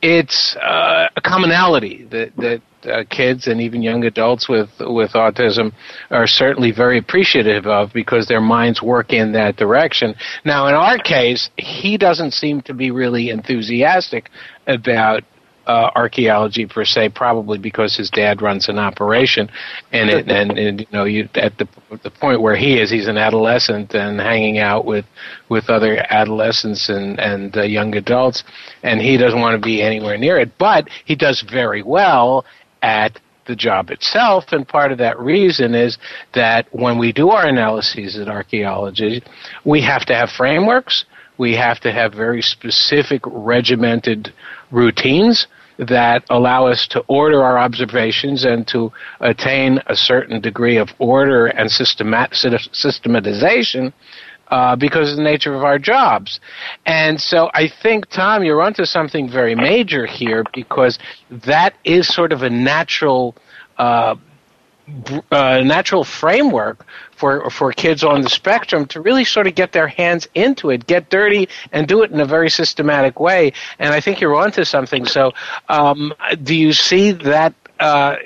it's 0.00 0.56
uh, 0.56 1.08
a 1.16 1.20
commonality 1.20 2.04
that, 2.10 2.34
that 2.36 2.62
uh, 2.86 3.04
kids 3.10 3.46
and 3.46 3.60
even 3.60 3.82
young 3.82 4.04
adults 4.04 4.48
with 4.48 4.70
with 4.80 5.12
autism 5.12 5.72
are 6.10 6.26
certainly 6.26 6.72
very 6.72 6.98
appreciative 6.98 7.66
of 7.66 7.92
because 7.92 8.26
their 8.26 8.40
minds 8.40 8.82
work 8.82 9.12
in 9.12 9.32
that 9.32 9.56
direction. 9.56 10.14
Now, 10.44 10.66
in 10.68 10.74
our 10.74 10.98
case, 10.98 11.50
he 11.56 11.96
doesn't 11.96 12.32
seem 12.32 12.62
to 12.62 12.74
be 12.74 12.90
really 12.90 13.30
enthusiastic 13.30 14.30
about 14.66 15.24
uh, 15.66 15.90
archaeology 15.94 16.66
per 16.66 16.84
se, 16.84 17.10
probably 17.10 17.58
because 17.58 17.96
his 17.96 18.10
dad 18.10 18.42
runs 18.42 18.68
an 18.68 18.78
operation, 18.78 19.48
and 19.92 20.10
it, 20.10 20.28
and, 20.38 20.58
and 20.58 20.80
you 20.80 20.86
know 20.92 21.04
you 21.04 21.28
at 21.34 21.56
the 21.58 21.68
the 22.02 22.10
point 22.10 22.40
where 22.40 22.56
he 22.56 22.80
is, 22.80 22.90
he's 22.90 23.06
an 23.06 23.16
adolescent 23.16 23.94
and 23.94 24.20
hanging 24.20 24.58
out 24.58 24.84
with 24.84 25.04
with 25.48 25.70
other 25.70 26.04
adolescents 26.10 26.88
and 26.88 27.20
and 27.20 27.56
uh, 27.56 27.62
young 27.62 27.94
adults, 27.94 28.42
and 28.82 29.00
he 29.00 29.16
doesn't 29.16 29.40
want 29.40 29.54
to 29.54 29.64
be 29.64 29.80
anywhere 29.82 30.18
near 30.18 30.38
it. 30.38 30.50
But 30.58 30.88
he 31.04 31.14
does 31.14 31.42
very 31.42 31.82
well 31.82 32.44
at 32.82 33.18
the 33.46 33.56
job 33.56 33.90
itself, 33.90 34.44
and 34.52 34.68
part 34.68 34.92
of 34.92 34.98
that 34.98 35.18
reason 35.18 35.74
is 35.74 35.98
that 36.34 36.66
when 36.72 36.98
we 36.98 37.12
do 37.12 37.30
our 37.30 37.46
analyses 37.46 38.16
in 38.16 38.28
archaeology, 38.28 39.22
we 39.64 39.80
have 39.82 40.04
to 40.06 40.14
have 40.14 40.30
frameworks 40.30 41.04
We 41.40 41.56
have 41.56 41.80
to 41.80 41.90
have 41.90 42.12
very 42.12 42.42
specific 42.42 43.22
regimented 43.24 44.34
routines 44.70 45.46
that 45.78 46.22
allow 46.28 46.66
us 46.66 46.86
to 46.88 47.00
order 47.08 47.42
our 47.42 47.58
observations 47.58 48.44
and 48.44 48.68
to 48.68 48.92
attain 49.20 49.80
a 49.86 49.96
certain 49.96 50.42
degree 50.42 50.76
of 50.76 50.90
order 50.98 51.46
and 51.46 51.70
systemat- 51.70 52.34
systematization 52.74 53.94
uh, 54.50 54.76
because 54.76 55.10
of 55.10 55.16
the 55.16 55.22
nature 55.22 55.54
of 55.54 55.64
our 55.64 55.78
jobs. 55.78 56.40
And 56.86 57.20
so 57.20 57.50
I 57.54 57.68
think, 57.68 58.08
Tom, 58.08 58.44
you're 58.44 58.62
onto 58.62 58.84
something 58.84 59.28
very 59.28 59.54
major 59.54 60.06
here 60.06 60.44
because 60.52 60.98
that 61.30 61.74
is 61.84 62.08
sort 62.08 62.32
of 62.32 62.42
a 62.42 62.50
natural. 62.50 63.36
Uh, 63.78 64.16
uh, 65.30 65.60
natural 65.60 66.02
framework 66.02 66.84
for 67.14 67.48
for 67.48 67.72
kids 67.72 68.02
on 68.02 68.22
the 68.22 68.28
spectrum 68.28 68.86
to 68.86 69.00
really 69.00 69.24
sort 69.24 69.46
of 69.46 69.54
get 69.54 69.70
their 69.70 69.86
hands 69.86 70.26
into 70.34 70.70
it, 70.70 70.84
get 70.84 71.10
dirty, 71.10 71.48
and 71.70 71.86
do 71.86 72.02
it 72.02 72.10
in 72.10 72.18
a 72.18 72.24
very 72.24 72.50
systematic 72.50 73.20
way. 73.20 73.52
And 73.78 73.94
I 73.94 74.00
think 74.00 74.20
you're 74.20 74.34
onto 74.34 74.64
something. 74.64 75.06
So, 75.06 75.32
um, 75.68 76.12
do 76.42 76.56
you 76.56 76.72
see 76.72 77.12
that 77.12 77.54
uh, 77.78 78.16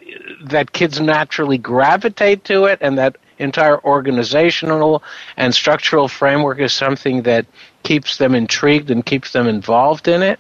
that 0.45 0.73
kids 0.73 1.01
naturally 1.01 1.59
gravitate 1.59 2.45
to 2.45 2.65
it, 2.65 2.79
and 2.81 2.97
that 2.97 3.17
entire 3.39 3.83
organizational 3.85 5.03
and 5.37 5.55
structural 5.55 6.09
framework 6.09 6.61
is 6.61 6.73
something 6.73 7.23
that 7.23 7.47
keeps 7.83 8.17
them 8.17 8.35
intrigued 8.35 8.91
and 8.91 9.05
keeps 9.05 9.33
them 9.33 9.47
involved 9.47 10.09
in 10.09 10.23
it? 10.23 10.39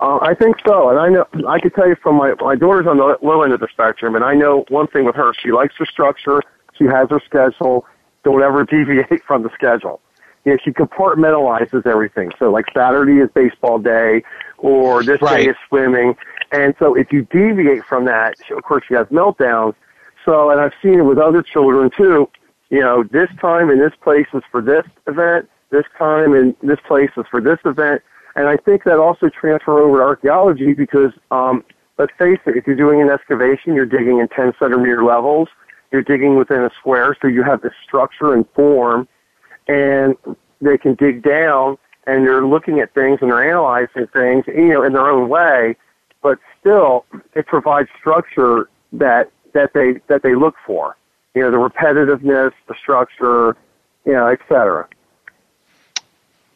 Uh, 0.00 0.18
I 0.22 0.34
think 0.34 0.56
so, 0.66 0.88
and 0.88 0.98
I 0.98 1.08
know 1.10 1.26
I 1.46 1.60
can 1.60 1.70
tell 1.72 1.86
you 1.86 1.94
from 2.02 2.16
my 2.16 2.32
my 2.40 2.56
daughter's 2.56 2.86
on 2.86 2.96
the 2.96 3.18
low 3.20 3.42
end 3.42 3.52
of 3.52 3.60
the 3.60 3.68
spectrum, 3.70 4.14
and 4.14 4.24
I 4.24 4.34
know 4.34 4.64
one 4.70 4.86
thing 4.86 5.04
with 5.04 5.14
her: 5.14 5.34
she 5.34 5.52
likes 5.52 5.74
her 5.76 5.84
structure, 5.84 6.42
she 6.78 6.86
has 6.86 7.10
her 7.10 7.20
schedule. 7.24 7.84
Don't 8.24 8.42
ever 8.42 8.64
deviate 8.70 9.22
from 9.24 9.42
the 9.42 9.50
schedule. 9.54 10.00
You 10.46 10.52
know, 10.52 10.58
she 10.64 10.70
compartmentalizes 10.70 11.84
everything. 11.86 12.32
So, 12.38 12.50
like 12.50 12.64
Saturday 12.72 13.18
is 13.18 13.28
baseball 13.34 13.78
day, 13.78 14.22
or 14.56 15.02
this 15.02 15.20
right. 15.20 15.44
day 15.44 15.50
is 15.50 15.56
swimming, 15.68 16.16
and 16.50 16.74
so 16.78 16.94
if 16.94 17.12
you 17.12 17.26
deviate 17.30 17.84
from 17.84 18.06
that, 18.06 18.36
she, 18.46 18.54
of 18.54 18.62
course, 18.62 18.84
she 18.88 18.94
has 18.94 19.06
meltdowns. 19.08 19.74
So, 20.24 20.50
and 20.50 20.60
I've 20.60 20.74
seen 20.82 21.00
it 21.00 21.04
with 21.04 21.18
other 21.18 21.42
children 21.42 21.90
too. 21.96 22.28
You 22.70 22.80
know, 22.80 23.02
this 23.02 23.28
time 23.40 23.70
in 23.70 23.78
this 23.78 23.92
place 24.02 24.26
is 24.32 24.42
for 24.50 24.62
this 24.62 24.84
event. 25.06 25.48
This 25.70 25.84
time 25.98 26.34
in 26.34 26.54
this 26.62 26.78
place 26.86 27.10
is 27.16 27.24
for 27.30 27.40
this 27.40 27.58
event 27.64 28.02
and 28.36 28.48
I 28.48 28.56
think 28.56 28.84
that 28.84 28.98
also 28.98 29.28
transfer 29.28 29.78
over 29.78 29.98
to 29.98 30.02
archaeology 30.02 30.72
because, 30.72 31.12
um, 31.30 31.64
let's 31.98 32.12
face 32.18 32.38
it, 32.46 32.56
if 32.56 32.66
you're 32.66 32.76
doing 32.76 33.00
an 33.00 33.10
excavation, 33.10 33.74
you're 33.74 33.86
digging 33.86 34.18
in 34.18 34.28
10 34.28 34.54
centimeter 34.58 35.04
levels, 35.04 35.48
you're 35.90 36.02
digging 36.02 36.36
within 36.36 36.62
a 36.62 36.70
square, 36.78 37.16
so 37.20 37.28
you 37.28 37.42
have 37.42 37.62
the 37.62 37.70
structure 37.86 38.32
and 38.32 38.46
form, 38.54 39.08
and 39.66 40.16
they 40.60 40.78
can 40.78 40.94
dig 40.94 41.22
down 41.22 41.76
and 42.06 42.26
they're 42.26 42.46
looking 42.46 42.80
at 42.80 42.94
things 42.94 43.18
and 43.20 43.30
they're 43.30 43.46
analyzing 43.46 44.06
things, 44.12 44.44
you 44.46 44.68
know, 44.68 44.82
in 44.82 44.92
their 44.92 45.06
own 45.06 45.28
way, 45.28 45.76
but 46.22 46.38
still 46.58 47.04
it 47.34 47.46
provides 47.46 47.88
structure 47.98 48.68
that, 48.92 49.30
that 49.52 49.72
they, 49.74 50.00
that 50.08 50.22
they 50.22 50.34
look 50.34 50.54
for. 50.66 50.96
You 51.34 51.42
know, 51.42 51.50
the 51.50 51.56
repetitiveness, 51.56 52.52
the 52.66 52.74
structure, 52.80 53.56
you 54.04 54.12
know, 54.12 54.26
et 54.26 54.40
cetera. 54.48 54.88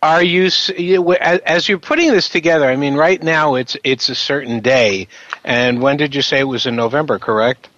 Are 0.02 0.22
you 0.22 0.46
as 0.46 1.66
you're 1.66 1.78
putting 1.78 2.10
this 2.10 2.28
together 2.28 2.66
i 2.66 2.76
mean 2.76 2.94
right 2.94 3.22
now 3.22 3.54
it's 3.54 3.74
it's 3.84 4.10
a 4.10 4.14
certain 4.14 4.60
day. 4.60 5.08
And 5.44 5.80
when 5.80 5.96
did 5.96 6.14
you 6.14 6.20
say 6.20 6.40
it 6.40 6.44
was 6.44 6.66
in 6.66 6.76
november 6.76 7.18
correct? 7.18 7.70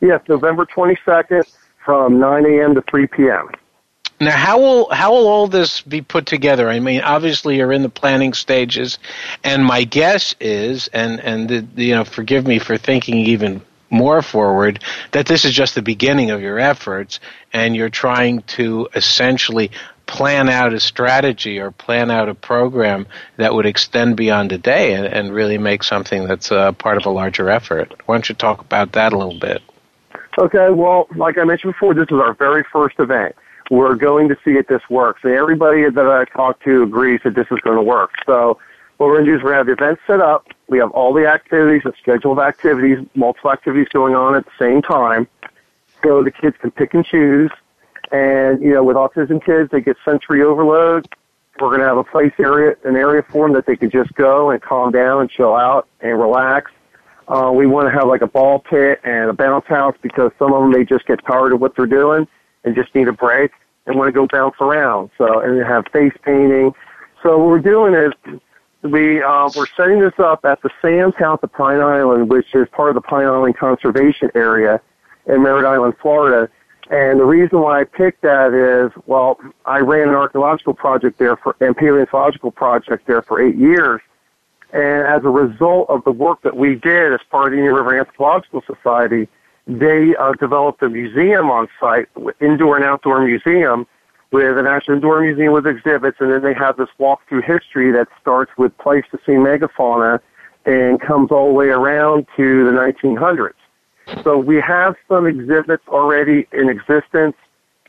Yes 0.00 0.20
november 0.28 0.66
22nd 0.66 1.44
from 1.84 2.18
9 2.18 2.46
a.m 2.46 2.74
to 2.74 2.82
3 2.90 3.06
p.m 3.06 3.50
now 4.20 4.36
how 4.36 4.58
will 4.58 4.90
how 4.90 5.12
will 5.12 5.28
all 5.28 5.46
this 5.46 5.80
be 5.80 6.02
put 6.02 6.26
together? 6.26 6.68
I 6.68 6.80
mean 6.80 7.00
obviously 7.02 7.56
you're 7.56 7.72
in 7.72 7.82
the 7.82 7.88
planning 7.88 8.32
stages. 8.32 8.98
And 9.44 9.64
my 9.64 9.84
guess 9.84 10.34
is 10.40 10.88
and 10.88 11.20
and 11.20 11.48
the, 11.48 11.84
you 11.84 11.94
know 11.94 12.04
forgive 12.04 12.46
me 12.46 12.58
for 12.58 12.76
thinking 12.76 13.18
even 13.18 13.62
more 13.90 14.22
forward 14.22 14.82
that 15.12 15.26
this 15.26 15.44
is 15.44 15.54
just 15.54 15.74
the 15.74 15.82
beginning 15.82 16.30
of 16.30 16.40
your 16.40 16.58
efforts 16.58 17.20
and 17.52 17.74
you're 17.74 17.88
trying 17.88 18.42
to 18.42 18.88
essentially 18.94 19.70
plan 20.06 20.48
out 20.48 20.72
a 20.72 20.80
strategy 20.80 21.58
or 21.58 21.70
plan 21.70 22.10
out 22.10 22.28
a 22.28 22.34
program 22.34 23.06
that 23.36 23.54
would 23.54 23.66
extend 23.66 24.16
beyond 24.16 24.50
a 24.52 24.58
day 24.58 24.94
and, 24.94 25.06
and 25.06 25.32
really 25.32 25.58
make 25.58 25.82
something 25.82 26.26
that's 26.26 26.50
uh, 26.50 26.72
part 26.72 26.96
of 26.96 27.06
a 27.06 27.10
larger 27.10 27.50
effort. 27.50 27.94
Why 28.06 28.14
don't 28.14 28.28
you 28.28 28.34
talk 28.34 28.60
about 28.60 28.92
that 28.92 29.12
a 29.12 29.18
little 29.18 29.38
bit? 29.38 29.62
Okay, 30.38 30.70
well, 30.70 31.08
like 31.16 31.36
I 31.36 31.44
mentioned 31.44 31.74
before, 31.74 31.94
this 31.94 32.06
is 32.10 32.18
our 32.18 32.32
very 32.32 32.64
first 32.72 32.98
event. 32.98 33.34
We're 33.70 33.96
going 33.96 34.28
to 34.28 34.36
see 34.44 34.52
if 34.52 34.66
this 34.66 34.80
works. 34.88 35.24
Everybody 35.24 35.90
that 35.90 36.06
I 36.06 36.24
talked 36.24 36.62
to 36.64 36.84
agrees 36.84 37.20
that 37.24 37.34
this 37.34 37.46
is 37.50 37.58
going 37.60 37.76
to 37.76 37.82
work. 37.82 38.12
So 38.24 38.58
what 38.98 39.06
we're 39.06 39.14
going 39.14 39.26
to 39.26 39.30
do 39.32 39.36
is 39.36 39.42
we're 39.42 39.54
going 39.54 39.64
to 39.64 39.70
have 39.70 39.78
the 39.78 39.84
event 39.84 39.98
set 40.06 40.20
up. 40.20 40.46
We 40.68 40.78
have 40.78 40.90
all 40.90 41.12
the 41.12 41.26
activities, 41.26 41.82
a 41.86 41.92
schedule 42.00 42.32
of 42.32 42.38
activities, 42.38 42.98
multiple 43.14 43.50
activities 43.50 43.88
going 43.88 44.14
on 44.14 44.34
at 44.34 44.44
the 44.44 44.52
same 44.58 44.82
time. 44.82 45.26
So 46.04 46.22
the 46.22 46.30
kids 46.30 46.56
can 46.60 46.70
pick 46.70 46.94
and 46.94 47.04
choose 47.04 47.50
and, 48.10 48.62
you 48.62 48.72
know, 48.72 48.82
with 48.82 48.96
autism 48.96 49.44
kids, 49.44 49.70
they 49.70 49.80
get 49.80 49.96
sensory 50.04 50.42
overload. 50.42 51.08
We're 51.60 51.68
going 51.68 51.80
to 51.80 51.86
have 51.86 51.98
a 51.98 52.04
place 52.04 52.32
area, 52.38 52.76
an 52.84 52.96
area 52.96 53.22
for 53.22 53.46
them 53.46 53.54
that 53.54 53.66
they 53.66 53.76
can 53.76 53.90
just 53.90 54.14
go 54.14 54.50
and 54.50 54.62
calm 54.62 54.92
down 54.92 55.22
and 55.22 55.30
chill 55.30 55.54
out 55.54 55.88
and 56.00 56.18
relax. 56.18 56.70
Uh, 57.26 57.50
we 57.54 57.66
want 57.66 57.88
to 57.88 57.92
have 57.92 58.08
like 58.08 58.22
a 58.22 58.26
ball 58.26 58.60
pit 58.60 59.00
and 59.04 59.28
a 59.28 59.32
bounce 59.32 59.66
house 59.66 59.94
because 60.00 60.30
some 60.38 60.52
of 60.52 60.62
them 60.62 60.70
may 60.70 60.84
just 60.84 61.06
get 61.06 61.20
tired 61.26 61.52
of 61.52 61.60
what 61.60 61.76
they're 61.76 61.86
doing 61.86 62.26
and 62.64 62.74
just 62.74 62.94
need 62.94 63.08
a 63.08 63.12
break 63.12 63.50
and 63.86 63.96
want 63.96 64.08
to 64.08 64.12
go 64.12 64.26
bounce 64.26 64.54
around. 64.60 65.10
So, 65.18 65.40
and 65.40 65.62
have 65.66 65.84
face 65.92 66.12
painting. 66.22 66.72
So 67.22 67.36
what 67.36 67.48
we're 67.48 67.58
doing 67.58 67.94
is 67.94 68.40
we 68.82 69.22
uh, 69.22 69.50
we're 69.56 69.66
setting 69.76 70.00
this 70.00 70.18
up 70.18 70.44
at 70.44 70.62
the 70.62 70.70
Sam's 70.80 71.14
House 71.16 71.40
at 71.42 71.52
Pine 71.52 71.80
Island, 71.80 72.30
which 72.30 72.54
is 72.54 72.68
part 72.72 72.90
of 72.90 72.94
the 72.94 73.00
Pine 73.00 73.26
Island 73.26 73.56
Conservation 73.56 74.30
Area 74.34 74.80
in 75.26 75.42
Merritt 75.42 75.64
Island, 75.64 75.94
Florida. 76.00 76.50
And 76.90 77.20
the 77.20 77.24
reason 77.24 77.60
why 77.60 77.80
I 77.80 77.84
picked 77.84 78.22
that 78.22 78.54
is, 78.54 78.90
well, 79.06 79.38
I 79.66 79.80
ran 79.80 80.08
an 80.08 80.14
archaeological 80.14 80.72
project 80.72 81.18
there 81.18 81.36
for, 81.36 81.54
and 81.60 81.76
paleontological 81.76 82.50
project 82.50 83.06
there 83.06 83.20
for 83.20 83.42
eight 83.42 83.56
years. 83.56 84.00
And 84.72 85.06
as 85.06 85.22
a 85.24 85.28
result 85.28 85.90
of 85.90 86.04
the 86.04 86.12
work 86.12 86.42
that 86.42 86.56
we 86.56 86.76
did 86.76 87.12
as 87.12 87.20
part 87.30 87.46
of 87.46 87.52
the 87.52 87.58
Indian 87.58 87.74
River 87.74 87.98
Anthropological 87.98 88.62
Society, 88.66 89.28
they 89.66 90.14
uh, 90.16 90.32
developed 90.34 90.82
a 90.82 90.88
museum 90.88 91.50
on 91.50 91.68
site, 91.78 92.08
indoor 92.40 92.76
and 92.76 92.84
outdoor 92.84 93.22
museum, 93.22 93.86
with 94.30 94.58
an 94.58 94.66
actual 94.66 94.94
indoor 94.94 95.20
museum 95.20 95.52
with 95.52 95.66
exhibits, 95.66 96.18
and 96.20 96.30
then 96.30 96.42
they 96.42 96.54
have 96.54 96.76
this 96.76 96.88
walk 96.98 97.20
through 97.28 97.42
history 97.42 97.92
that 97.92 98.08
starts 98.20 98.50
with 98.58 98.76
Pleistocene 98.78 99.38
megafauna 99.38 100.20
and 100.66 101.00
comes 101.00 101.30
all 101.30 101.48
the 101.48 101.54
way 101.54 101.68
around 101.68 102.26
to 102.36 102.64
the 102.64 102.70
1900s. 102.70 103.54
So 104.22 104.38
we 104.38 104.60
have 104.60 104.96
some 105.08 105.26
exhibits 105.26 105.82
already 105.88 106.46
in 106.52 106.68
existence. 106.68 107.36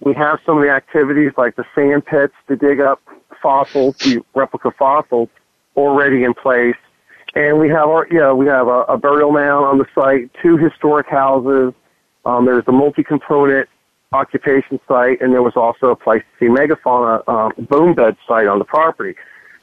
We 0.02 0.13
have 0.13 0.39
some 0.45 0.58
of 0.58 0.63
the 0.63 0.69
activities 0.69 1.32
like 1.38 1.56
the 1.56 1.65
sand 1.75 2.06
pits 2.06 2.34
to 2.47 2.56
dig 2.56 2.80
up 2.80 3.02
fossils, 3.41 3.97
the 3.97 4.21
replica 4.36 4.71
fossils 4.78 5.30
already 5.75 6.23
in 6.23 6.34
place. 6.34 6.75
And 7.36 7.60
we 7.60 7.69
have 7.69 7.88
our, 7.89 8.08
you 8.10 8.19
know, 8.19 8.36
we 8.36 8.47
have 8.47 8.67
a, 8.67 8.82
a 8.84 8.97
burial 8.97 9.32
mound 9.32 9.65
on 9.65 9.78
the 9.78 9.86
site, 9.93 10.32
two 10.41 10.58
historic 10.58 11.08
houses. 11.08 11.73
Um, 12.25 12.45
there's 12.45 12.63
a 12.67 12.71
multi-component 12.71 13.69
occupation 14.12 14.80
site, 14.88 15.22
and 15.22 15.32
there 15.34 15.43
was 15.43 15.56
also 15.56 15.89
a 15.89 15.95
Pleistocene 15.95 16.56
megafauna 16.56 17.28
um, 17.28 17.54
bone 17.65 17.93
bed 17.93 18.17
site 18.28 18.48
on 18.48 18.58
the 18.58 18.65
property. 18.65 19.15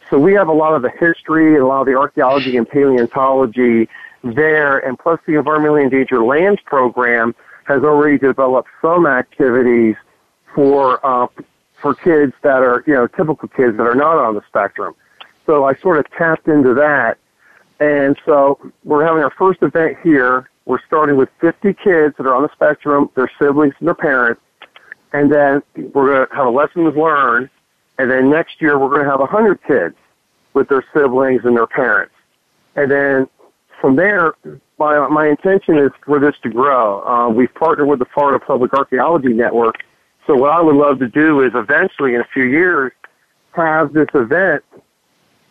So 0.09 0.19
we 0.19 0.35
have 0.35 0.47
a 0.47 0.53
lot 0.53 0.75
of 0.75 0.83
the 0.83 0.91
history 0.91 1.55
and 1.55 1.63
a 1.65 1.67
lot 1.67 1.81
of 1.81 1.87
the 1.87 1.97
archaeology 1.97 2.57
and 2.57 2.69
paleontology 2.69 3.89
there, 4.23 4.79
and 4.79 4.97
plus 4.97 5.19
the 5.27 5.33
Environmentally 5.33 5.83
Endangered 5.83 6.23
Lands 6.23 6.61
Program 6.65 7.35
has 7.65 7.83
already 7.83 8.19
developed 8.19 8.69
some 8.81 9.07
activities 9.07 9.97
for 10.55 11.05
uh, 11.05 11.27
for 11.75 11.95
kids 11.95 12.33
that 12.43 12.63
are 12.63 12.85
you 12.87 12.95
know 12.95 13.09
typical 13.09 13.49
kids 13.49 13.77
that 13.77 13.83
are 13.87 13.97
not 13.97 14.17
on 14.17 14.35
the 14.35 14.43
spectrum. 14.47 14.95
So 15.45 15.65
I 15.65 15.75
sort 15.75 15.99
of 15.99 16.09
tapped 16.13 16.47
into 16.47 16.73
that, 16.75 17.19
and 17.81 18.17
so 18.25 18.61
we're 18.85 19.05
having 19.05 19.25
our 19.25 19.33
first 19.33 19.61
event 19.63 19.97
here. 20.05 20.49
We're 20.67 20.85
starting 20.87 21.17
with 21.17 21.29
50 21.41 21.75
kids 21.75 22.15
that 22.19 22.27
are 22.27 22.35
on 22.35 22.43
the 22.43 22.51
spectrum, 22.53 23.09
their 23.15 23.31
siblings 23.39 23.75
and 23.79 23.87
their 23.89 23.95
parents, 23.95 24.43
and 25.13 25.33
then 25.33 25.63
we're 25.95 26.15
going 26.15 26.29
to 26.29 26.35
have 26.35 26.47
a 26.47 26.51
lessons 26.51 26.95
learned, 26.97 27.49
and 27.99 28.11
then 28.11 28.29
next 28.29 28.61
year 28.61 28.79
we're 28.79 28.91
going 28.91 29.05
to 29.05 29.11
have 29.11 29.21
100 29.21 29.61
kids 29.67 29.95
with 30.53 30.69
their 30.69 30.85
siblings 30.93 31.43
and 31.45 31.57
their 31.57 31.67
parents. 31.67 32.13
And 32.75 32.91
then 32.91 33.29
from 33.81 33.97
there, 33.97 34.35
my, 34.79 35.09
my 35.09 35.29
intention 35.29 35.79
is 35.79 35.91
for 36.05 36.19
this 36.19 36.35
to 36.43 36.51
grow. 36.51 37.03
Uh, 37.03 37.29
we've 37.31 37.55
partnered 37.55 37.89
with 37.89 38.01
the 38.01 38.07
Florida 38.13 38.45
Public 38.45 38.75
Archaeology 38.75 39.33
Network. 39.33 39.77
So 40.27 40.35
what 40.35 40.51
I 40.51 40.61
would 40.61 40.75
love 40.75 40.99
to 40.99 41.09
do 41.09 41.43
is 41.43 41.53
eventually, 41.55 42.15
in 42.15 42.21
a 42.21 42.27
few 42.33 42.45
years, 42.45 42.93
have 43.53 43.93
this 43.93 44.09
event, 44.15 44.65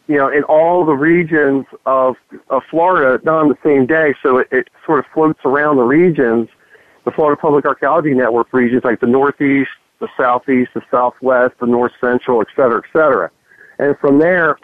you 0.08 0.18
know, 0.18 0.30
in 0.30 0.44
all 0.44 0.86
the 0.86 0.94
regions 0.94 1.65
of, 1.86 2.15
of 2.50 2.62
Florida, 2.70 3.24
not 3.24 3.41
on 3.44 3.50
the 3.50 3.58
same 3.63 3.86
day. 3.86 4.13
So 4.22 4.38
it, 4.38 4.48
it 4.52 4.70
sort 4.86 5.00
of 5.00 5.06
floats 5.13 5.39
around 5.46 5.78
the 5.78 5.84
regions, 5.84 6.48
the 7.06 7.12
Florida 7.12 7.39
Public 7.39 7.65
Archaeology 7.65 8.13
Network 8.13 8.54
regions, 8.54 8.84
like 8.84 9.00
the 9.00 9.08
Northeast, 9.08 9.72
the 10.00 10.08
southeast, 10.18 10.72
the 10.74 10.82
southwest, 10.91 11.56
the 11.60 11.65
north 11.65 11.94
central, 12.00 12.41
et 12.41 12.48
cetera, 12.56 12.82
et 12.84 12.89
cetera. 12.94 13.32
And 13.80 13.98
from 14.00 14.20
there, 14.20 14.58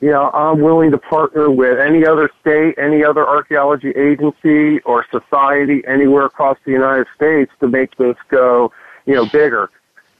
you 0.00 0.10
know, 0.10 0.30
I'm 0.30 0.60
willing 0.60 0.90
to 0.90 0.98
partner 0.98 1.50
with 1.50 1.78
any 1.78 2.06
other 2.06 2.28
state, 2.40 2.74
any 2.78 3.02
other 3.02 3.26
archaeology 3.26 3.90
agency 3.90 4.80
or 4.80 5.06
society 5.10 5.82
anywhere 5.86 6.26
across 6.26 6.58
the 6.64 6.72
United 6.72 7.06
States 7.16 7.50
to 7.60 7.68
make 7.68 7.96
this 7.96 8.16
go, 8.28 8.70
you 9.06 9.14
know, 9.14 9.26
bigger. 9.26 9.70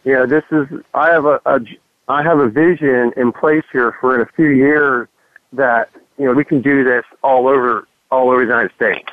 You 0.05 0.15
know, 0.15 0.27
this 0.27 0.45
is, 0.51 0.67
I 0.95 1.11
have 1.11 1.27
a, 1.27 1.41
a 1.45 1.61
I 2.09 2.23
have 2.23 2.39
a 2.39 2.49
vision 2.49 3.13
in 3.17 3.33
place 3.33 3.65
here 3.73 3.97
for 4.01 4.15
in 4.15 4.21
a 4.21 4.27
few 4.37 4.49
years 4.49 5.09
that, 5.55 5.91
you 6.19 6.27
know, 6.27 6.33
we 6.33 6.45
can 6.45 6.61
do 6.61 6.85
this 6.85 7.05
all 7.23 7.49
over, 7.49 7.89
all 8.11 8.31
over 8.31 8.45
the 8.45 8.51
United 8.51 8.73
States. 8.75 9.09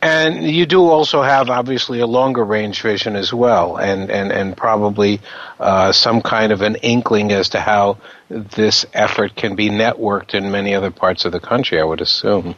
And 0.00 0.48
you 0.48 0.66
do 0.66 0.84
also 0.84 1.22
have 1.22 1.50
obviously 1.50 2.00
a 2.00 2.06
longer 2.06 2.44
range 2.44 2.82
vision 2.82 3.16
as 3.16 3.32
well, 3.32 3.78
and, 3.78 4.10
and, 4.10 4.30
and 4.30 4.56
probably 4.56 5.20
uh, 5.58 5.90
some 5.90 6.20
kind 6.20 6.52
of 6.52 6.60
an 6.60 6.76
inkling 6.76 7.32
as 7.32 7.48
to 7.50 7.60
how 7.60 7.98
this 8.28 8.86
effort 8.92 9.34
can 9.34 9.56
be 9.56 9.68
networked 9.68 10.34
in 10.34 10.52
many 10.52 10.74
other 10.74 10.90
parts 10.90 11.24
of 11.24 11.32
the 11.32 11.40
country, 11.40 11.80
I 11.80 11.84
would 11.84 12.00
assume. 12.00 12.54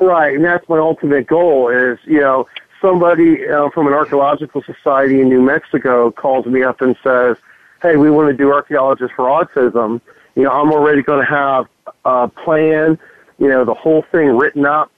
Right, 0.00 0.34
and 0.34 0.44
that's 0.44 0.68
my 0.68 0.78
ultimate 0.78 1.26
goal 1.26 1.68
is, 1.68 1.98
you 2.04 2.20
know, 2.20 2.48
somebody 2.80 3.46
uh, 3.46 3.70
from 3.70 3.86
an 3.86 3.92
archaeological 3.92 4.62
society 4.62 5.20
in 5.20 5.28
New 5.28 5.42
Mexico 5.42 6.10
calls 6.10 6.46
me 6.46 6.64
up 6.64 6.80
and 6.80 6.96
says, 7.04 7.36
hey, 7.82 7.96
we 7.96 8.10
want 8.10 8.28
to 8.28 8.36
do 8.36 8.52
archaeologists 8.52 9.14
for 9.14 9.26
autism. 9.26 10.00
You 10.34 10.44
know, 10.44 10.50
I'm 10.50 10.70
already 10.72 11.02
going 11.02 11.24
to 11.24 11.30
have 11.30 11.66
a 12.04 12.28
plan, 12.28 12.98
you 13.38 13.48
know, 13.48 13.64
the 13.64 13.74
whole 13.74 14.02
thing 14.10 14.36
written 14.36 14.66
up 14.66 14.90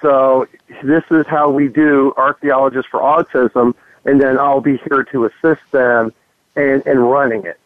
so 0.00 0.46
this 0.82 1.04
is 1.10 1.26
how 1.26 1.50
we 1.50 1.68
do 1.68 2.12
archaeologists 2.16 2.90
for 2.90 3.00
autism, 3.00 3.74
and 4.04 4.20
then 4.20 4.38
I'll 4.38 4.60
be 4.60 4.78
here 4.88 5.04
to 5.04 5.26
assist 5.26 5.60
them 5.72 6.12
in, 6.56 6.82
in 6.86 6.98
running 6.98 7.44
it, 7.44 7.60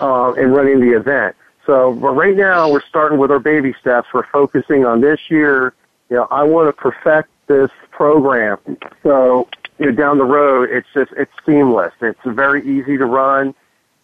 um, 0.00 0.38
and 0.38 0.54
running 0.54 0.80
the 0.80 0.96
event. 0.96 1.34
So 1.66 1.90
right 1.92 2.36
now 2.36 2.70
we're 2.70 2.82
starting 2.82 3.18
with 3.18 3.30
our 3.30 3.38
baby 3.38 3.74
steps. 3.80 4.08
We're 4.12 4.26
focusing 4.26 4.84
on 4.84 5.00
this 5.00 5.20
year. 5.28 5.74
You 6.10 6.16
know, 6.16 6.28
I 6.30 6.44
want 6.44 6.68
to 6.68 6.72
perfect 6.72 7.30
this 7.46 7.70
program. 7.90 8.58
So 9.02 9.48
you 9.78 9.86
know, 9.86 9.92
down 9.92 10.18
the 10.18 10.24
road, 10.24 10.70
it's 10.70 10.88
just 10.94 11.12
it's 11.12 11.32
seamless. 11.44 11.94
It's 12.00 12.20
very 12.24 12.62
easy 12.66 12.96
to 12.96 13.06
run. 13.06 13.54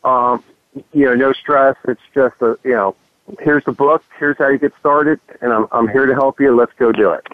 Um, 0.04 0.44
you 0.92 1.06
know, 1.06 1.14
no 1.14 1.32
stress. 1.32 1.76
It's 1.86 2.00
just 2.14 2.40
a 2.40 2.58
you 2.64 2.72
know, 2.72 2.96
here's 3.40 3.64
the 3.64 3.72
book. 3.72 4.02
Here's 4.18 4.36
how 4.38 4.48
you 4.48 4.58
get 4.58 4.72
started, 4.78 5.20
and 5.40 5.52
I'm 5.52 5.66
I'm 5.72 5.88
here 5.88 6.06
to 6.06 6.14
help 6.14 6.40
you. 6.40 6.54
Let's 6.54 6.72
go 6.78 6.92
do 6.92 7.10
it. 7.12 7.26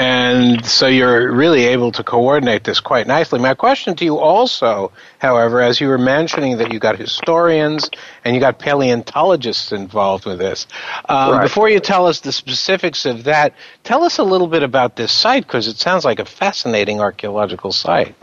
And 0.00 0.64
so 0.64 0.86
you're 0.86 1.30
really 1.30 1.66
able 1.66 1.92
to 1.92 2.02
coordinate 2.02 2.64
this 2.64 2.80
quite 2.80 3.06
nicely. 3.06 3.38
My 3.38 3.52
question 3.52 3.94
to 3.96 4.04
you 4.06 4.16
also, 4.16 4.92
however, 5.18 5.60
as 5.60 5.78
you 5.78 5.88
were 5.88 5.98
mentioning 5.98 6.56
that 6.56 6.72
you 6.72 6.78
got 6.78 6.96
historians 6.96 7.90
and 8.24 8.34
you 8.34 8.40
got 8.40 8.58
paleontologists 8.58 9.72
involved 9.72 10.24
with 10.24 10.38
this, 10.38 10.66
um, 11.06 11.32
right. 11.32 11.42
before 11.42 11.68
you 11.68 11.80
tell 11.80 12.06
us 12.06 12.20
the 12.20 12.32
specifics 12.32 13.04
of 13.04 13.24
that, 13.24 13.52
tell 13.84 14.02
us 14.02 14.16
a 14.16 14.24
little 14.24 14.46
bit 14.46 14.62
about 14.62 14.96
this 14.96 15.12
site 15.12 15.46
because 15.46 15.68
it 15.68 15.76
sounds 15.76 16.02
like 16.02 16.18
a 16.18 16.24
fascinating 16.24 16.98
archaeological 16.98 17.70
site. 17.70 18.14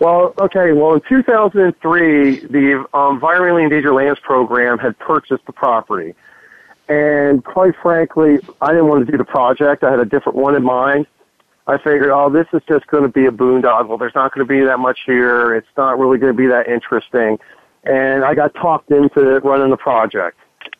Well, 0.00 0.34
okay. 0.40 0.72
Well, 0.72 0.94
in 0.94 1.00
2003, 1.08 2.40
the 2.46 2.86
um, 2.94 3.20
Environmentally 3.20 3.64
Endangered 3.64 3.92
Lands 3.92 4.20
Program 4.20 4.78
had 4.78 4.98
purchased 4.98 5.44
the 5.46 5.52
property. 5.52 6.14
And 6.88 7.44
quite 7.44 7.74
frankly, 7.82 8.38
I 8.60 8.68
didn't 8.68 8.88
want 8.88 9.04
to 9.04 9.12
do 9.12 9.18
the 9.18 9.24
project. 9.24 9.84
I 9.84 9.90
had 9.90 10.00
a 10.00 10.04
different 10.04 10.38
one 10.38 10.54
in 10.54 10.62
mind. 10.62 11.06
I 11.66 11.76
figured, 11.76 12.08
oh, 12.10 12.30
this 12.30 12.46
is 12.54 12.62
just 12.66 12.86
going 12.86 13.02
to 13.02 13.10
be 13.10 13.26
a 13.26 13.30
boondoggle. 13.30 13.98
There's 13.98 14.14
not 14.14 14.32
going 14.32 14.46
to 14.46 14.50
be 14.50 14.64
that 14.64 14.78
much 14.78 15.00
here. 15.04 15.54
It's 15.54 15.68
not 15.76 15.98
really 15.98 16.16
going 16.16 16.32
to 16.32 16.36
be 16.36 16.46
that 16.46 16.66
interesting. 16.66 17.38
And 17.84 18.24
I 18.24 18.34
got 18.34 18.54
talked 18.54 18.90
into 18.90 19.40
running 19.40 19.68
the 19.70 19.76
project. 19.76 20.38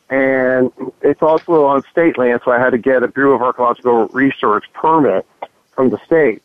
And 0.09 0.71
it's 1.03 1.21
also 1.21 1.65
on 1.65 1.83
state 1.91 2.17
land, 2.17 2.41
so 2.43 2.51
I 2.51 2.57
had 2.57 2.71
to 2.71 2.79
get 2.79 3.03
a 3.03 3.07
Bureau 3.07 3.35
of 3.35 3.43
Archaeological 3.43 4.07
Research 4.07 4.65
permit 4.73 5.27
from 5.73 5.91
the 5.91 5.99
state. 6.05 6.41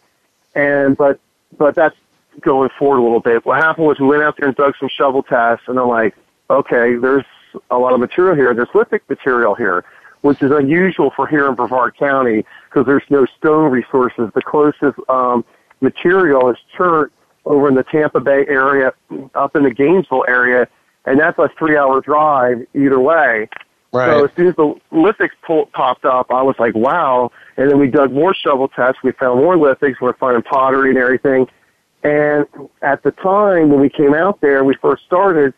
And, 0.54 0.94
but, 0.94 1.18
but 1.56 1.74
that's 1.74 1.96
going 2.40 2.70
forward 2.78 2.98
a 2.98 3.02
little 3.02 3.20
bit. 3.20 3.44
What 3.44 3.62
happened 3.62 3.86
was 3.86 3.98
we 3.98 4.06
went 4.06 4.22
out 4.22 4.36
there 4.38 4.48
and 4.48 4.56
dug 4.56 4.74
some 4.78 4.88
shovel 4.88 5.22
tests, 5.22 5.64
and 5.68 5.78
I'm 5.78 5.88
like, 5.88 6.14
okay, 6.50 6.96
there's 6.96 7.24
a 7.70 7.78
lot 7.78 7.92
of 7.92 8.00
material 8.00 8.34
here. 8.34 8.54
There's 8.54 8.68
lithic 8.74 9.08
material 9.08 9.54
here, 9.54 9.84
which 10.22 10.42
is 10.42 10.50
unusual 10.50 11.12
for 11.14 11.26
here 11.26 11.48
in 11.48 11.54
Brevard 11.54 11.96
County 11.96 12.44
because 12.68 12.86
there's 12.86 13.04
no 13.10 13.26
stone 13.38 13.70
resources. 13.70 14.30
The 14.34 14.42
closest 14.42 14.98
um, 15.08 15.44
material 15.80 16.50
is 16.50 16.56
chert 16.76 17.12
over 17.44 17.68
in 17.68 17.74
the 17.74 17.84
Tampa 17.84 18.20
Bay 18.20 18.44
area, 18.48 18.92
up 19.34 19.54
in 19.54 19.62
the 19.62 19.70
Gainesville 19.70 20.24
area, 20.26 20.66
and 21.04 21.20
that's 21.20 21.38
a 21.38 21.50
three-hour 21.58 22.00
drive 22.00 22.66
either 22.74 22.98
way. 22.98 23.48
Right. 23.92 24.08
So 24.08 24.24
as 24.24 24.30
soon 24.34 24.46
as 24.48 24.56
the 24.56 24.74
lithics 24.90 25.36
pull, 25.46 25.66
popped 25.66 26.04
up, 26.04 26.30
I 26.30 26.42
was 26.42 26.56
like, 26.58 26.74
wow. 26.74 27.30
And 27.56 27.70
then 27.70 27.78
we 27.78 27.86
dug 27.86 28.12
more 28.12 28.34
shovel 28.34 28.66
tests. 28.66 29.02
We 29.04 29.12
found 29.12 29.38
more 29.38 29.54
lithics. 29.54 30.00
We're 30.00 30.14
finding 30.14 30.42
pottery 30.42 30.90
and 30.90 30.98
everything. 30.98 31.46
And 32.04 32.46
at 32.82 33.02
the 33.02 33.10
time 33.12 33.70
when 33.70 33.80
we 33.80 33.88
came 33.88 34.12
out 34.12 34.42
there, 34.42 34.62
we 34.62 34.74
first 34.74 35.04
started, 35.06 35.54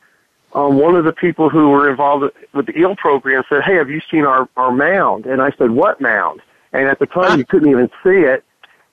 um, 0.54 0.78
one 0.78 0.94
of 0.94 1.04
the 1.04 1.12
people 1.12 1.50
who 1.50 1.70
were 1.70 1.90
involved 1.90 2.32
with 2.54 2.66
the 2.66 2.72
EEL 2.72 2.96
program 2.96 3.42
said, 3.48 3.62
"Hey, 3.62 3.74
have 3.74 3.90
you 3.90 4.00
seen 4.08 4.24
our 4.24 4.48
our 4.56 4.70
mound?" 4.70 5.26
And 5.26 5.42
I 5.42 5.50
said, 5.58 5.72
"What 5.72 6.00
mound?" 6.00 6.40
And 6.72 6.86
at 6.88 7.00
the 7.00 7.06
time, 7.06 7.38
you 7.38 7.44
couldn't 7.44 7.68
even 7.68 7.90
see 8.02 8.20
it 8.20 8.44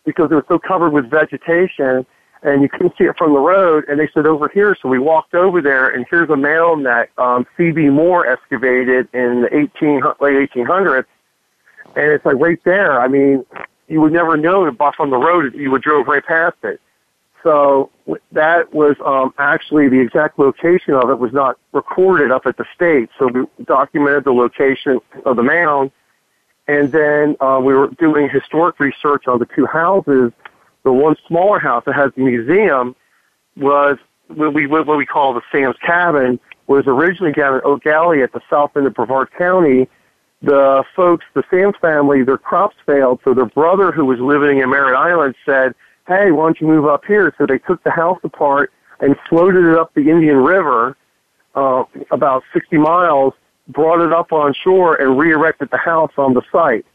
because 0.03 0.31
it 0.31 0.35
was 0.35 0.45
so 0.47 0.57
covered 0.57 0.93
with 0.93 1.09
vegetation, 1.11 2.07
and 2.41 2.63
you 2.63 2.69
couldn't 2.69 2.97
see 2.97 3.03
it 3.03 3.17
from 3.17 3.33
the 3.33 3.39
road. 3.39 3.85
And 3.87 3.99
they 3.99 4.09
said, 4.15 4.25
"Over 4.25 4.49
here." 4.49 4.75
So 4.81 4.89
we 4.89 4.97
walked 4.97 5.35
over 5.35 5.61
there, 5.61 5.89
and 5.89 6.07
here's 6.09 6.31
a 6.31 6.35
mound 6.35 6.87
that 6.87 7.09
um, 7.19 7.45
C.B. 7.55 7.89
Moore 7.89 8.25
excavated 8.25 9.07
in 9.13 9.43
the 9.43 9.55
18 9.55 10.01
late 10.19 10.49
1800s, 10.49 11.05
and 11.95 12.05
it's 12.11 12.25
like 12.25 12.37
right 12.37 12.61
there. 12.63 12.99
I 12.99 13.07
mean, 13.07 13.45
you 13.87 14.01
would 14.01 14.11
never 14.11 14.37
know 14.37 14.65
it 14.65 14.75
from 14.97 15.11
the 15.11 15.17
road. 15.17 15.53
You 15.53 15.69
would 15.69 15.83
drove 15.83 16.07
right 16.07 16.25
past 16.25 16.57
it. 16.63 16.81
So 17.43 17.91
that 18.31 18.73
was 18.73 18.95
um, 19.05 19.33
actually 19.37 19.89
the 19.89 19.99
exact 19.99 20.39
location 20.39 20.93
of 20.93 21.09
it 21.09 21.19
was 21.19 21.33
not 21.33 21.57
recorded 21.73 22.31
up 22.31 22.45
at 22.45 22.57
the 22.57 22.65
state. 22.73 23.09
So 23.19 23.27
we 23.27 23.65
documented 23.65 24.23
the 24.23 24.31
location 24.31 24.99
of 25.25 25.35
the 25.35 25.43
mound, 25.43 25.91
and 26.67 26.91
then 26.91 27.35
uh, 27.41 27.59
we 27.61 27.73
were 27.73 27.87
doing 27.99 28.29
historic 28.29 28.79
research 28.79 29.27
on 29.27 29.39
the 29.39 29.47
two 29.53 29.65
houses. 29.65 30.31
The 30.83 30.93
one 30.93 31.15
smaller 31.27 31.59
house 31.59 31.83
that 31.85 31.95
has 31.95 32.11
the 32.15 32.23
museum 32.23 32.95
was 33.57 33.97
what 34.27 34.53
we 34.53 34.65
what 34.67 34.87
we 34.97 35.05
call 35.05 35.33
the 35.33 35.41
Sam's 35.51 35.75
Cabin 35.85 36.39
was 36.67 36.85
originally 36.87 37.33
down 37.33 37.55
in 37.55 37.61
Oak 37.65 37.85
Alley 37.85 38.23
at 38.23 38.31
the 38.31 38.41
south 38.49 38.71
end 38.77 38.87
of 38.87 38.93
Brevard 38.93 39.29
County. 39.37 39.87
The 40.41 40.83
folks, 40.95 41.25
the 41.33 41.43
Sam's 41.49 41.75
family, 41.81 42.23
their 42.23 42.37
crops 42.37 42.75
failed, 42.85 43.19
so 43.23 43.33
their 43.33 43.45
brother, 43.45 43.91
who 43.91 44.05
was 44.05 44.19
living 44.19 44.59
in 44.59 44.69
Merritt 44.69 44.95
Island, 44.95 45.35
said 45.45 45.73
hey, 46.07 46.31
why 46.31 46.45
don't 46.45 46.59
you 46.61 46.67
move 46.67 46.85
up 46.85 47.05
here? 47.05 47.33
So 47.37 47.45
they 47.45 47.59
took 47.59 47.83
the 47.83 47.91
house 47.91 48.19
apart 48.23 48.71
and 48.99 49.15
floated 49.29 49.65
it 49.65 49.77
up 49.77 49.93
the 49.93 50.09
Indian 50.09 50.37
River, 50.37 50.97
uh, 51.55 51.83
about 52.11 52.43
60 52.53 52.77
miles, 52.77 53.33
brought 53.67 54.01
it 54.05 54.11
up 54.11 54.31
on 54.31 54.53
shore 54.53 54.95
and 54.95 55.17
re-erected 55.17 55.69
the 55.71 55.77
house 55.77 56.11
on 56.17 56.33
the 56.33 56.41
site. 56.51 56.85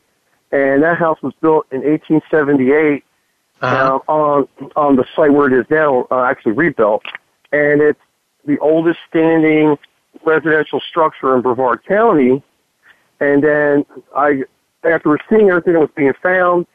And 0.53 0.83
that 0.83 0.99
house 0.99 1.19
was 1.23 1.35
built 1.41 1.67
in 1.71 1.79
1878 1.83 3.05
uh-huh. 3.61 3.99
uh, 4.09 4.13
on 4.13 4.49
on 4.77 4.97
the 4.97 5.05
site 5.17 5.33
where 5.33 5.53
it 5.53 5.59
is 5.59 5.67
now, 5.69 6.07
uh, 6.11 6.23
actually 6.23 6.53
rebuilt, 6.53 7.03
and 7.53 7.83
it's 7.83 8.01
the 8.45 8.59
oldest 8.61 9.01
standing 9.09 9.77
residential 10.25 10.81
structure 10.81 11.35
in 11.37 11.43
Brevard 11.43 11.85
County. 11.85 12.43
And 13.21 13.43
then 13.43 13.85
I, 14.17 14.43
after 14.85 15.19
seeing 15.29 15.51
everything 15.51 15.75
that 15.75 15.81
was 15.81 15.91
being 15.97 16.13
found, 16.23 16.67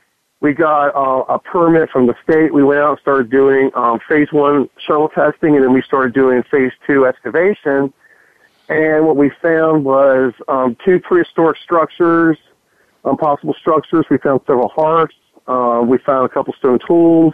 we 0.43 0.53
got 0.53 0.93
uh, 0.93 1.23
a 1.33 1.39
permit 1.39 1.89
from 1.89 2.05
the 2.05 2.15
state. 2.21 2.53
We 2.53 2.65
went 2.65 2.81
out 2.81 2.91
and 2.91 2.99
started 2.99 3.29
doing 3.31 3.71
um, 3.75 3.99
phase 4.09 4.27
one 4.33 4.69
shovel 4.85 5.07
testing, 5.07 5.55
and 5.55 5.63
then 5.63 5.71
we 5.71 5.81
started 5.81 6.13
doing 6.13 6.43
phase 6.51 6.73
two 6.85 7.05
excavation. 7.05 7.93
And 8.67 9.07
what 9.07 9.15
we 9.15 9.31
found 9.41 9.85
was 9.85 10.33
um, 10.49 10.75
two 10.83 10.99
prehistoric 10.99 11.57
structures, 11.63 12.37
um, 13.05 13.15
possible 13.15 13.55
structures. 13.57 14.05
We 14.09 14.17
found 14.17 14.41
several 14.45 14.67
hearths. 14.67 15.15
Uh, 15.47 15.81
we 15.87 15.97
found 15.99 16.25
a 16.25 16.29
couple 16.29 16.53
stone 16.59 16.79
tools. 16.85 17.33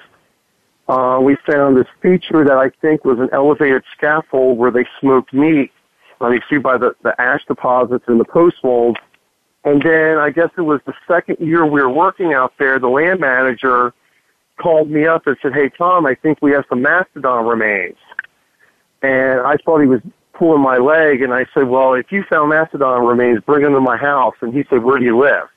Uh, 0.88 1.19
we 1.19 1.36
found 1.48 1.78
this 1.78 1.88
feature 2.04 2.45
that 2.45 2.58
I 2.58 2.69
think 2.80 3.06
was 3.06 3.17
an 3.17 3.30
elevated 3.34 3.84
scaffold 3.98 4.60
where 4.60 4.69
they 4.69 4.86
smoked 5.00 5.34
meat. 5.34 5.72
Uh, 6.22 6.30
you 6.30 6.41
see 6.48 6.58
by 6.58 6.78
the, 6.78 6.93
the 7.02 7.19
ash 7.19 7.43
deposits 7.48 8.06
in 8.08 8.19
the 8.19 8.26
post 8.26 8.58
molds 8.63 9.00
and 9.69 9.84
then 9.84 10.17
I 10.17 10.32
guess 10.32 10.49
it 10.58 10.62
was 10.62 10.82
the 10.88 10.95
second 11.08 11.38
year 11.39 11.63
we 11.63 11.79
were 11.79 11.89
working 11.89 12.34
out 12.34 12.53
there, 12.58 12.79
the 12.79 12.88
land 12.88 13.19
manager 13.19 13.93
called 14.60 14.89
me 14.89 15.05
up 15.05 15.27
and 15.27 15.38
said, 15.43 15.53
Hey 15.53 15.69
Tom, 15.69 16.08
I 16.08 16.15
think 16.15 16.39
we 16.41 16.51
have 16.51 16.65
some 16.69 16.82
mastodon 16.82 17.45
remains. 17.45 17.97
And 19.03 19.41
I 19.41 19.58
thought 19.58 19.82
he 19.82 19.88
was 19.88 20.01
pulling 20.34 20.62
my 20.62 20.77
leg 20.77 21.21
and 21.21 21.34
I 21.34 21.45
said, 21.53 21.67
Well, 21.67 21.93
if 21.93 22.12
you 22.12 22.23
found 22.27 22.49
mastodon 22.49 23.05
remains, 23.05 23.41
bring 23.45 23.62
them 23.62 23.73
to 23.73 23.79
my 23.79 23.95
house 23.95 24.34
and 24.41 24.53
he 24.53 24.63
said, 24.71 24.84
Where 24.84 24.97
do 24.97 25.05
you 25.05 25.19
live? 25.19 25.47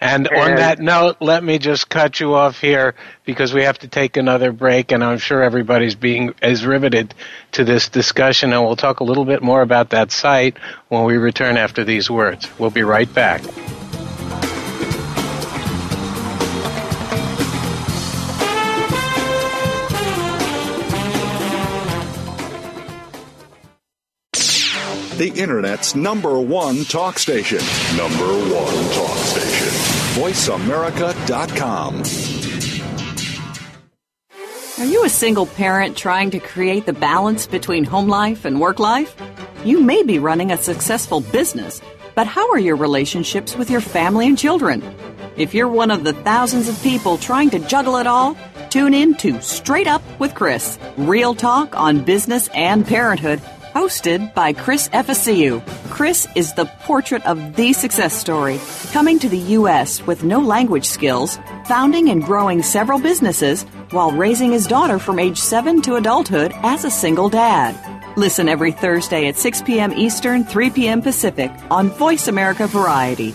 And, 0.00 0.26
and, 0.28 0.36
on 0.36 0.56
that 0.56 0.78
note, 0.78 1.16
let 1.20 1.44
me 1.44 1.58
just 1.58 1.90
cut 1.90 2.20
you 2.20 2.34
off 2.34 2.58
here 2.58 2.94
because 3.24 3.52
we 3.52 3.64
have 3.64 3.78
to 3.80 3.88
take 3.88 4.16
another 4.16 4.50
break, 4.50 4.92
and 4.92 5.04
I'm 5.04 5.18
sure 5.18 5.42
everybody's 5.42 5.94
being 5.94 6.34
as 6.40 6.64
riveted 6.64 7.14
to 7.52 7.64
this 7.64 7.90
discussion, 7.90 8.54
and 8.54 8.64
we'll 8.64 8.76
talk 8.76 9.00
a 9.00 9.04
little 9.04 9.26
bit 9.26 9.42
more 9.42 9.60
about 9.60 9.90
that 9.90 10.10
site 10.10 10.56
when 10.88 11.04
we 11.04 11.18
return 11.18 11.58
after 11.58 11.84
these 11.84 12.10
words. 12.10 12.48
We'll 12.58 12.70
be 12.70 12.82
right 12.82 13.12
back. 13.12 13.42
the 25.20 25.28
Internet's 25.38 25.94
number 25.94 26.40
one 26.40 26.82
talk 26.86 27.18
station. 27.18 27.58
Number 27.94 28.24
one 28.24 28.94
talk 28.94 29.18
station. 29.18 29.49
VoiceAmerica.com. 30.14 32.02
Are 34.78 34.84
you 34.84 35.04
a 35.04 35.08
single 35.08 35.46
parent 35.46 35.96
trying 35.96 36.30
to 36.32 36.40
create 36.40 36.84
the 36.84 36.92
balance 36.92 37.46
between 37.46 37.84
home 37.84 38.08
life 38.08 38.44
and 38.44 38.60
work 38.60 38.80
life? 38.80 39.14
You 39.64 39.80
may 39.80 40.02
be 40.02 40.18
running 40.18 40.50
a 40.50 40.56
successful 40.56 41.20
business, 41.20 41.80
but 42.16 42.26
how 42.26 42.50
are 42.50 42.58
your 42.58 42.74
relationships 42.74 43.54
with 43.54 43.70
your 43.70 43.80
family 43.80 44.26
and 44.26 44.36
children? 44.36 44.82
If 45.36 45.54
you're 45.54 45.68
one 45.68 45.92
of 45.92 46.02
the 46.02 46.12
thousands 46.12 46.68
of 46.68 46.82
people 46.82 47.16
trying 47.16 47.50
to 47.50 47.60
juggle 47.60 47.96
it 47.96 48.08
all, 48.08 48.36
tune 48.68 48.94
in 48.94 49.14
to 49.18 49.40
Straight 49.40 49.86
Up 49.86 50.02
with 50.18 50.34
Chris, 50.34 50.76
real 50.96 51.36
talk 51.36 51.76
on 51.76 52.04
business 52.04 52.48
and 52.48 52.84
parenthood 52.84 53.40
hosted 53.74 54.32
by 54.34 54.52
Chris 54.52 54.88
Efficiu. 54.88 55.60
Chris 55.90 56.26
is 56.34 56.54
the 56.54 56.66
portrait 56.80 57.24
of 57.26 57.56
the 57.56 57.72
success 57.72 58.14
story, 58.14 58.58
coming 58.92 59.18
to 59.18 59.28
the 59.28 59.54
U.S. 59.58 60.06
with 60.06 60.24
no 60.24 60.40
language 60.40 60.84
skills, 60.84 61.38
founding 61.66 62.08
and 62.08 62.24
growing 62.24 62.62
several 62.62 63.00
businesses, 63.00 63.64
while 63.90 64.12
raising 64.12 64.52
his 64.52 64.66
daughter 64.66 64.98
from 64.98 65.18
age 65.18 65.38
7 65.38 65.82
to 65.82 65.96
adulthood 65.96 66.52
as 66.62 66.84
a 66.84 66.90
single 66.90 67.28
dad. 67.28 67.74
Listen 68.16 68.48
every 68.48 68.72
Thursday 68.72 69.28
at 69.28 69.36
6 69.36 69.62
p.m. 69.62 69.92
Eastern, 69.92 70.44
3 70.44 70.70
p.m. 70.70 71.02
Pacific 71.02 71.50
on 71.70 71.90
Voice 71.90 72.28
America 72.28 72.66
Variety. 72.66 73.34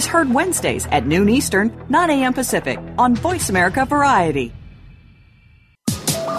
is 0.01 0.07
heard 0.07 0.33
Wednesdays 0.33 0.87
at 0.87 1.05
noon 1.05 1.29
Eastern, 1.29 1.71
9 1.89 2.09
a.m. 2.09 2.33
Pacific 2.33 2.79
on 2.97 3.15
Voice 3.15 3.49
America 3.49 3.85
Variety. 3.85 4.51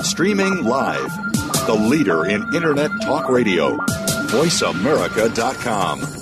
Streaming 0.02 0.64
live, 0.64 1.12
the 1.66 1.74
leader 1.74 2.26
in 2.26 2.42
Internet 2.54 2.90
talk 3.02 3.28
radio, 3.28 3.76
voiceamerica.com. 4.34 6.21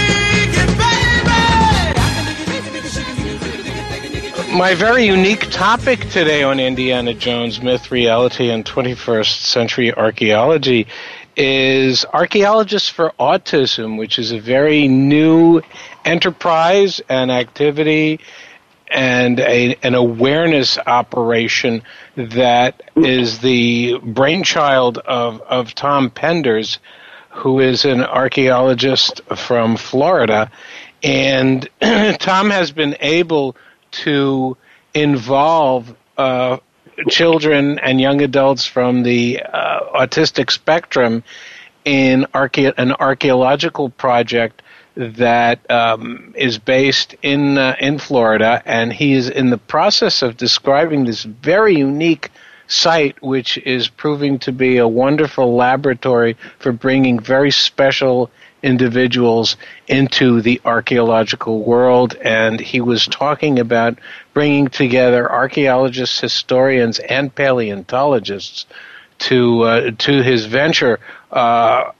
My 4.53 4.75
very 4.75 5.05
unique 5.05 5.49
topic 5.49 6.09
today 6.09 6.43
on 6.43 6.59
Indiana 6.59 7.13
Jones 7.13 7.61
Myth, 7.61 7.89
Reality, 7.89 8.49
and 8.49 8.65
21st 8.65 9.39
Century 9.43 9.93
Archaeology 9.93 10.87
is 11.37 12.03
Archaeologists 12.03 12.89
for 12.89 13.13
Autism, 13.17 13.97
which 13.97 14.19
is 14.19 14.33
a 14.33 14.39
very 14.39 14.89
new 14.89 15.61
enterprise 16.03 17.01
and 17.07 17.31
activity 17.31 18.19
and 18.89 19.39
a, 19.39 19.77
an 19.83 19.95
awareness 19.95 20.77
operation 20.77 21.81
that 22.17 22.83
is 22.97 23.39
the 23.39 23.99
brainchild 24.03 24.97
of, 24.97 25.39
of 25.43 25.73
Tom 25.73 26.09
Penders, 26.09 26.79
who 27.29 27.61
is 27.61 27.85
an 27.85 28.03
archaeologist 28.03 29.21
from 29.33 29.77
Florida. 29.77 30.51
And 31.03 31.69
Tom 32.19 32.49
has 32.49 32.73
been 32.73 32.97
able 32.99 33.55
to 33.91 34.57
involve 34.93 35.95
uh, 36.17 36.57
children 37.09 37.79
and 37.79 37.99
young 37.99 38.21
adults 38.21 38.65
from 38.65 39.03
the 39.03 39.41
uh, 39.41 40.05
autistic 40.05 40.51
spectrum 40.51 41.23
in 41.85 42.25
archae- 42.33 42.73
an 42.77 42.91
archaeological 42.93 43.89
project 43.89 44.61
that 44.95 45.69
um, 45.71 46.33
is 46.37 46.57
based 46.57 47.15
in 47.21 47.57
uh, 47.57 47.75
in 47.79 47.97
Florida, 47.97 48.61
and 48.65 48.91
he 48.91 49.13
is 49.13 49.29
in 49.29 49.49
the 49.49 49.57
process 49.57 50.21
of 50.21 50.37
describing 50.37 51.05
this 51.05 51.23
very 51.23 51.77
unique 51.77 52.29
site, 52.67 53.21
which 53.21 53.57
is 53.59 53.87
proving 53.87 54.37
to 54.39 54.51
be 54.51 54.77
a 54.77 54.87
wonderful 54.87 55.55
laboratory 55.55 56.37
for 56.59 56.71
bringing 56.71 57.19
very 57.19 57.51
special 57.51 58.29
individuals 58.63 59.57
into 59.87 60.41
the 60.41 60.61
archaeological 60.65 61.63
world, 61.63 62.15
and 62.15 62.59
he 62.59 62.81
was 62.81 63.07
talking 63.07 63.59
about 63.59 63.97
bringing 64.33 64.67
together 64.67 65.31
archaeologists, 65.31 66.19
historians, 66.19 66.99
and 66.99 67.33
paleontologists 67.33 68.65
to 69.19 69.63
uh, 69.63 69.91
to 69.97 70.23
his 70.23 70.45
venture, 70.45 70.99
uh, 71.31 71.91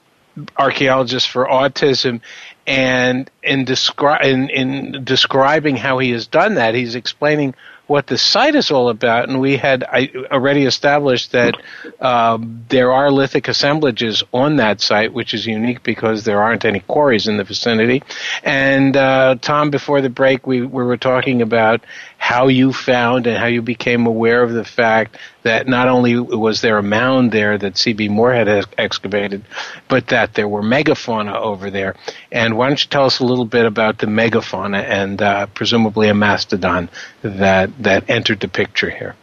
archaeologists 0.58 1.30
for 1.30 1.46
autism. 1.46 2.22
And 2.68 3.30
in, 3.42 3.66
descri- 3.66 4.24
in, 4.24 4.50
in 4.50 5.04
describing 5.04 5.76
how 5.76 5.98
he 5.98 6.12
has 6.12 6.28
done 6.28 6.56
that, 6.56 6.76
he's 6.76 6.96
explaining 6.96 7.56
what 7.92 8.08
the 8.08 8.18
site 8.18 8.56
is 8.56 8.72
all 8.72 8.88
about, 8.88 9.28
and 9.28 9.42
we 9.42 9.58
had 9.58 9.84
already 10.32 10.64
established 10.64 11.34
that 11.34 11.54
um, 12.00 12.66
there 12.70 12.90
are 12.94 13.12
lithic 13.12 13.50
assemblages 13.50 14.24
on 14.34 14.56
that 14.56 14.80
site, 14.80 15.12
which 15.12 15.34
is 15.34 15.46
unique 15.46 15.84
because 15.84 16.24
there 16.24 16.42
aren't 16.42 16.64
any 16.64 16.80
quarries 16.80 17.28
in 17.28 17.36
the 17.36 17.44
vicinity. 17.44 18.02
And 18.44 18.96
uh, 18.96 19.36
Tom, 19.42 19.72
before 19.72 20.00
the 20.00 20.10
break, 20.10 20.48
we, 20.48 20.62
we 20.62 20.84
were 20.86 20.96
talking 20.96 21.42
about 21.42 21.82
how 22.22 22.50
you 22.50 22.72
found 22.72 23.26
and 23.26 23.36
how 23.36 23.48
you 23.48 23.64
became 23.64 24.06
aware 24.06 24.44
of 24.44 24.54
the 24.54 24.64
fact 24.64 25.18
that 25.42 25.68
not 25.68 25.88
only 25.88 26.20
was 26.20 26.62
there 26.62 26.78
a 26.78 26.84
mound 26.84 27.32
there 27.32 27.58
that 27.58 27.76
C.B. 27.76 28.10
Moorhead 28.10 28.46
has 28.46 28.68
excavated, 28.78 29.44
but 29.88 30.06
that 30.10 30.36
there 30.36 30.48
were 30.48 30.62
megafauna 30.62 31.36
over 31.36 31.72
there. 31.72 31.96
And 32.32 32.56
why 32.60 32.68
don't 32.68 32.80
you 32.80 32.88
tell 32.92 33.06
us 33.06 33.22
a 33.22 33.26
little 33.26 33.46
bit 33.46 33.66
about 33.66 33.98
the 33.98 34.06
megafauna 34.06 34.84
and 34.84 35.20
uh, 35.20 35.48
presumably 35.48 36.10
a 36.10 36.14
mastodon 36.14 36.90
that 37.24 37.72
that 37.82 38.08
entered 38.08 38.40
the 38.40 38.48
picture 38.48 38.92
here? 38.92 39.16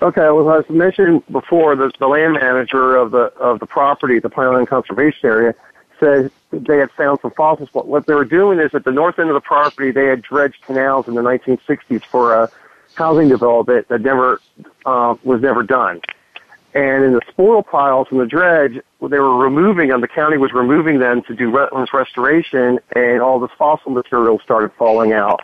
Okay, 0.00 0.30
well, 0.30 0.50
as 0.50 0.64
mentioned 0.70 1.22
before, 1.30 1.76
the, 1.76 1.92
the 1.98 2.06
land 2.06 2.38
manager 2.40 2.96
of 2.96 3.10
the 3.10 3.32
of 3.38 3.60
the 3.60 3.66
property, 3.66 4.18
the 4.18 4.30
Pine 4.30 4.46
Island 4.46 4.68
Conservation 4.68 5.28
Area, 5.28 5.54
said 6.00 6.30
they 6.50 6.78
had 6.78 6.90
found 6.92 7.20
some 7.20 7.30
fossils. 7.32 7.68
But 7.72 7.86
what 7.86 8.06
they 8.06 8.14
were 8.14 8.24
doing 8.24 8.58
is 8.58 8.74
at 8.74 8.84
the 8.84 8.92
north 8.92 9.18
end 9.18 9.28
of 9.30 9.34
the 9.34 9.40
property, 9.40 9.90
they 9.90 10.06
had 10.06 10.22
dredged 10.22 10.62
canals 10.62 11.08
in 11.08 11.14
the 11.14 11.22
1960s 11.22 12.04
for 12.04 12.34
a 12.34 12.50
housing 12.94 13.28
development 13.28 13.88
that 13.88 14.00
never 14.00 14.40
uh, 14.84 15.14
was 15.22 15.40
never 15.40 15.62
done. 15.62 16.00
And 16.74 17.04
in 17.04 17.12
the 17.12 17.20
spoil 17.28 17.62
piles 17.62 18.08
from 18.08 18.18
the 18.18 18.26
dredge, 18.26 18.80
they 19.00 19.18
were 19.18 19.36
removing 19.36 19.88
them. 19.88 20.00
The 20.00 20.08
county 20.08 20.36
was 20.36 20.52
removing 20.52 20.98
them 20.98 21.22
to 21.22 21.34
do 21.34 21.50
wetlands 21.50 21.92
restoration, 21.92 22.78
and 22.94 23.22
all 23.22 23.40
this 23.40 23.50
fossil 23.56 23.90
material 23.90 24.38
started 24.40 24.72
falling 24.78 25.12
out. 25.12 25.40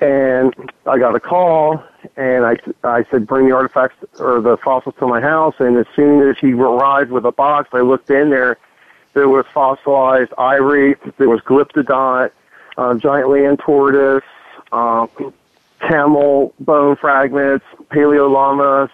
And 0.00 0.54
I 0.86 0.98
got 0.98 1.14
a 1.14 1.20
call, 1.20 1.82
and 2.16 2.44
I, 2.44 2.56
I 2.82 3.04
said, 3.10 3.26
bring 3.26 3.48
the 3.48 3.54
artifacts 3.54 3.96
or 4.18 4.40
the 4.40 4.58
fossils 4.58 4.94
to 4.98 5.06
my 5.06 5.20
house. 5.20 5.54
And 5.60 5.78
as 5.78 5.86
soon 5.96 6.28
as 6.28 6.36
he 6.38 6.52
arrived 6.52 7.10
with 7.10 7.24
a 7.24 7.32
box, 7.32 7.70
I 7.72 7.80
looked 7.80 8.10
in 8.10 8.28
there. 8.30 8.58
There 9.14 9.28
was 9.28 9.46
fossilized 9.54 10.32
ivory, 10.36 10.96
there 11.18 11.28
was 11.28 11.40
glyptodont, 11.40 12.30
uh, 12.76 12.94
giant 12.94 13.30
land 13.30 13.60
tortoise, 13.60 14.24
uh, 14.72 15.06
camel 15.80 16.52
bone 16.60 16.96
fragments, 16.96 17.64
paleolamas, 17.90 18.90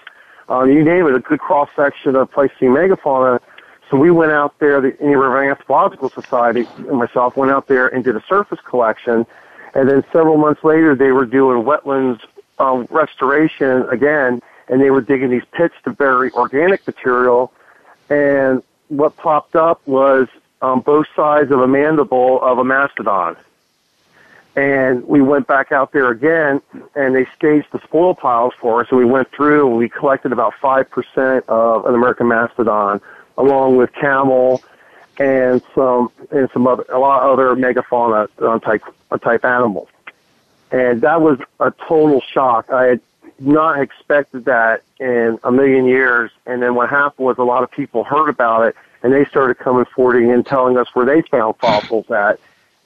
uh, 0.50 0.64
you 0.64 0.84
name 0.84 1.06
it, 1.06 1.14
a 1.14 1.20
good 1.20 1.38
cross 1.38 1.70
section 1.76 2.16
of 2.16 2.30
Pleistocene 2.30 2.70
megafauna. 2.70 3.40
So 3.88 3.96
we 3.96 4.10
went 4.10 4.32
out 4.32 4.58
there, 4.58 4.80
the 4.80 4.92
Indian 4.98 5.18
River 5.18 5.48
Anthropological 5.48 6.10
Society 6.10 6.66
and 6.76 6.98
myself 6.98 7.36
went 7.36 7.50
out 7.50 7.66
there 7.66 7.88
and 7.88 8.04
did 8.04 8.16
a 8.16 8.22
surface 8.28 8.60
collection. 8.64 9.26
And 9.74 9.88
then 9.88 10.04
several 10.12 10.36
months 10.36 10.64
later, 10.64 10.94
they 10.94 11.12
were 11.12 11.24
doing 11.24 11.64
wetlands 11.64 12.20
um, 12.58 12.86
restoration 12.90 13.88
again, 13.90 14.42
and 14.68 14.80
they 14.80 14.90
were 14.90 15.00
digging 15.00 15.30
these 15.30 15.44
pits 15.52 15.74
to 15.84 15.90
bury 15.90 16.30
organic 16.32 16.86
material. 16.86 17.52
And 18.08 18.62
what 18.91 19.16
popped 19.16 19.57
up 19.57 19.80
was 19.86 20.28
um, 20.61 20.80
both 20.80 21.07
sides 21.16 21.51
of 21.51 21.61
a 21.61 21.68
mandible 21.68 22.41
of 22.43 22.59
a 22.59 22.64
mastodon. 22.64 23.36
And 24.57 25.07
we 25.07 25.22
went 25.22 25.47
back 25.47 25.70
out 25.70 25.93
there 25.93 26.11
again, 26.11 26.61
and 26.97 27.14
they 27.14 27.24
staged 27.36 27.68
the 27.72 27.80
spoil 27.84 28.14
piles 28.14 28.53
for 28.59 28.80
us. 28.80 28.88
And 28.91 28.99
we 28.99 29.05
went 29.05 29.30
through 29.30 29.68
and 29.68 29.76
we 29.78 29.88
collected 29.88 30.32
about 30.32 30.55
5% 30.61 31.45
of 31.49 31.86
an 31.86 31.95
American 31.95 32.28
mastodon, 32.28 33.01
along 33.38 33.76
with 33.76 33.93
camel 33.95 34.62
and 35.18 35.62
some 35.74 36.11
and 36.30 36.49
some 36.53 36.66
other 36.66 36.84
a 36.88 36.99
lot 36.99 37.22
of 37.22 37.38
other 37.38 37.55
megafauna 37.55 38.26
uh, 38.41 38.59
type 38.59 38.82
uh, 39.11 39.18
type 39.18 39.45
animals. 39.45 39.88
And 40.72 41.03
that 41.03 41.20
was 41.20 41.38
a 41.61 41.70
total 41.86 42.20
shock. 42.20 42.70
I 42.70 42.84
had 42.84 43.01
not 43.41 43.80
expected 43.80 44.45
that 44.45 44.82
in 44.99 45.38
a 45.43 45.51
million 45.51 45.86
years. 45.86 46.30
And 46.47 46.62
then 46.62 46.74
what 46.74 46.91
happened 46.91 47.26
was 47.26 47.38
a 47.38 47.43
lot 47.43 47.62
of 47.62 47.70
people 47.70 48.05
heard 48.05 48.28
about 48.28 48.66
it, 48.66 48.76
and 49.03 49.12
they 49.12 49.24
started 49.24 49.59
coming 49.59 49.86
forward 49.86 50.22
and 50.22 50.47
telling 50.47 50.76
us 50.76 50.88
where 50.93 51.07
they 51.07 51.22
found 51.22 51.57
fossils 51.57 52.11
at 52.11 52.38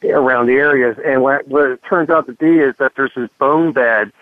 around 0.04 0.46
the 0.46 0.54
areas. 0.54 0.96
And 1.04 1.22
what, 1.22 1.48
what 1.48 1.70
it 1.70 1.80
turns 1.88 2.10
out 2.10 2.26
to 2.26 2.32
be 2.32 2.58
is 2.58 2.74
that 2.78 2.92
there's 2.96 3.12
this 3.16 3.30
bone 3.38 3.72
bed 3.72 4.12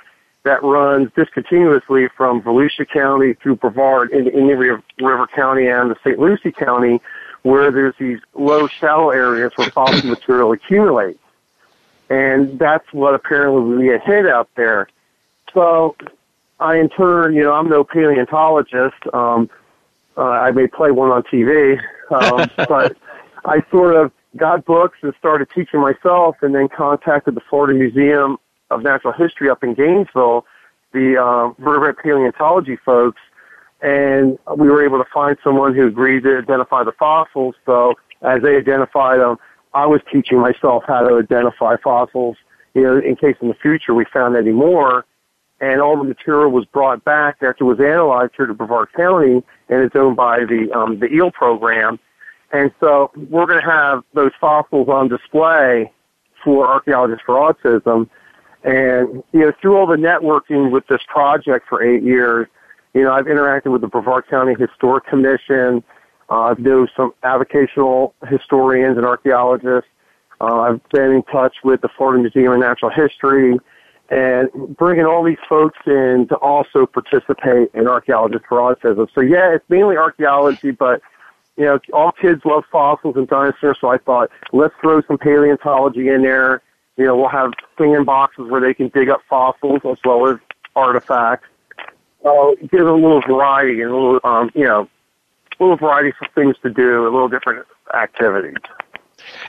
that 0.45 0.63
runs 0.63 1.11
discontinuously 1.15 2.09
from 2.17 2.43
Volusia 2.43 2.89
County 2.89 3.35
through 3.35 3.57
Brevard 3.57 4.11
into 4.11 4.33
Indian 4.33 4.83
River 4.99 5.27
County 5.29 5.69
and 5.69 5.91
the 5.91 5.97
St. 6.03 6.19
Lucie 6.19 6.51
County, 6.51 7.01
where 7.43 7.71
there's 7.71 7.95
these 7.99 8.21
low, 8.35 8.67
shallow 8.67 9.11
areas 9.11 9.53
where 9.57 9.71
fossil 9.71 10.09
material 10.11 10.53
accumulates. 10.53 11.19
And 12.11 12.59
that's 12.59 12.93
what 12.93 13.15
apparently 13.15 13.77
we 13.77 13.87
had 13.87 14.03
hit 14.03 14.27
out 14.27 14.49
there. 14.57 14.89
So 15.55 15.97
I, 16.63 16.77
in 16.77 16.89
turn, 16.89 17.35
you 17.35 17.43
know, 17.43 17.53
I'm 17.53 17.69
no 17.69 17.85
paleontologist. 17.85 18.97
Um, 19.13 19.51
uh, 20.17 20.23
I 20.23 20.51
may 20.53 20.67
play 20.67 20.91
one 20.91 21.11
on 21.11 21.23
TV, 21.25 21.79
um, 22.11 22.49
but 22.69 22.97
I 23.45 23.63
sort 23.71 23.97
of 23.97 24.13
got 24.37 24.65
books 24.65 24.99
and 25.03 25.13
started 25.19 25.49
teaching 25.55 25.81
myself 25.81 26.37
and 26.43 26.55
then 26.55 26.69
contacted 26.69 27.35
the 27.35 27.41
Florida 27.51 27.79
Museum 27.79 28.39
of 28.71 28.83
Natural 28.83 29.13
History 29.13 29.51
up 29.51 29.63
in 29.63 29.75
Gainesville, 29.75 30.47
the 30.93 31.21
uh, 31.21 31.49
vertebrate 31.63 31.99
paleontology 31.99 32.77
folks, 32.85 33.21
and 33.83 34.39
we 34.57 34.69
were 34.69 34.85
able 34.85 34.99
to 34.99 35.11
find 35.13 35.37
someone 35.43 35.75
who 35.75 35.87
agreed 35.87 36.23
to 36.23 36.39
identify 36.39 36.85
the 36.85 36.93
fossils. 36.93 37.55
So 37.67 37.95
as 38.23 38.41
they 38.43 38.57
identified 38.57 39.21
them, 39.21 39.37
I 39.75 39.87
was 39.87 40.01
teaching 40.13 40.39
myself 40.39 40.85
how 40.87 41.07
to 41.07 41.17
identify 41.17 41.77
fossils, 41.83 42.37
you 42.75 42.83
know, 42.83 42.99
in 42.99 43.17
case 43.17 43.37
in 43.41 43.49
the 43.49 43.55
future 43.55 43.95
we 43.95 44.05
found 44.13 44.37
any 44.37 44.53
more. 44.53 45.05
And 45.63 45.81
all 45.81 45.97
the 45.97 46.05
material 46.05 46.51
was 46.51 46.65
brought 46.67 47.05
back 47.05 47.37
after 47.37 47.59
it 47.61 47.65
was 47.65 47.79
analyzed 47.79 48.33
here 48.37 48.47
to 48.47 48.53
Brevard 48.53 48.89
County, 48.95 49.45
and 49.69 49.83
it's 49.83 49.95
owned 49.95 50.17
by 50.17 50.41
the 50.41 50.69
um, 50.77 50.99
the 50.99 51.07
EEL 51.07 51.33
program. 51.33 52.01
And 52.53 52.73
so 52.81 53.13
we're 53.31 53.47
going 53.47 53.63
to 53.63 53.71
have 53.71 54.03
those 54.13 54.33
fossils 54.41 54.89
on 54.89 55.09
display 55.09 55.93
for 56.45 56.67
archaeologists 56.67 57.23
for 57.25 57.37
autism. 57.37 58.11
And, 58.65 59.23
you 59.33 59.41
know, 59.41 59.53
through 59.61 59.77
all 59.77 59.87
the 59.87 59.97
networking 59.97 60.73
with 60.73 60.87
this 60.89 61.01
project 61.07 61.67
for 61.69 61.81
eight 61.81 62.03
years, 62.03 62.49
you 62.93 63.05
know, 63.05 63.13
I've 63.13 63.27
interacted 63.27 63.73
with 63.73 63.81
the 63.81 63.89
Brevard 63.89 64.27
County 64.29 64.55
Historic 64.59 65.07
Commission. 65.07 65.83
Uh, 66.29 66.41
I've 66.43 66.59
known 66.59 66.89
some 66.97 67.15
avocational 67.23 68.13
historians 68.29 68.97
and 68.99 69.07
archaeologists. 69.07 69.89
Uh, 70.41 70.61
I've 70.61 70.89
been 70.91 71.13
in 71.13 71.23
touch 71.23 71.55
with 71.63 71.81
the 71.81 71.89
Florida 71.97 72.21
Museum 72.21 72.53
of 72.53 72.59
Natural 72.59 72.91
History 72.91 73.59
and 74.13 74.77
bringing 74.77 75.07
all 75.07 75.25
these 75.25 75.39
folks 75.49 75.79
in 75.87 76.27
to 76.29 76.37
also 76.37 76.85
participate 76.85 77.71
in 77.73 77.89
archaeologists 77.89 78.47
for 78.47 78.59
autism. 78.59 79.09
So 79.15 79.23
yeah, 79.23 79.55
it's 79.55 79.65
mainly 79.71 79.97
archaeology, 79.97 80.71
but 80.71 81.01
you 81.57 81.65
know, 81.65 81.81
all 81.95 82.13
kids 82.13 82.43
love 82.45 82.65
fossils 82.71 83.17
and 83.17 83.27
dinosaurs, 83.27 83.79
so 83.81 83.89
I 83.89 83.97
thought, 83.97 84.31
let's 84.53 84.75
throw 84.83 85.01
some 85.03 85.17
paleontology 85.17 86.09
in 86.09 86.23
there. 86.23 86.61
You 86.99 87.07
know, 87.07 87.17
we'll 87.17 87.29
have 87.29 87.53
singing 87.79 88.05
boxes 88.05 88.51
where 88.51 88.61
they 88.61 88.75
can 88.75 88.89
dig 88.89 89.09
up 89.09 89.23
fossils 89.31 89.81
as 89.91 89.97
well 90.05 90.29
as 90.29 90.37
artifacts. 90.77 91.49
So 92.23 92.55
give 92.71 92.87
a 92.87 92.93
little 92.93 93.23
variety 93.23 93.81
and 93.81 93.91
a 93.91 93.95
little, 93.95 94.21
um, 94.25 94.51
you 94.55 94.65
know, 94.65 94.89
a 95.59 95.63
little 95.63 95.79
variety 95.79 96.13
for 96.19 96.29
things 96.35 96.57
to 96.63 96.71
do, 96.71 97.03
a 97.03 97.11
little 97.11 97.29
different 97.29 97.67
activities. 97.95 98.57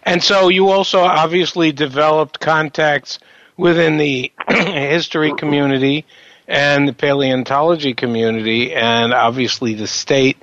And 0.03 0.23
so 0.23 0.47
you 0.47 0.69
also 0.69 0.99
obviously 1.01 1.73
developed 1.73 2.39
contacts 2.39 3.19
within 3.63 3.95
the 3.95 4.29
history 4.49 5.33
community 5.33 6.05
and 6.49 6.85
the 6.85 6.91
paleontology 6.91 7.93
community, 7.93 8.73
and 8.73 9.13
obviously 9.13 9.73
the 9.73 9.87
state 9.87 10.35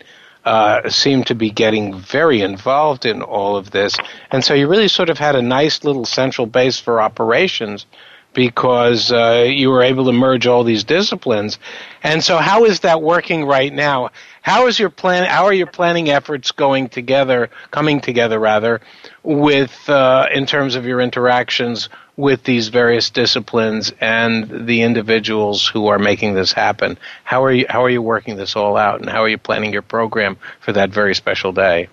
uh, 0.46 0.88
seem 0.88 1.22
to 1.22 1.34
be 1.34 1.50
getting 1.50 1.98
very 1.98 2.40
involved 2.40 3.04
in 3.04 3.20
all 3.20 3.58
of 3.58 3.72
this. 3.72 3.94
And 4.30 4.42
so 4.42 4.54
you 4.54 4.66
really 4.68 4.88
sort 4.88 5.10
of 5.10 5.18
had 5.18 5.36
a 5.36 5.42
nice 5.42 5.84
little 5.84 6.06
central 6.06 6.46
base 6.46 6.80
for 6.80 7.02
operations 7.02 7.84
because 8.32 9.10
uh, 9.10 9.44
you 9.46 9.70
were 9.70 9.82
able 9.82 10.04
to 10.06 10.12
merge 10.12 10.46
all 10.46 10.64
these 10.64 10.84
disciplines. 10.84 11.58
And 12.02 12.22
so, 12.22 12.38
how 12.38 12.64
is 12.64 12.80
that 12.80 13.02
working 13.02 13.44
right 13.44 13.72
now? 13.72 14.10
How 14.42 14.66
is 14.66 14.78
your 14.78 14.90
plan? 14.90 15.28
How 15.28 15.44
are 15.44 15.52
your 15.52 15.66
planning 15.66 16.08
efforts 16.08 16.52
going 16.52 16.88
together, 16.88 17.50
coming 17.70 18.00
together 18.00 18.38
rather, 18.38 18.80
with 19.22 19.88
uh, 19.88 20.26
in 20.32 20.46
terms 20.46 20.76
of 20.76 20.86
your 20.86 21.00
interactions 21.00 21.88
with 22.20 22.44
these 22.44 22.68
various 22.68 23.10
disciplines 23.10 23.92
and 24.00 24.66
the 24.66 24.82
individuals 24.82 25.66
who 25.66 25.86
are 25.88 25.98
making 25.98 26.34
this 26.34 26.52
happen. 26.52 26.98
How 27.24 27.44
are 27.44 27.52
you 27.52 27.66
how 27.68 27.82
are 27.82 27.90
you 27.90 28.02
working 28.02 28.36
this 28.36 28.56
all 28.56 28.76
out 28.76 29.00
and 29.00 29.08
how 29.08 29.22
are 29.22 29.28
you 29.28 29.38
planning 29.38 29.72
your 29.72 29.82
program 29.82 30.36
for 30.60 30.72
that 30.72 30.90
very 30.90 31.14
special 31.14 31.52
day? 31.52 31.88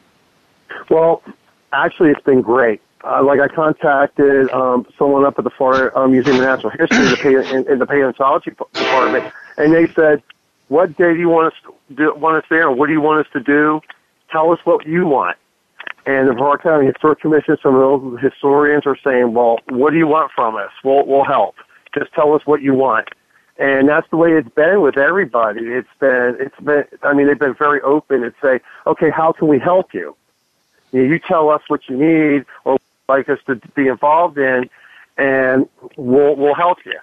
Well, 0.90 1.24
actually 1.72 2.12
it's 2.12 2.24
been 2.24 2.42
great. 2.42 2.82
Uh, 3.04 3.24
like 3.24 3.40
I 3.40 3.48
contacted 3.48 4.50
um, 4.52 4.86
someone 4.98 5.24
up 5.24 5.38
at 5.38 5.44
the 5.44 5.52
Florida 5.52 5.96
um, 5.98 6.12
Museum 6.12 6.38
of 6.38 6.42
Natural 6.42 6.72
History 6.72 7.32
the 7.32 7.56
in, 7.56 7.72
in 7.72 7.80
the 7.80 7.86
paleontology 7.86 8.52
department, 8.52 9.32
and 9.58 9.74
they 9.74 9.88
said, 9.94 10.24
"What 10.68 10.98
day 10.98 11.14
do 11.14 11.20
you 11.20 11.30
want 11.30 11.54
us 11.54 11.60
to 11.90 11.96
do, 11.96 12.16
want 12.16 12.38
us 12.38 12.44
there? 12.50 12.72
What 12.72 12.88
do 12.88 12.94
you 12.94 13.02
want 13.02 13.26
us 13.26 13.32
to 13.34 13.40
do? 13.40 13.82
Tell 14.32 14.52
us 14.52 14.60
what 14.64 14.88
you 14.88 15.06
want." 15.06 15.38
And 16.08 16.30
the 16.30 16.34
Brevard 16.34 16.62
County 16.64 16.88
Historic 16.88 17.20
Commission, 17.20 17.58
some 17.62 17.76
of 17.76 17.82
those 17.82 18.22
historians 18.22 18.86
are 18.86 18.98
saying, 19.04 19.34
well, 19.34 19.60
what 19.68 19.92
do 19.92 19.98
you 19.98 20.08
want 20.08 20.32
from 20.34 20.56
us? 20.56 20.72
We'll, 20.82 21.06
we'll 21.06 21.26
help. 21.26 21.56
Just 21.94 22.14
tell 22.14 22.34
us 22.34 22.42
what 22.46 22.62
you 22.62 22.74
want. 22.74 23.10
And 23.60 23.90
that's 23.90 24.10
the 24.10 24.16
way 24.16 24.32
it's 24.32 24.48
been 24.48 24.82
with 24.82 24.98
everybody. 24.98 25.62
It's 25.66 25.90
been, 26.00 26.38
it's 26.40 26.58
been, 26.62 26.86
I 27.04 27.14
mean, 27.14 27.28
they've 27.28 27.38
been 27.38 27.56
very 27.56 27.82
open 27.82 28.24
and 28.24 28.34
say, 28.42 28.62
okay, 28.86 29.10
how 29.10 29.34
can 29.34 29.50
we 29.50 29.60
help 29.60 29.94
you? 29.94 30.16
You, 30.94 31.04
know, 31.04 31.10
you 31.10 31.20
tell 31.20 31.50
us 31.50 31.62
what 31.68 31.82
you 31.90 31.98
need 31.98 32.46
or 32.64 32.78
like 33.08 33.30
us 33.30 33.40
to 33.48 33.56
be 33.76 33.88
involved 33.88 34.38
in 34.38 34.70
and 35.18 35.68
we'll, 35.96 36.36
we'll 36.36 36.56
help 36.56 36.80
you. 36.86 37.00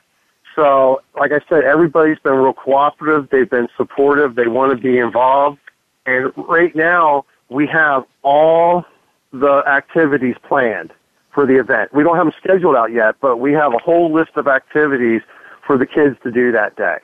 So, 0.54 1.02
like 1.18 1.32
I 1.32 1.40
said, 1.48 1.64
everybody's 1.64 2.18
been 2.20 2.34
real 2.34 2.52
cooperative. 2.52 3.28
They've 3.30 3.48
been 3.48 3.68
supportive. 3.76 4.36
They 4.36 4.46
want 4.46 4.70
to 4.70 4.76
be 4.76 4.98
involved. 4.98 5.58
And 6.06 6.32
right 6.36 6.74
now, 6.76 7.24
we 7.48 7.66
have 7.66 8.04
all 8.22 8.84
the 9.32 9.64
activities 9.66 10.36
planned 10.46 10.92
for 11.32 11.44
the 11.44 11.58
event. 11.58 11.92
We 11.92 12.04
don't 12.04 12.16
have 12.16 12.26
them 12.26 12.34
scheduled 12.38 12.76
out 12.76 12.92
yet, 12.92 13.16
but 13.20 13.38
we 13.38 13.52
have 13.52 13.74
a 13.74 13.78
whole 13.78 14.12
list 14.12 14.32
of 14.36 14.46
activities 14.46 15.22
for 15.66 15.76
the 15.76 15.86
kids 15.86 16.16
to 16.22 16.30
do 16.30 16.52
that 16.52 16.76
day. 16.76 16.98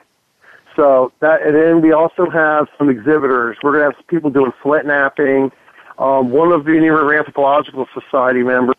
So 0.75 1.11
that, 1.19 1.41
and 1.41 1.53
then 1.53 1.81
we 1.81 1.91
also 1.91 2.29
have 2.29 2.67
some 2.77 2.89
exhibitors. 2.89 3.57
We're 3.61 3.73
going 3.73 3.91
to 3.91 3.97
have 3.97 4.07
people 4.07 4.29
doing 4.29 4.53
flint 4.63 4.85
knapping. 4.85 5.51
Um, 5.97 6.29
one 6.31 6.53
of 6.53 6.63
the 6.63 6.71
Indian 6.71 6.93
River 6.93 7.17
Anthropological 7.17 7.87
Society 7.93 8.43
members 8.43 8.75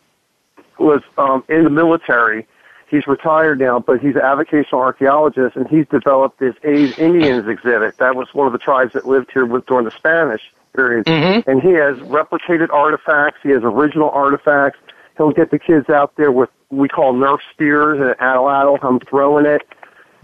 was 0.83 1.01
um, 1.17 1.43
in 1.49 1.63
the 1.63 1.69
military. 1.69 2.47
He's 2.89 3.07
retired 3.07 3.59
now, 3.59 3.79
but 3.79 3.99
he's 3.99 4.15
an 4.15 4.21
avocational 4.21 4.79
archaeologist, 4.79 5.55
and 5.55 5.67
he's 5.67 5.87
developed 5.87 6.39
this 6.39 6.53
Ais 6.63 6.97
Indians 6.99 7.47
exhibit. 7.47 7.97
That 7.97 8.15
was 8.15 8.27
one 8.33 8.45
of 8.45 8.53
the 8.53 8.59
tribes 8.59 8.93
that 8.93 9.07
lived 9.07 9.31
here 9.33 9.45
with, 9.45 9.65
during 9.65 9.85
the 9.85 9.91
Spanish. 9.91 10.41
Mm-hmm. 10.75 11.49
And 11.49 11.61
he 11.61 11.69
has 11.69 11.97
replicated 11.99 12.69
artifacts. 12.71 13.39
He 13.43 13.49
has 13.49 13.61
original 13.63 14.09
artifacts. 14.09 14.79
He'll 15.17 15.31
get 15.31 15.51
the 15.51 15.59
kids 15.59 15.89
out 15.89 16.15
there 16.17 16.31
with 16.31 16.49
we 16.69 16.87
call 16.87 17.13
Nerf 17.13 17.39
spears 17.51 17.99
and 17.99 18.09
atlatl. 18.19 18.79
I'm 18.83 18.99
throwing 18.99 19.45
it. 19.45 19.61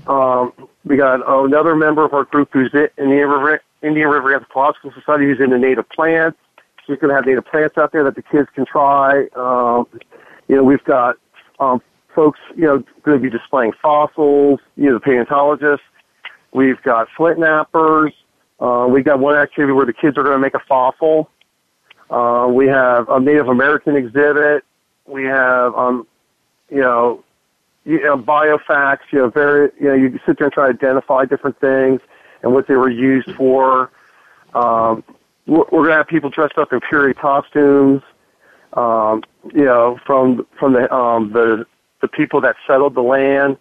Um, 0.08 0.54
we 0.86 0.98
got 0.98 1.22
another 1.28 1.76
member 1.76 2.04
of 2.04 2.14
our 2.14 2.24
group 2.24 2.50
who's 2.52 2.74
in 2.74 2.80
the 2.80 3.04
Indian 3.04 3.30
River, 3.30 3.62
Indian 3.84 4.08
River 4.10 4.34
Anthropological 4.34 4.92
Society 4.94 5.26
who's 5.26 5.40
into 5.40 5.60
native 5.60 5.88
plants. 5.90 6.38
She's 6.88 6.98
going 6.98 7.10
to 7.10 7.16
have 7.16 7.26
native 7.26 7.46
plants 7.46 7.78
out 7.78 7.92
there 7.92 8.04
that 8.04 8.16
the 8.16 8.24
kids 8.24 8.50
can 8.56 8.66
try. 8.66 9.28
Um, 9.36 9.88
you 10.50 10.56
know, 10.56 10.64
we've 10.64 10.84
got 10.84 11.16
um, 11.60 11.82
folks, 12.14 12.40
you 12.56 12.64
know, 12.64 12.84
going 13.04 13.18
to 13.18 13.24
be 13.24 13.30
displaying 13.30 13.72
fossils. 13.82 14.60
You 14.76 14.88
know, 14.88 14.94
the 14.96 15.00
paleontologists. 15.00 15.86
We've 16.52 16.82
got 16.82 17.08
flint 17.16 17.40
knappers. 17.40 18.12
Uh, 18.60 18.88
we've 18.90 19.06
got 19.06 19.20
one 19.20 19.36
activity 19.36 19.72
where 19.72 19.86
the 19.86 19.94
kids 19.94 20.18
are 20.18 20.24
going 20.24 20.36
to 20.36 20.42
make 20.42 20.56
a 20.56 20.60
fossil. 20.68 21.30
Uh, 22.10 22.48
we 22.50 22.68
have 22.68 23.08
a 23.08 23.20
Native 23.20 23.48
American 23.48 23.96
exhibit. 23.96 24.66
We 25.06 25.26
have, 25.26 25.76
um, 25.76 26.08
you 26.70 26.82
know, 26.82 27.24
you 27.86 28.02
know, 28.02 28.18
biofacts. 28.18 29.12
You 29.12 29.20
know, 29.20 29.30
very, 29.30 29.70
you 29.80 29.88
know, 29.88 29.94
you 29.94 30.20
sit 30.26 30.40
there 30.40 30.48
and 30.48 30.54
try 30.54 30.72
to 30.72 30.74
identify 30.74 31.26
different 31.26 31.60
things 31.62 32.02
and 32.42 32.52
what 32.54 32.68
they 32.68 32.76
were 32.76 32.90
used 32.90 33.32
for. 33.36 33.92
Um, 34.56 35.04
we're, 35.46 35.66
we're 35.72 35.84
going 35.84 35.90
to 35.90 35.96
have 35.98 36.08
people 36.08 36.32
dressed 36.32 36.58
up 36.58 36.74
in 36.74 36.80
period 36.80 37.18
costumes. 37.18 38.02
Um, 38.74 39.24
you 39.54 39.66
know, 39.66 40.00
from 40.06 40.46
from 40.60 40.74
the 40.74 40.94
um, 40.94 41.32
the 41.34 41.66
the 42.02 42.08
people 42.08 42.42
that 42.42 42.56
settled 42.68 42.96
the 42.96 43.02
land. 43.02 43.58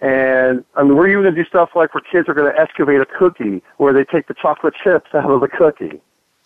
And 0.00 0.64
I 0.76 0.82
mean, 0.82 0.96
we're 0.96 1.08
even 1.08 1.24
going 1.24 1.34
to 1.34 1.42
do 1.42 1.48
stuff 1.48 1.70
like 1.74 1.94
where 1.94 2.02
kids 2.10 2.26
are 2.28 2.34
going 2.34 2.50
to 2.50 2.58
excavate 2.58 3.00
a 3.00 3.06
cookie, 3.06 3.62
where 3.76 3.92
they 3.92 4.04
take 4.04 4.28
the 4.28 4.34
chocolate 4.34 4.74
chips 4.82 5.10
out 5.14 5.30
of 5.30 5.42
the 5.42 5.48
cookie. 5.48 6.00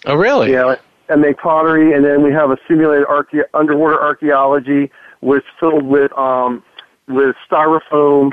Oh, 0.07 0.17
really? 0.17 0.51
Yeah, 0.51 0.75
and 1.09 1.21
make 1.21 1.39
pottery. 1.39 1.95
And 1.95 2.05
then 2.05 2.23
we 2.23 2.33
have 2.33 2.51
a 2.51 2.57
simulated 2.67 3.07
archae- 3.07 3.45
underwater 3.55 4.01
archaeology, 4.01 4.91
with 5.21 5.45
filled 5.61 5.85
with 5.85 6.13
um, 6.19 6.65
with 7.07 7.37
styrofoam, 7.49 8.33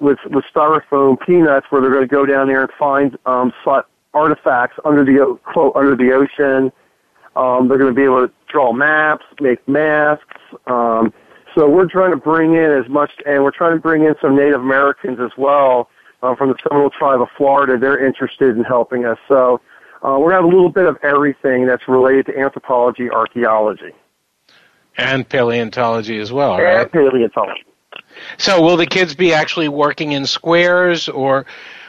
with 0.00 0.18
with 0.26 0.44
styrofoam 0.52 1.20
peanuts, 1.24 1.66
where 1.70 1.80
they're 1.80 1.92
going 1.92 2.08
to 2.08 2.12
go 2.12 2.26
down 2.26 2.48
there 2.48 2.62
and 2.62 2.70
find 2.76 3.16
um, 3.26 3.52
artifacts 4.12 4.76
under 4.84 5.04
the 5.04 5.38
quote 5.44 5.74
under 5.76 5.94
the 5.94 6.12
ocean. 6.12 6.72
Um, 7.36 7.68
they're 7.68 7.78
going 7.78 7.94
to 7.94 7.96
be 7.96 8.04
able 8.04 8.26
to 8.26 8.32
draw 8.52 8.72
maps, 8.72 9.24
make 9.40 9.66
masks. 9.66 10.40
Um, 10.66 11.12
so 11.54 11.68
we're 11.68 11.88
trying 11.88 12.12
to 12.12 12.16
bring 12.16 12.54
in 12.54 12.70
as 12.70 12.88
much, 12.88 13.10
and 13.26 13.42
we're 13.42 13.50
trying 13.50 13.76
to 13.76 13.80
bring 13.80 14.04
in 14.04 14.14
some 14.20 14.36
Native 14.36 14.60
Americans 14.60 15.18
as 15.20 15.32
well 15.36 15.88
uh, 16.22 16.34
from 16.36 16.50
the 16.50 16.56
Seminole 16.62 16.90
tribe 16.90 17.20
of 17.20 17.28
Florida. 17.36 17.78
They're 17.78 18.04
interested 18.04 18.56
in 18.56 18.64
helping 18.64 19.04
us. 19.04 19.18
So 19.28 19.60
uh, 20.02 20.16
we're 20.18 20.30
going 20.30 20.30
to 20.30 20.36
have 20.36 20.44
a 20.44 20.48
little 20.48 20.70
bit 20.70 20.86
of 20.86 20.96
everything 21.02 21.66
that's 21.66 21.88
related 21.88 22.26
to 22.26 22.38
anthropology, 22.38 23.10
archaeology. 23.10 23.92
And 24.96 25.28
paleontology 25.28 26.18
as 26.18 26.32
well, 26.32 26.54
and 26.54 26.62
right? 26.62 26.92
paleontology. 26.92 27.64
So 28.38 28.60
will 28.60 28.76
the 28.76 28.86
kids 28.86 29.14
be 29.14 29.32
actually 29.32 29.68
working 29.68 30.12
in 30.12 30.26
squares 30.26 31.08
or 31.08 31.46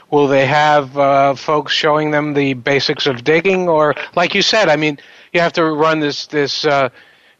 will 0.10 0.28
they 0.28 0.46
have 0.46 0.98
uh, 0.98 1.36
folks 1.36 1.74
showing 1.74 2.12
them 2.12 2.34
the 2.34 2.54
basics 2.54 3.08
of 3.08 3.24
digging 3.24 3.68
or 3.68 3.96
like 4.16 4.34
you 4.36 4.42
said, 4.42 4.70
I 4.70 4.76
mean, 4.76 5.00
you 5.34 5.42
have 5.42 5.54
to 5.54 5.66
run 5.66 6.00
this 6.00 6.28
this 6.28 6.64
uh, 6.66 6.90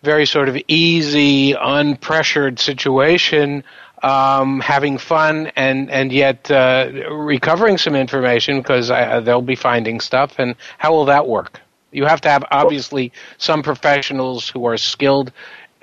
very 0.02 0.26
sort 0.26 0.50
of 0.50 0.58
easy, 0.68 1.54
unpressured 1.54 2.60
situation, 2.60 3.64
um, 4.02 4.60
having 4.60 4.98
fun 4.98 5.52
and 5.56 5.90
and 5.90 6.12
yet 6.12 6.50
uh, 6.52 6.90
recovering 7.10 7.78
some 7.78 7.96
information 7.96 8.58
because 8.58 8.90
they'll 8.90 9.42
be 9.42 9.56
finding 9.56 10.00
stuff. 10.00 10.36
And 10.40 10.56
how 10.78 10.92
will 10.92 11.06
that 11.06 11.28
work? 11.28 11.62
You 11.92 12.06
have 12.06 12.22
to 12.22 12.30
have 12.30 12.44
obviously 12.50 13.12
some 13.38 13.62
professionals 13.62 14.50
who 14.50 14.66
are 14.66 14.78
skilled 14.78 15.32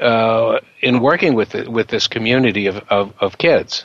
uh, 0.00 0.58
in 0.80 1.00
working 1.00 1.34
with 1.34 1.54
it, 1.54 1.68
with 1.68 1.86
this 1.88 2.08
community 2.08 2.66
of, 2.66 2.78
of, 2.88 3.14
of, 3.20 3.38
kids. 3.38 3.84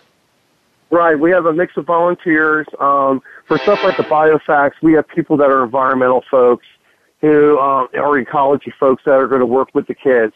Right. 0.90 1.20
We 1.20 1.30
have 1.32 1.46
a 1.46 1.54
mix 1.54 1.76
of 1.78 1.86
volunteers. 1.86 2.66
Um, 2.80 3.22
for 3.48 3.58
stuff 3.60 3.84
like 3.84 3.98
the 3.98 4.04
biofacts, 4.04 4.76
we 4.82 4.94
have 4.94 5.08
people 5.08 5.38
that 5.38 5.52
are 5.52 5.64
environmental 5.64 6.24
folks 6.32 6.66
who 7.26 7.60
um, 7.60 7.88
are 7.96 8.18
ecology 8.18 8.72
folks 8.80 9.04
that 9.06 9.14
are 9.14 9.28
going 9.28 9.40
to 9.40 9.46
work 9.46 9.70
with 9.74 9.88
the 9.88 9.96
kids. 9.96 10.34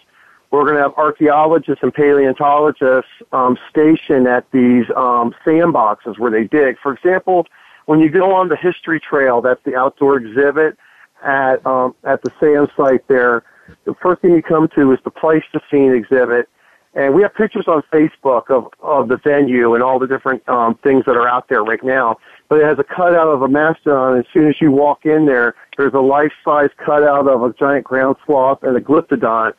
We're 0.52 0.64
going 0.64 0.76
to 0.76 0.82
have 0.82 0.94
archaeologists 0.98 1.84
and 1.84 1.94
paleontologists 1.94 3.12
um, 3.32 3.58
stationed 3.70 4.28
at 4.28 4.50
these 4.52 4.86
um, 4.96 5.36
sandboxes 5.46 6.18
where 6.18 6.32
they 6.32 6.46
dig. 6.46 6.78
For 6.82 6.92
example, 6.92 7.46
when 7.86 8.00
you 8.00 8.10
go 8.10 8.34
on 8.34 8.50
the 8.50 8.56
history 8.56 9.00
trail, 9.00 9.42
that's 9.42 9.64
the 9.64 9.76
outdoor 9.76 10.18
exhibit 10.18 10.78
at 11.24 11.66
um, 11.66 11.94
at 12.04 12.24
the 12.24 12.32
sand 12.40 12.70
site 12.76 13.08
there. 13.08 13.44
The 13.86 13.94
first 14.02 14.22
thing 14.22 14.32
you 14.32 14.42
come 14.42 14.68
to 14.76 14.92
is 14.92 15.00
the 15.04 15.12
Pleistocene 15.12 15.94
exhibit, 15.94 16.50
and 16.96 17.14
we 17.14 17.22
have 17.22 17.36
pictures 17.36 17.68
on 17.68 17.84
Facebook 17.94 18.50
of 18.50 18.72
of 18.80 19.10
the 19.10 19.18
venue 19.18 19.76
and 19.76 19.84
all 19.84 20.00
the 20.00 20.08
different 20.08 20.48
um, 20.50 20.76
things 20.82 21.06
that 21.06 21.16
are 21.16 21.28
out 21.28 21.50
there 21.50 21.64
right 21.64 21.84
now. 21.84 22.18
But 22.50 22.60
it 22.60 22.66
has 22.66 22.80
a 22.80 22.84
cutout 22.84 23.28
of 23.28 23.41
a 23.41 23.47
mastodon. 23.47 24.18
As 24.18 24.26
soon 24.34 24.50
as 24.50 24.60
you 24.60 24.72
walk 24.72 25.06
in 25.06 25.28
there, 25.28 25.56
there's 25.78 25.93
a 25.93 26.00
life-size 26.00 26.70
cutout 26.84 27.28
of 27.28 27.43
a 27.43 27.54
giant 27.54 27.86
ground 27.86 28.18
sloth 28.26 28.64
and 28.64 28.76
a 28.76 28.82
glyptodon 28.82 29.54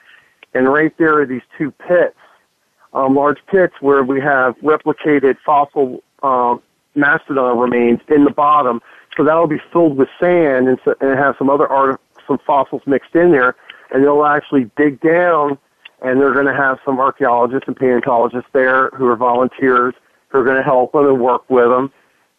and 0.55 0.68
right 0.68 0.97
there 0.99 1.20
are 1.20 1.26
these 1.26 1.43
two 1.57 1.70
pits, 1.70 2.16
um, 2.93 3.14
large 3.14 3.38
pits 3.47 3.74
where 3.80 4.03
we 4.03 4.20
have 4.20 4.57
replicated 4.59 5.36
fossil 5.45 6.03
um, 6.22 6.61
mastodon 6.95 7.59
remains 7.59 8.01
in 8.09 8.24
the 8.24 8.30
bottom. 8.30 8.80
So 9.16 9.24
that'll 9.24 9.47
be 9.47 9.61
filled 9.72 9.97
with 9.97 10.09
sand 10.18 10.68
and, 10.68 10.78
so, 10.84 10.95
and 11.01 11.18
have 11.18 11.36
some 11.38 11.51
other 11.51 11.68
art, 11.68 12.01
some 12.26 12.38
fossils 12.47 12.82
mixed 12.86 13.14
in 13.14 13.32
there, 13.32 13.55
and 13.93 14.05
they'll 14.05 14.24
actually 14.24 14.70
dig 14.76 15.01
down, 15.01 15.59
and 16.03 16.20
they're 16.20 16.32
going 16.32 16.47
to 16.47 16.55
have 16.55 16.78
some 16.84 16.99
archaeologists 16.99 17.68
and 17.68 17.76
paleontologists 17.76 18.51
there 18.53 18.88
who 18.91 19.07
are 19.07 19.16
volunteers 19.16 19.95
who 20.28 20.38
are 20.38 20.45
going 20.45 20.57
to 20.57 20.62
help 20.62 20.93
them 20.93 21.07
and 21.07 21.20
work 21.20 21.49
with 21.51 21.68
them. 21.68 21.93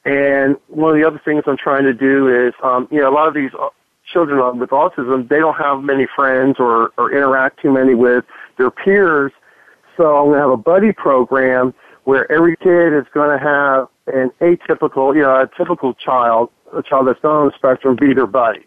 And 0.03 0.57
one 0.67 0.91
of 0.91 0.99
the 0.99 1.07
other 1.07 1.21
things 1.23 1.43
I'm 1.45 1.57
trying 1.57 1.83
to 1.83 1.93
do 1.93 2.47
is, 2.47 2.53
um, 2.63 2.87
you 2.91 2.99
know, 2.99 3.09
a 3.09 3.13
lot 3.13 3.27
of 3.27 3.33
these 3.33 3.51
children 4.11 4.59
with 4.59 4.71
autism, 4.71 5.29
they 5.29 5.37
don't 5.37 5.55
have 5.55 5.83
many 5.83 6.07
friends 6.15 6.55
or, 6.59 6.91
or 6.97 7.11
interact 7.11 7.61
too 7.61 7.71
many 7.71 7.93
with 7.93 8.25
their 8.57 8.71
peers. 8.71 9.31
So 9.97 10.17
I'm 10.17 10.25
going 10.27 10.37
to 10.37 10.41
have 10.41 10.49
a 10.49 10.57
buddy 10.57 10.91
program 10.91 11.73
where 12.05 12.29
every 12.31 12.55
kid 12.57 12.93
is 12.93 13.05
going 13.13 13.37
to 13.37 13.43
have 13.43 13.87
an 14.07 14.31
atypical, 14.41 15.15
you 15.15 15.21
know, 15.21 15.41
a 15.41 15.49
typical 15.55 15.93
child, 15.93 16.49
a 16.75 16.81
child 16.81 17.07
that's 17.07 17.21
not 17.23 17.33
on 17.33 17.47
the 17.47 17.53
spectrum, 17.55 17.95
be 17.95 18.13
their 18.13 18.25
buddy 18.25 18.65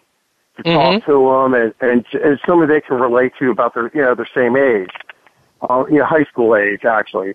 to 0.56 0.62
mm-hmm. 0.62 1.00
talk 1.00 1.06
to 1.06 1.12
them 1.12 1.54
and, 1.54 1.74
and, 1.80 2.04
and 2.22 2.38
somebody 2.46 2.74
they 2.74 2.80
can 2.80 2.96
relate 2.96 3.32
to 3.40 3.50
about 3.50 3.74
their, 3.74 3.90
you 3.92 4.00
know, 4.00 4.14
their 4.14 4.28
same 4.34 4.56
age, 4.56 4.90
uh, 5.68 5.84
you 5.90 5.98
know, 5.98 6.04
high 6.04 6.24
school 6.24 6.54
age 6.54 6.84
actually. 6.84 7.34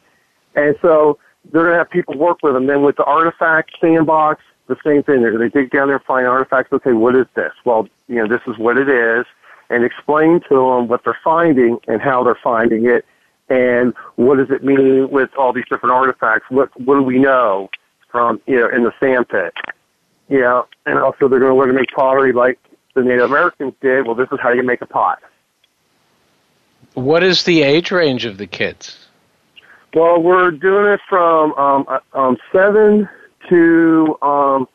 And 0.55 0.75
so 0.81 1.19
they're 1.51 1.63
going 1.63 1.73
to 1.73 1.77
have 1.77 1.89
people 1.89 2.17
work 2.17 2.43
with 2.43 2.53
them. 2.53 2.67
Then 2.67 2.83
with 2.83 2.97
the 2.97 3.03
artifact 3.03 3.71
sandbox, 3.79 4.43
the 4.67 4.77
same 4.85 5.03
thing. 5.03 5.23
They, 5.23 5.35
they 5.35 5.49
dig 5.49 5.71
down 5.71 5.89
there, 5.89 5.99
find 5.99 6.25
artifacts. 6.25 6.71
Okay, 6.71 6.93
what 6.93 7.15
is 7.15 7.25
this? 7.35 7.51
Well, 7.65 7.87
you 8.07 8.15
know, 8.15 8.27
this 8.27 8.41
is 8.47 8.57
what 8.57 8.77
it 8.77 8.87
is, 8.87 9.25
and 9.69 9.83
explain 9.83 10.39
to 10.47 10.55
them 10.55 10.87
what 10.87 11.03
they're 11.03 11.17
finding 11.23 11.79
and 11.87 12.01
how 12.01 12.23
they're 12.23 12.39
finding 12.41 12.85
it, 12.85 13.05
and 13.49 13.93
what 14.15 14.37
does 14.37 14.49
it 14.51 14.63
mean 14.63 15.09
with 15.09 15.29
all 15.37 15.51
these 15.51 15.65
different 15.69 15.93
artifacts? 15.93 16.49
What 16.49 16.69
what 16.79 16.95
do 16.95 17.01
we 17.01 17.19
know 17.19 17.69
from 18.09 18.39
you 18.45 18.57
know 18.57 18.69
in 18.69 18.83
the 18.83 18.93
sand 18.99 19.27
pit? 19.27 19.53
Yeah, 20.29 20.61
and 20.85 20.99
also 20.99 21.27
they're 21.27 21.39
going 21.39 21.51
to 21.51 21.57
learn 21.57 21.69
to 21.69 21.73
make 21.73 21.89
pottery 21.89 22.31
like 22.31 22.59
the 22.93 23.03
Native 23.03 23.25
Americans 23.25 23.73
did. 23.81 24.05
Well, 24.05 24.15
this 24.15 24.29
is 24.31 24.39
how 24.39 24.51
you 24.51 24.63
make 24.63 24.81
a 24.81 24.85
pot. 24.85 25.19
What 26.93 27.23
is 27.23 27.43
the 27.43 27.63
age 27.63 27.91
range 27.91 28.25
of 28.25 28.37
the 28.37 28.47
kids? 28.47 29.08
Well, 29.93 30.21
we're 30.21 30.51
doing 30.51 30.91
it 30.91 30.99
from 31.09 31.53
um, 31.53 31.85
uh, 31.87 31.99
um, 32.13 32.37
seven 32.51 33.09
to 33.49 34.17
um, 34.21 34.67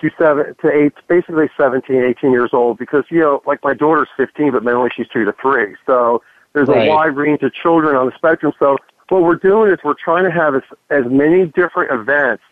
to 0.00 0.10
seven 0.18 0.54
to 0.62 0.70
eight, 0.70 0.92
basically 1.08 1.48
17, 1.56 1.96
18 1.96 2.32
years 2.32 2.50
old. 2.52 2.78
Because 2.78 3.04
you 3.10 3.20
know, 3.20 3.42
like 3.46 3.62
my 3.62 3.74
daughter's 3.74 4.08
15, 4.16 4.52
but 4.52 4.64
mentally 4.64 4.90
she's 4.94 5.08
two 5.08 5.24
to 5.24 5.34
three. 5.40 5.76
So 5.86 6.22
there's 6.54 6.68
right. 6.68 6.88
a 6.88 6.90
wide 6.90 7.16
range 7.16 7.42
of 7.42 7.52
children 7.52 7.96
on 7.96 8.06
the 8.06 8.12
spectrum. 8.16 8.52
So 8.58 8.78
what 9.08 9.22
we're 9.22 9.36
doing 9.36 9.70
is 9.70 9.78
we're 9.84 9.94
trying 9.94 10.24
to 10.24 10.30
have 10.30 10.54
as, 10.54 10.62
as 10.90 11.04
many 11.10 11.46
different 11.46 11.92
events. 11.92 12.42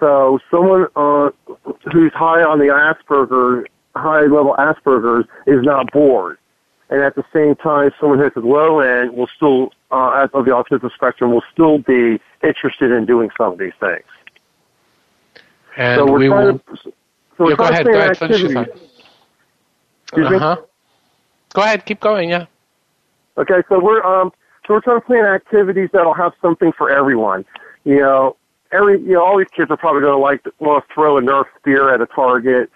So 0.00 0.40
someone 0.50 0.88
uh, 0.96 1.30
who's 1.92 2.12
high 2.12 2.42
on 2.42 2.58
the 2.58 2.66
Asperger, 2.66 3.64
high 3.94 4.22
level 4.22 4.56
Asperger's, 4.58 5.26
is 5.46 5.62
not 5.62 5.92
bored. 5.92 6.38
And 6.90 7.02
at 7.02 7.14
the 7.14 7.24
same 7.32 7.54
time, 7.54 7.92
someone 8.00 8.18
who's 8.18 8.26
at 8.26 8.34
the 8.34 8.40
low 8.40 8.80
end 8.80 9.16
will 9.16 9.28
still, 9.36 9.72
uh, 9.92 10.26
of 10.34 10.44
the 10.44 10.50
autism 10.50 10.92
spectrum, 10.92 11.32
will 11.32 11.44
still 11.52 11.78
be 11.78 12.20
interested 12.42 12.90
in 12.90 13.06
doing 13.06 13.30
some 13.38 13.52
of 13.52 13.58
these 13.58 13.72
things. 13.78 14.04
And 15.76 16.00
so 16.00 16.12
we're 16.12 16.18
we 16.18 16.26
trying 16.26 16.46
will. 16.46 16.58
To, 16.58 16.76
so 16.82 16.92
we're 17.38 17.50
yeah, 17.50 17.56
go 17.56 17.64
ahead. 17.64 17.86
Go 17.86 17.92
ahead. 17.92 18.18
Finish 18.18 18.56
uh-huh. 20.12 20.56
Go 21.54 21.62
ahead. 21.62 21.86
Keep 21.86 22.00
going. 22.00 22.30
Yeah. 22.30 22.46
Okay. 23.38 23.62
So 23.68 23.78
we're 23.78 24.02
um 24.02 24.32
so 24.66 24.74
we're 24.74 24.80
trying 24.80 25.00
to 25.00 25.06
plan 25.06 25.24
activities 25.24 25.88
that'll 25.92 26.14
have 26.14 26.32
something 26.42 26.72
for 26.72 26.90
everyone. 26.90 27.44
You 27.84 28.00
know, 28.00 28.36
every 28.72 29.00
you 29.00 29.12
know 29.12 29.24
all 29.24 29.38
these 29.38 29.48
kids 29.54 29.70
are 29.70 29.76
probably 29.76 30.02
going 30.02 30.12
to 30.12 30.18
like 30.18 30.44
want 30.58 30.84
to 30.86 30.94
throw 30.94 31.18
a 31.18 31.22
Nerf 31.22 31.44
spear 31.58 31.92
at 31.94 32.00
a 32.00 32.06
target. 32.06 32.70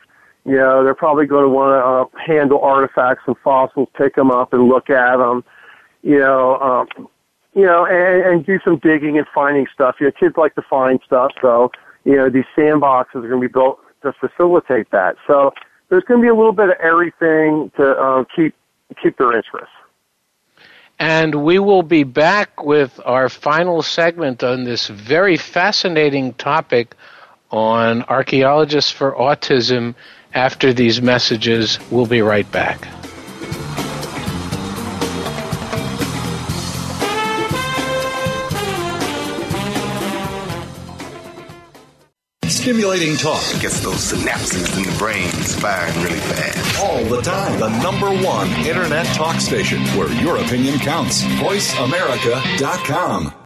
You 0.45 0.57
know, 0.57 0.85
they're 0.85 0.95
probably 0.95 1.27
going 1.27 1.45
to 1.45 1.49
want 1.49 1.73
to 2.13 2.19
uh, 2.19 2.23
handle 2.27 2.61
artifacts 2.61 3.23
and 3.27 3.37
fossils, 3.43 3.89
pick 3.97 4.15
them 4.15 4.31
up 4.31 4.53
and 4.53 4.69
look 4.69 4.91
at 4.91 5.17
them. 5.17 5.43
you 6.03 6.19
know, 6.19 6.59
um, 6.59 7.09
you 7.55 7.65
know, 7.65 7.87
and, 7.87 8.27
and 8.27 8.47
do 8.47 8.59
some 8.65 8.79
digging 8.79 9.17
and 9.17 9.27
finding 9.35 9.67
stuff. 9.73 9.97
You 10.01 10.07
know, 10.07 10.13
kids 10.19 10.35
like 10.37 10.55
to 10.57 10.63
find 10.63 11.01
stuff, 11.07 11.33
so 11.41 11.71
you 12.05 12.17
know 12.17 12.29
these 12.29 12.45
sandboxes 12.57 13.17
are 13.17 13.29
going 13.29 13.41
to 13.41 13.49
be 13.49 13.53
built 13.53 13.81
to 14.03 14.13
facilitate 14.13 14.91
that. 14.91 15.17
So 15.27 15.53
there's 15.89 16.05
going 16.05 16.21
to 16.21 16.23
be 16.23 16.29
a 16.29 16.35
little 16.35 16.53
bit 16.53 16.71
of 16.71 16.77
everything 16.83 17.71
to 17.77 17.99
um, 17.99 18.27
keep 18.35 18.55
keep 19.03 19.17
their 19.17 19.35
interest. 19.35 19.71
And 20.99 21.45
we 21.45 21.59
will 21.59 21.83
be 21.83 22.05
back 22.05 22.63
with 22.63 23.01
our 23.05 23.29
final 23.29 23.83
segment 23.83 24.45
on 24.45 24.65
this 24.65 24.87
very 24.89 25.37
fascinating 25.37 26.35
topic 26.35 26.95
on 27.51 28.03
archaeologists 28.05 28.91
for 28.91 29.13
autism 29.13 29.95
after 30.35 30.73
these 30.73 31.01
messages. 31.01 31.79
We'll 31.91 32.07
be 32.07 32.23
right 32.23 32.51
back. 32.51 32.89
Stimulating 42.65 43.17
talk. 43.17 43.43
Gets 43.61 43.81
those 43.81 44.13
synapses 44.13 44.77
in 44.79 44.85
the 44.91 44.99
brain 44.99 45.29
firing 45.29 46.03
really 46.03 46.19
fast. 46.19 46.81
All 46.81 47.05
the 47.05 47.21
time. 47.21 47.61
The 47.61 47.69
number 47.83 48.09
one 48.25 48.49
internet 48.67 49.05
talk 49.15 49.39
station 49.39 49.83
where 49.99 50.11
your 50.23 50.39
opinion 50.39 50.79
counts. 50.79 51.25
VoiceAmerica.com. 51.25 53.44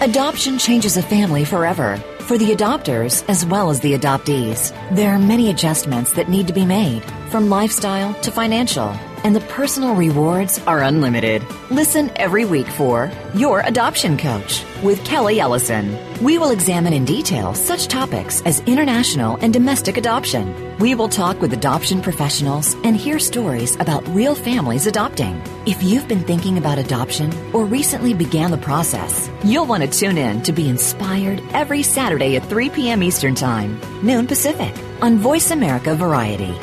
Adoption 0.00 0.58
changes 0.58 0.96
a 0.96 1.02
family 1.02 1.44
forever. 1.44 1.96
For 2.20 2.38
the 2.38 2.54
adopters 2.54 3.24
as 3.28 3.44
well 3.46 3.70
as 3.70 3.80
the 3.80 3.92
adoptees, 3.92 4.72
there 4.94 5.12
are 5.12 5.18
many 5.18 5.50
adjustments 5.50 6.12
that 6.14 6.28
need 6.28 6.46
to 6.46 6.52
be 6.52 6.64
made, 6.64 7.02
from 7.30 7.48
lifestyle 7.50 8.14
to 8.22 8.30
financial 8.30 8.94
and 9.24 9.34
the 9.34 9.40
personal 9.40 9.94
rewards 9.94 10.58
are 10.66 10.82
unlimited. 10.82 11.42
Listen 11.70 12.12
every 12.16 12.44
week 12.44 12.66
for 12.66 13.10
Your 13.34 13.60
Adoption 13.60 14.18
Coach 14.18 14.62
with 14.82 15.02
Kelly 15.04 15.40
Ellison. 15.40 15.98
We 16.22 16.36
will 16.36 16.50
examine 16.50 16.92
in 16.92 17.06
detail 17.06 17.54
such 17.54 17.88
topics 17.88 18.42
as 18.42 18.60
international 18.60 19.38
and 19.40 19.52
domestic 19.52 19.96
adoption. 19.96 20.76
We 20.78 20.94
will 20.94 21.08
talk 21.08 21.40
with 21.40 21.54
adoption 21.54 22.02
professionals 22.02 22.74
and 22.84 22.94
hear 22.94 23.18
stories 23.18 23.76
about 23.76 24.06
real 24.08 24.34
families 24.34 24.86
adopting. 24.86 25.42
If 25.66 25.82
you've 25.82 26.06
been 26.06 26.22
thinking 26.22 26.58
about 26.58 26.78
adoption 26.78 27.32
or 27.54 27.64
recently 27.64 28.12
began 28.12 28.50
the 28.50 28.58
process, 28.58 29.30
you'll 29.42 29.66
want 29.66 29.82
to 29.82 29.88
tune 29.88 30.18
in 30.18 30.42
to 30.42 30.52
be 30.52 30.68
inspired 30.68 31.42
every 31.54 31.82
Saturday 31.82 32.36
at 32.36 32.46
3 32.46 32.68
p.m. 32.68 33.02
Eastern 33.02 33.34
Time, 33.34 33.80
noon 34.02 34.26
Pacific, 34.26 34.74
on 35.00 35.18
Voice 35.18 35.50
America 35.50 35.94
Variety. 35.94 36.54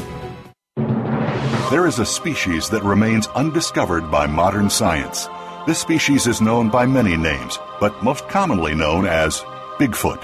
There 1.71 1.87
is 1.87 1.99
a 1.99 2.05
species 2.05 2.69
that 2.71 2.83
remains 2.83 3.27
undiscovered 3.27 4.11
by 4.11 4.27
modern 4.27 4.69
science. 4.69 5.29
This 5.65 5.79
species 5.79 6.27
is 6.27 6.41
known 6.41 6.69
by 6.69 6.85
many 6.85 7.15
names, 7.15 7.59
but 7.79 8.03
most 8.03 8.27
commonly 8.27 8.75
known 8.75 9.05
as 9.05 9.39
Bigfoot. 9.79 10.21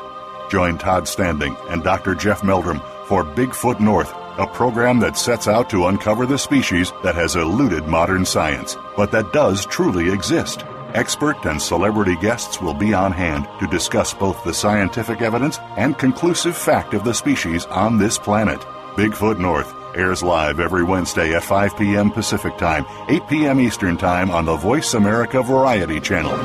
Join 0.49 0.77
Todd 0.77 1.07
Standing 1.07 1.55
and 1.69 1.85
Dr. 1.85 2.15
Jeff 2.15 2.43
Meldrum 2.43 2.81
for 3.05 3.23
Bigfoot 3.23 3.79
North, 3.79 4.13
a 4.37 4.45
program 4.45 4.99
that 4.99 5.17
sets 5.17 5.47
out 5.47 5.69
to 5.69 5.87
uncover 5.87 6.25
the 6.25 6.37
species 6.37 6.91
that 7.01 7.15
has 7.15 7.37
eluded 7.37 7.87
modern 7.87 8.25
science, 8.25 8.75
but 8.97 9.09
that 9.11 9.31
does 9.31 9.65
truly 9.65 10.11
exist. 10.11 10.65
Expert 10.95 11.45
and 11.45 11.61
celebrity 11.61 12.17
guests 12.17 12.61
will 12.61 12.73
be 12.73 12.93
on 12.93 13.13
hand 13.13 13.47
to 13.61 13.67
discuss 13.67 14.13
both 14.13 14.43
the 14.43 14.53
scientific 14.53 15.21
evidence 15.21 15.59
and 15.77 15.97
conclusive 15.97 16.57
fact 16.57 16.93
of 16.93 17.05
the 17.05 17.13
species 17.13 17.63
on 17.67 17.97
this 17.97 18.17
planet. 18.17 18.59
Bigfoot 18.97 19.39
North 19.39 19.73
airs 19.95 20.23
live 20.23 20.59
every 20.59 20.83
Wednesday 20.83 21.33
at 21.35 21.43
5 21.43 21.77
p.m. 21.77 22.11
Pacific 22.11 22.57
Time, 22.57 22.85
8 23.09 23.27
p.m. 23.27 23.59
Eastern 23.59 23.97
Time 23.97 24.31
on 24.31 24.45
the 24.45 24.55
Voice 24.55 24.93
America 24.93 25.41
Variety 25.41 25.99
Channel. 25.99 26.35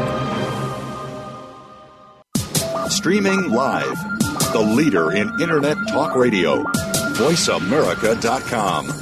Streaming 2.89 3.51
live, 3.51 3.97
the 4.53 4.61
leader 4.77 5.13
in 5.13 5.29
Internet 5.41 5.77
Talk 5.89 6.15
Radio, 6.15 6.63
VoiceAmerica.com. 7.15 9.02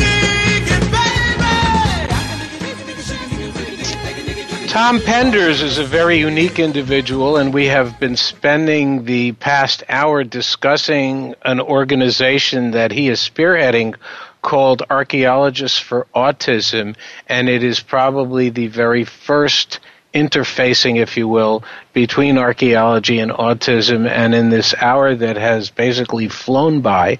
Tom 4.71 4.99
Penders 4.99 5.61
is 5.61 5.79
a 5.79 5.83
very 5.83 6.17
unique 6.17 6.57
individual, 6.57 7.35
and 7.35 7.53
we 7.53 7.65
have 7.65 7.99
been 7.99 8.15
spending 8.15 9.03
the 9.03 9.33
past 9.33 9.83
hour 9.89 10.23
discussing 10.23 11.35
an 11.43 11.59
organization 11.59 12.71
that 12.71 12.93
he 12.93 13.09
is 13.09 13.19
spearheading 13.19 13.95
called 14.41 14.83
Archaeologists 14.89 15.77
for 15.77 16.07
Autism, 16.15 16.95
and 17.27 17.49
it 17.49 17.65
is 17.65 17.81
probably 17.81 18.49
the 18.49 18.67
very 18.67 19.03
first 19.03 19.81
interfacing, 20.13 20.97
if 20.97 21.17
you 21.17 21.27
will, 21.27 21.63
between 21.93 22.37
archaeology 22.37 23.19
and 23.19 23.31
autism. 23.31 24.07
And 24.09 24.33
in 24.33 24.49
this 24.49 24.73
hour 24.75 25.15
that 25.15 25.37
has 25.37 25.69
basically 25.69 26.27
flown 26.27 26.81
by, 26.81 27.19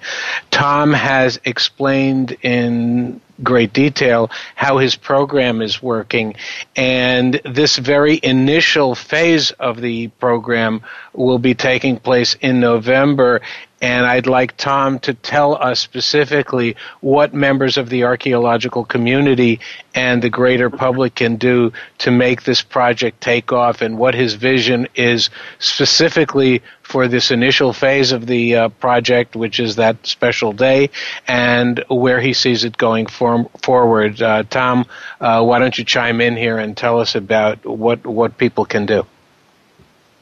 Tom 0.49 0.93
has 0.93 1.39
explained 1.45 2.37
in 2.41 3.21
great 3.43 3.73
detail 3.73 4.29
how 4.55 4.77
his 4.77 4.95
program 4.95 5.61
is 5.61 5.81
working. 5.81 6.35
And 6.75 7.41
this 7.45 7.77
very 7.77 8.19
initial 8.21 8.95
phase 8.95 9.51
of 9.51 9.81
the 9.81 10.07
program 10.07 10.81
will 11.13 11.39
be 11.39 11.55
taking 11.55 11.97
place 11.97 12.35
in 12.41 12.59
November. 12.59 13.41
And 13.81 14.05
I'd 14.05 14.27
like 14.27 14.55
Tom 14.57 14.99
to 14.99 15.13
tell 15.15 15.55
us 15.55 15.79
specifically 15.79 16.75
what 16.99 17.33
members 17.33 17.77
of 17.77 17.89
the 17.89 18.03
archaeological 18.03 18.85
community 18.85 19.59
and 19.95 20.21
the 20.21 20.29
greater 20.29 20.69
public 20.69 21.15
can 21.15 21.37
do 21.37 21.73
to 21.97 22.11
make 22.11 22.43
this 22.43 22.61
project 22.61 23.21
take 23.21 23.51
off 23.51 23.81
and 23.81 23.97
what 23.97 24.13
his 24.13 24.35
vision 24.35 24.87
is 24.93 25.31
specifically 25.57 26.61
for 26.83 27.07
this 27.07 27.31
initial 27.31 27.73
phase 27.73 28.11
of 28.11 28.27
the 28.27 28.55
uh, 28.55 28.69
project, 28.69 29.35
which 29.35 29.59
is 29.59 29.77
that 29.77 30.05
special 30.05 30.53
day, 30.53 30.89
and 31.27 31.83
where 31.89 32.21
he 32.21 32.33
sees 32.33 32.63
it 32.63 32.77
going 32.77 33.07
forward. 33.07 34.21
Uh, 34.21 34.43
Tom, 34.43 34.85
uh, 35.19 35.43
why 35.43 35.57
don't 35.57 35.77
you 35.77 35.85
chime 35.85 36.21
in 36.21 36.35
here 36.35 36.59
and 36.59 36.77
tell 36.77 36.99
us 36.99 37.15
about 37.15 37.65
what, 37.65 38.05
what 38.05 38.37
people 38.37 38.65
can 38.65 38.85
do? 38.85 39.05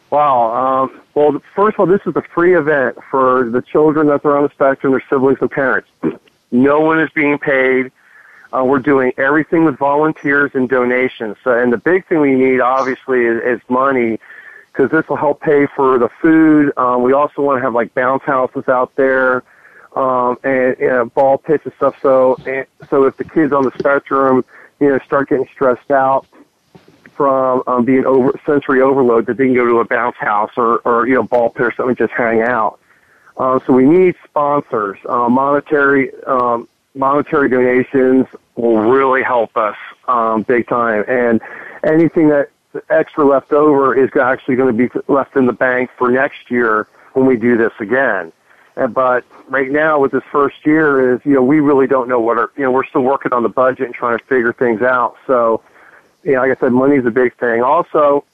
Wow. 0.10 0.84
Um, 0.84 1.01
well, 1.14 1.41
first 1.55 1.76
of 1.76 1.82
all, 1.82 1.86
this 1.86 2.01
is 2.05 2.16
a 2.16 2.24
free 2.34 2.55
event 2.55 2.97
for 3.12 3.49
the 3.49 3.62
children 3.62 4.07
that 4.07 4.26
are 4.26 4.38
on 4.38 4.43
the 4.43 4.49
spectrum, 4.49 4.93
their 4.93 5.03
siblings 5.10 5.39
and 5.41 5.51
parents. 5.51 5.89
no 6.51 6.80
one 6.80 6.99
is 6.99 7.10
being 7.12 7.38
paid. 7.38 7.91
Uh, 8.51 8.64
we're 8.64 8.80
doing 8.80 9.14
everything 9.18 9.64
with 9.66 9.78
volunteers 9.78 10.51
and 10.55 10.68
donations. 10.68 11.38
So, 11.43 11.57
and 11.57 11.72
the 11.72 11.78
big 11.78 12.07
thing 12.07 12.20
we 12.20 12.34
need, 12.34 12.60
obviously, 12.60 13.26
is, 13.26 13.41
is 13.43 13.62
money 13.70 14.20
because 14.72 14.89
this 14.89 15.07
will 15.07 15.18
help 15.18 15.41
pay 15.41 15.68
for 15.76 15.99
the 15.99 16.10
food. 16.22 16.74
Um, 16.78 17.03
we 17.03 17.14
also 17.14 17.43
want 17.43 17.57
to 17.57 17.62
have 17.62 17.74
like 17.74 17.93
bounce 17.93 18.24
houses 18.24 18.68
out 18.68 18.95
there 18.95 19.43
um, 19.95 20.38
and 20.43 20.80
know, 20.80 21.05
ball 21.05 21.38
pits 21.38 21.66
and 21.66 21.74
stuff. 21.76 21.95
So, 22.01 22.38
and, 22.47 22.66
so 22.89 23.03
if 23.03 23.18
the 23.18 23.24
kids 23.24 23.53
on 23.53 23.64
the 23.64 23.72
spectrum, 23.78 24.43
you 24.80 24.89
know, 24.89 24.99
start 25.05 25.30
getting 25.30 25.47
stressed 25.53 25.91
out, 25.91 26.26
from 27.20 27.61
um, 27.67 27.84
being 27.84 28.05
over 28.05 28.32
sensory 28.45 28.82
overload 28.82 29.26
that 29.26 29.36
they 29.36 29.43
can 29.43 29.53
go 29.53 29.65
to 29.65 29.80
a 29.80 29.86
bounce 29.86 30.15
house 30.15 30.51
or, 30.55 30.78
or 30.86 31.05
you 31.05 31.15
know 31.15 31.24
ball 31.24 31.49
pit 31.49 31.65
or 31.65 31.74
something 31.76 31.93
just 31.93 32.13
hang 32.13 32.41
out. 32.41 32.80
Uh, 33.36 33.59
so 33.67 33.74
we 33.74 33.84
need 33.84 34.15
sponsors. 34.24 34.97
Uh, 35.05 35.28
monetary 35.28 36.13
um, 36.24 36.65
monetary 36.95 37.49
donations 37.49 38.26
will 38.55 38.78
really 38.78 39.22
help 39.22 39.57
us 39.57 39.76
um, 40.07 40.43
big 40.43 40.65
time, 40.70 41.03
and 41.09 41.41
anything 41.84 42.30
that 42.30 42.51
extra 42.89 43.26
left 43.26 43.51
over 43.51 43.93
is 43.93 44.09
actually 44.15 44.55
going 44.55 44.78
to 44.78 44.88
be 44.88 44.89
left 45.09 45.36
in 45.36 45.45
the 45.45 45.51
bank 45.51 45.89
for 45.97 46.09
next 46.09 46.49
year 46.49 46.88
when 47.15 47.26
we 47.26 47.36
do 47.36 47.57
this 47.57 47.74
again. 47.82 48.32
And, 48.78 48.93
but 48.93 49.26
right 49.49 49.70
now 49.70 49.99
with 49.99 50.13
this 50.13 50.24
first 50.32 50.65
year 50.65 51.15
is, 51.15 51.20
you 51.26 51.34
know, 51.34 51.43
we 51.43 51.59
really 51.59 51.88
don't 51.88 52.07
know 52.07 52.22
what 52.22 52.38
our, 52.38 52.49
you 52.55 52.63
know, 52.63 52.72
we're 52.72 52.86
still 52.86 53.01
working 53.01 53.34
on 53.34 53.43
the 53.43 53.49
budget 53.49 53.88
and 53.88 53.93
trying 53.93 54.17
to 54.17 54.24
figure 54.24 54.53
things 54.53 54.82
out. 54.82 55.17
So 55.28 55.61
you 56.24 56.34
know, 56.34 56.41
like 56.41 56.57
I 56.57 56.59
said, 56.59 56.72
money's 56.72 57.05
a 57.05 57.11
big 57.11 57.36
thing. 57.38 57.61
Also, 57.61 58.26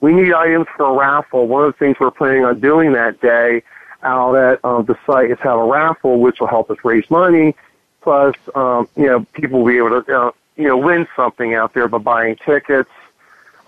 we 0.00 0.12
need 0.12 0.32
items 0.32 0.66
for 0.76 0.86
a 0.86 0.92
raffle. 0.92 1.46
One 1.46 1.64
of 1.64 1.72
the 1.72 1.78
things 1.78 1.96
we're 2.00 2.10
planning 2.10 2.44
on 2.44 2.60
doing 2.60 2.92
that 2.92 3.20
day, 3.20 3.62
out 4.02 4.34
at 4.34 4.64
um, 4.64 4.84
the 4.84 4.96
site 5.06 5.30
is 5.30 5.38
have 5.40 5.58
a 5.58 5.64
raffle, 5.64 6.20
which 6.20 6.40
will 6.40 6.46
help 6.46 6.70
us 6.70 6.76
raise 6.84 7.08
money. 7.10 7.54
Plus, 8.02 8.34
um, 8.54 8.86
you 8.96 9.06
know, 9.06 9.26
people 9.32 9.60
will 9.60 9.66
be 9.66 9.78
able 9.78 10.02
to, 10.02 10.20
uh, 10.20 10.30
you 10.56 10.68
know, 10.68 10.76
win 10.76 11.08
something 11.16 11.54
out 11.54 11.72
there 11.72 11.88
by 11.88 11.98
buying 11.98 12.36
tickets. 12.36 12.90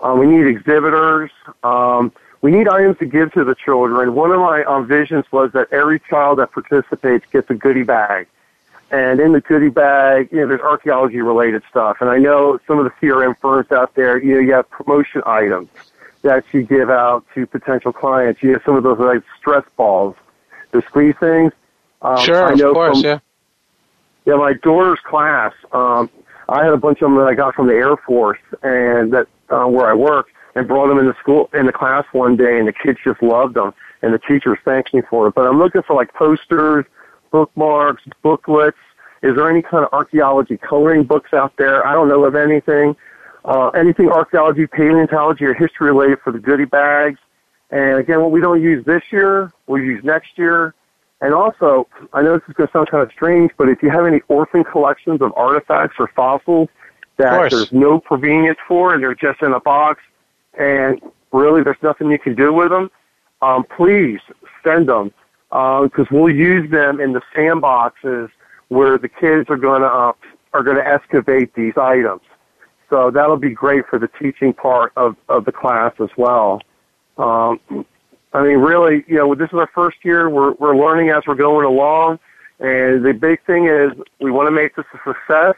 Um, 0.03 0.19
we 0.19 0.27
need 0.27 0.47
exhibitors. 0.47 1.31
Um, 1.65 2.13
we 2.43 2.51
need 2.51 2.69
items 2.69 2.99
to 2.99 3.07
give 3.07 3.33
to 3.33 3.45
the 3.45 3.55
children. 3.55 4.15
One 4.15 4.31
of 4.31 4.41
my 4.41 4.63
um, 4.65 4.87
visions 4.87 5.25
was 5.33 5.53
that 5.53 5.73
every 5.73 6.01
child 6.01 6.39
that 6.39 6.53
participates 6.53 7.25
gets 7.33 7.49
a 7.51 7.55
goodie 7.55 7.83
bag. 7.83 8.29
And 8.91 9.19
in 9.19 9.33
the 9.33 9.41
goodie 9.41 9.69
bag, 9.69 10.29
you 10.31 10.41
know, 10.41 10.49
there's 10.49 10.61
archaeology 10.61 11.21
related 11.21 11.63
stuff. 11.69 11.97
And 12.01 12.09
I 12.09 12.19
know 12.19 12.59
some 12.67 12.79
of 12.79 12.85
the 12.85 12.91
CRM 13.01 13.37
firms 13.39 13.73
out 13.73 13.95
there, 13.95 14.23
you 14.23 14.35
know, 14.35 14.41
you 14.41 14.53
have 14.53 14.71
promotion 14.71 15.23
items 15.27 15.69
that 16.23 16.45
you 16.53 16.63
give 16.63 16.89
out 16.89 17.25
to 17.35 17.47
potential 17.47 17.93
clients. 17.93 18.43
You 18.43 18.53
have 18.53 18.63
some 18.65 18.77
of 18.77 18.85
those 18.85 18.99
like 18.99 19.23
stress 19.39 19.65
balls, 19.77 20.15
the 20.71 20.83
squeeze 20.83 21.15
things. 21.19 21.53
Um, 22.03 22.19
sure, 22.19 22.45
I 22.45 22.55
know 22.55 22.69
of 22.69 22.75
course, 22.75 23.01
from, 23.01 23.05
yeah. 23.05 23.19
Yeah, 24.25 24.35
my 24.35 24.53
daughter's 24.53 25.01
class, 25.01 25.53
um, 25.73 26.11
I 26.49 26.65
had 26.65 26.73
a 26.73 26.77
bunch 26.77 27.03
of 27.03 27.11
them 27.11 27.17
that 27.17 27.27
I 27.27 27.35
got 27.35 27.55
from 27.55 27.67
the 27.67 27.75
Air 27.75 27.97
Force 27.97 28.39
and 28.63 29.13
that, 29.13 29.27
uh, 29.51 29.67
where 29.67 29.89
I 29.89 29.95
work 29.95 30.29
and 30.55 30.67
brought 30.67 30.89
them 30.89 30.99
in 30.99 31.07
the 31.07 31.15
school, 31.21 31.51
in 31.55 31.67
the 31.67 31.73
class 31.73 32.05
one 32.13 32.37
day 32.37 32.59
and 32.59 32.69
the 32.69 32.73
kids 32.73 32.99
just 33.05 33.23
loved 33.23 33.55
them 33.55 33.75
and 34.03 34.15
the 34.15 34.19
teachers 34.19 34.59
thanked 34.65 34.95
me 34.95 35.03
for 35.09 35.29
it. 35.29 35.35
But 35.35 35.47
I'm 35.47 35.59
looking 35.59 35.83
for 35.83 35.95
like 35.95 36.13
posters, 36.15 36.85
bookmarks, 37.31 38.03
booklets. 38.23 38.77
Is 39.23 39.35
there 39.37 39.51
any 39.51 39.63
kind 39.63 39.85
of 39.85 39.93
archaeology 39.93 40.57
coloring 40.57 41.05
books 41.05 41.33
out 41.33 41.53
there? 41.57 41.87
I 41.87 41.93
don't 41.93 42.09
know 42.09 42.25
of 42.25 42.35
anything. 42.35 42.97
Uh, 43.45 43.69
anything 43.71 44.09
archaeology, 44.11 44.67
paleontology, 44.67 45.45
or 45.45 45.55
history 45.55 45.89
related 45.89 46.19
for 46.23 46.33
the 46.33 46.39
goodie 46.39 46.65
bags. 46.65 47.19
And 47.71 47.99
again, 47.99 48.21
what 48.21 48.31
we 48.31 48.41
don't 48.41 48.63
use 48.63 48.85
this 48.85 49.03
year, 49.11 49.53
we'll 49.67 49.83
use 49.83 50.03
next 50.05 50.37
year. 50.37 50.75
And 51.21 51.33
also, 51.33 51.89
I 52.13 52.23
know 52.23 52.35
this 52.35 52.43
is 52.49 52.55
going 52.55 52.69
to 52.69 52.73
sound 52.73 52.91
kind 52.91 53.03
of 53.03 53.11
strange, 53.13 53.51
but 53.57 53.69
if 53.69 53.83
you 53.83 53.91
have 53.91 54.05
any 54.07 54.21
orphan 54.29 54.65
collections 54.65 55.23
of 55.23 55.33
artifacts 55.35 55.97
or 55.99 56.09
fossils 56.15 56.69
that 57.17 57.51
there's 57.51 57.73
no 57.73 57.99
provenience 57.99 58.59
for 58.69 58.95
and 58.95 59.03
they're 59.03 59.15
just 59.15 59.41
in 59.43 59.53
a 59.53 59.61
box 59.61 60.03
and 60.59 61.01
really 61.33 61.63
there's 61.63 61.83
nothing 61.83 62.11
you 62.11 62.19
can 62.19 62.35
do 62.35 62.53
with 62.53 62.69
them, 62.69 62.91
um, 63.41 63.65
please 63.77 64.21
send 64.63 64.89
them 64.89 65.13
because 65.51 66.07
uh, 66.11 66.11
we'll 66.11 66.35
use 66.35 66.71
them 66.71 67.01
in 67.01 67.13
the 67.13 67.23
sandboxes 67.35 68.31
where 68.69 68.99
the 68.99 69.09
kids 69.09 69.49
are 69.49 69.57
going 69.57 69.83
to 69.83 69.89
uh, 69.89 70.13
are 70.53 70.63
going 70.63 70.77
to 70.77 70.87
excavate 70.87 71.55
these 71.55 71.75
items. 71.77 72.23
So 72.89 73.11
that'll 73.11 73.37
be 73.37 73.51
great 73.51 73.87
for 73.89 73.99
the 73.99 74.09
teaching 74.21 74.53
part 74.53 74.93
of, 74.97 75.17
of 75.29 75.45
the 75.45 75.53
class 75.53 75.93
as 76.01 76.09
well. 76.17 76.61
Um, 77.19 77.61
I 78.33 78.43
mean, 78.43 78.59
really, 78.59 79.05
you 79.07 79.17
know, 79.17 79.35
this 79.35 79.49
is 79.49 79.59
our 79.59 79.71
first 79.75 79.99
year. 80.03 80.31
We're, 80.31 80.53
we're 80.53 80.77
learning 80.77 81.11
as 81.11 81.23
we're 81.27 81.35
going 81.35 81.67
along. 81.67 82.19
And 82.59 83.05
the 83.05 83.13
big 83.13 83.45
thing 83.45 83.67
is 83.67 83.93
we 84.21 84.31
want 84.31 84.47
to 84.47 84.51
make 84.51 84.77
this 84.77 84.87
a 84.95 84.99
success. 84.99 85.57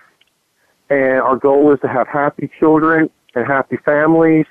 And 0.91 1.20
our 1.20 1.36
goal 1.36 1.72
is 1.72 1.80
to 1.80 1.89
have 1.89 2.09
happy 2.09 2.51
children 2.59 3.11
and 3.34 3.47
happy 3.47 3.76
families 3.84 4.47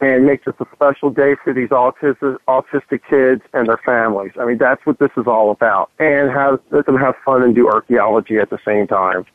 and 0.00 0.24
make 0.24 0.44
this 0.44 0.54
a 0.60 0.66
special 0.72 1.10
day 1.10 1.36
for 1.44 1.52
these 1.52 1.68
autistic, 1.68 2.38
autistic 2.48 3.00
kids 3.08 3.42
and 3.52 3.68
their 3.68 3.80
families. 3.84 4.32
I 4.40 4.46
mean, 4.46 4.58
that's 4.58 4.84
what 4.86 4.98
this 4.98 5.10
is 5.16 5.26
all 5.26 5.50
about. 5.50 5.90
And 5.98 6.30
have, 6.30 6.60
let 6.70 6.86
them 6.86 6.96
have 6.96 7.14
fun 7.24 7.42
and 7.42 7.54
do 7.54 7.68
archaeology 7.68 8.38
at 8.38 8.50
the 8.50 8.58
same 8.64 8.86
time. 8.86 9.26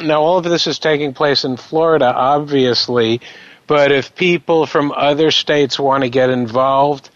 Now, 0.00 0.22
all 0.22 0.38
of 0.38 0.44
this 0.44 0.66
is 0.66 0.78
taking 0.78 1.12
place 1.12 1.44
in 1.44 1.56
Florida, 1.56 2.06
obviously, 2.06 3.20
but 3.66 3.92
if 3.92 4.14
people 4.14 4.66
from 4.66 4.92
other 4.92 5.30
states 5.30 5.78
want 5.78 6.04
to 6.04 6.08
get 6.08 6.30
involved, 6.30 7.10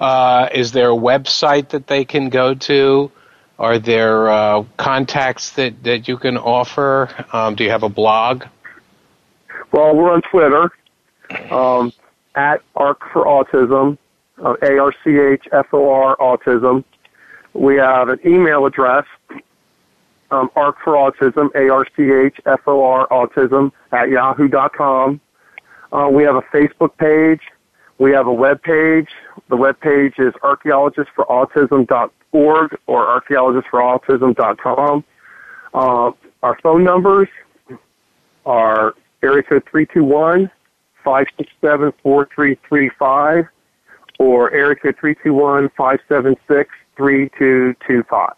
uh, 0.00 0.48
is 0.52 0.72
there 0.72 0.90
a 0.90 0.96
website 0.96 1.70
that 1.70 1.86
they 1.86 2.04
can 2.04 2.30
go 2.30 2.54
to? 2.54 3.10
Are 3.58 3.78
there 3.78 4.28
uh, 4.28 4.64
contacts 4.76 5.52
that, 5.52 5.82
that 5.84 6.08
you 6.08 6.18
can 6.18 6.36
offer? 6.36 7.08
Um, 7.32 7.54
do 7.54 7.64
you 7.64 7.70
have 7.70 7.82
a 7.82 7.88
blog? 7.88 8.44
Well, 9.72 9.94
we're 9.94 10.12
on 10.12 10.22
Twitter 10.22 10.70
um, 11.50 11.92
at 12.36 12.62
ARCH 12.76 13.00
for 13.12 13.24
Autism, 13.24 13.98
uh, 14.44 14.54
A 14.62 14.78
R 14.78 14.92
C 15.02 15.18
H 15.18 15.48
F 15.52 15.66
O 15.72 15.90
R 15.90 16.16
Autism. 16.18 16.84
We 17.52 17.76
have 17.76 18.10
an 18.10 18.20
email 18.24 18.66
address, 18.66 19.06
um, 20.30 20.50
ARCH 20.56 20.76
for 20.82 20.94
Autism, 20.94 21.54
A-R-C-H-F-O-R 21.54 23.06
Autism 23.08 23.70
at 23.92 24.08
yahoo.com. 24.08 25.20
Uh, 25.92 26.08
we 26.10 26.24
have 26.24 26.34
a 26.36 26.42
Facebook 26.42 26.96
page. 26.98 27.42
We 27.98 28.12
have 28.12 28.26
a 28.26 28.32
web 28.32 28.62
page. 28.62 29.08
The 29.48 29.56
web 29.56 29.80
page 29.80 30.14
is 30.18 30.34
archaeologistforautism.org 30.42 32.78
or 32.86 33.20
archaeologistforautism.com. 33.20 35.04
Uh, 35.72 36.10
our 36.42 36.58
phone 36.62 36.84
numbers 36.84 37.28
are 38.44 38.92
area 39.22 39.42
code 39.42 39.64
321 39.70 40.50
567 41.06 41.92
4335 42.02 43.46
or 44.18 44.52
area 44.52 44.74
code 44.74 44.96
321 44.98 45.68
576 45.76 46.68
3225. 46.96 48.30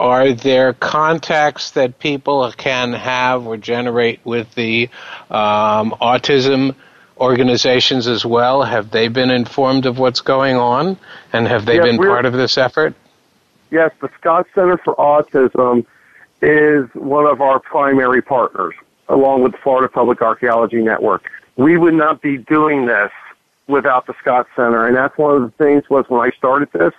Are 0.00 0.32
there 0.32 0.72
contacts 0.72 1.70
that 1.72 2.00
people 2.00 2.50
can 2.56 2.92
have 2.92 3.46
or 3.46 3.56
generate 3.56 4.18
with 4.24 4.52
the 4.56 4.88
um, 5.30 5.94
autism 6.00 6.74
organizations 7.18 8.08
as 8.08 8.26
well? 8.26 8.64
Have 8.64 8.90
they 8.90 9.06
been 9.06 9.30
informed 9.30 9.86
of 9.86 10.00
what's 10.00 10.22
going 10.22 10.56
on, 10.56 10.98
and 11.32 11.46
have 11.46 11.66
they 11.66 11.76
yes, 11.76 11.84
been 11.84 11.98
part 11.98 12.24
of 12.24 12.32
this 12.32 12.58
effort? 12.58 12.96
Yes, 13.70 13.92
the 14.00 14.10
Scott 14.18 14.48
Center 14.56 14.76
for 14.78 14.96
Autism 14.96 15.86
is 16.40 16.88
one 16.94 17.26
of 17.26 17.40
our 17.40 17.60
primary 17.60 18.22
partners, 18.22 18.74
along 19.12 19.42
with 19.42 19.52
the 19.52 19.58
Florida 19.58 19.88
Public 19.88 20.20
Archaeology 20.20 20.82
Network. 20.82 21.30
We 21.56 21.78
would 21.78 21.94
not 21.94 22.20
be 22.20 22.38
doing 22.38 22.86
this 22.86 23.12
without 23.68 24.06
the 24.08 24.14
Scott 24.20 24.46
Center, 24.56 24.86
and 24.86 24.96
that's 24.96 25.16
one 25.16 25.36
of 25.36 25.42
the 25.42 25.64
things 25.64 25.84
was 25.88 26.04
when 26.08 26.20
I 26.20 26.34
started 26.36 26.68
this. 26.72 26.92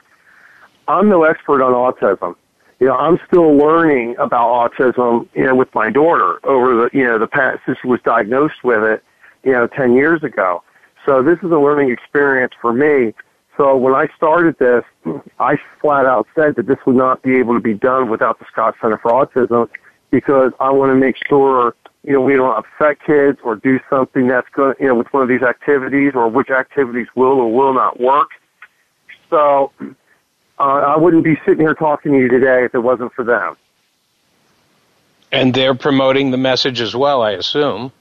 I'm 0.88 1.10
no 1.10 1.24
expert 1.24 1.62
on 1.62 1.74
autism 1.74 2.36
you 2.84 2.90
know, 2.90 2.98
I'm 2.98 3.18
still 3.28 3.56
learning 3.56 4.18
about 4.20 4.74
autism, 4.74 5.30
you 5.34 5.46
know, 5.46 5.56
with 5.56 5.74
my 5.74 5.90
daughter 5.90 6.46
over 6.46 6.76
the, 6.76 6.90
you 6.92 7.06
know, 7.06 7.18
the 7.18 7.28
past, 7.28 7.60
since 7.66 7.78
she 7.82 7.88
was 7.88 8.02
diagnosed 8.04 8.62
with 8.62 8.84
it, 8.84 9.02
you 9.44 9.54
know, 9.54 9.68
10 9.68 9.94
years 9.94 10.22
ago. 10.22 10.62
So 11.06 11.24
this 11.24 11.38
is 11.38 11.52
a 11.52 11.58
learning 11.58 11.92
experience 11.92 12.52
for 12.62 12.74
me. 12.74 13.14
So 13.56 13.78
when 13.78 13.94
I 13.94 14.08
started 14.18 14.60
this, 14.60 14.84
I 15.40 15.56
flat 15.80 16.06
out 16.06 16.28
said 16.36 16.56
that 16.58 16.68
this 16.68 16.78
would 16.86 16.98
not 16.98 17.22
be 17.22 17.38
able 17.38 17.54
to 17.54 17.62
be 17.62 17.74
done 17.74 18.10
without 18.10 18.38
the 18.40 18.46
Scott 18.52 18.76
Center 18.82 18.98
for 18.98 19.12
Autism 19.12 19.70
because 20.12 20.52
I 20.60 20.70
want 20.72 20.92
to 20.92 20.96
make 20.96 21.16
sure, 21.30 21.76
you 22.04 22.14
know, 22.14 22.22
we 22.22 22.36
don't 22.36 22.56
upset 22.56 22.98
kids 23.06 23.40
or 23.44 23.56
do 23.56 23.80
something 23.90 24.28
that's 24.28 24.48
going, 24.50 24.76
you 24.80 24.88
know, 24.88 24.96
with 24.96 25.12
one 25.14 25.24
of 25.24 25.30
these 25.30 25.42
activities 25.42 26.14
or 26.16 26.28
which 26.28 26.50
activities 26.50 27.08
will 27.16 27.40
or 27.40 27.52
will 27.52 27.74
not 27.74 28.00
work. 28.00 28.30
So 29.30 29.72
uh, 30.60 30.64
I 30.64 30.98
wouldn't 30.98 31.24
be 31.24 31.40
sitting 31.46 31.62
here 31.62 31.74
talking 31.74 32.12
to 32.12 32.20
you 32.20 32.28
today 32.28 32.66
if 32.66 32.76
it 32.76 32.80
wasn't 32.80 33.14
for 33.14 33.24
them. 33.24 33.56
And 35.32 35.54
they're 35.54 35.76
promoting 35.76 36.32
the 36.32 36.38
message 36.38 36.80
as 36.82 36.96
well, 36.96 37.24
I 37.24 37.32
assume. 37.32 37.92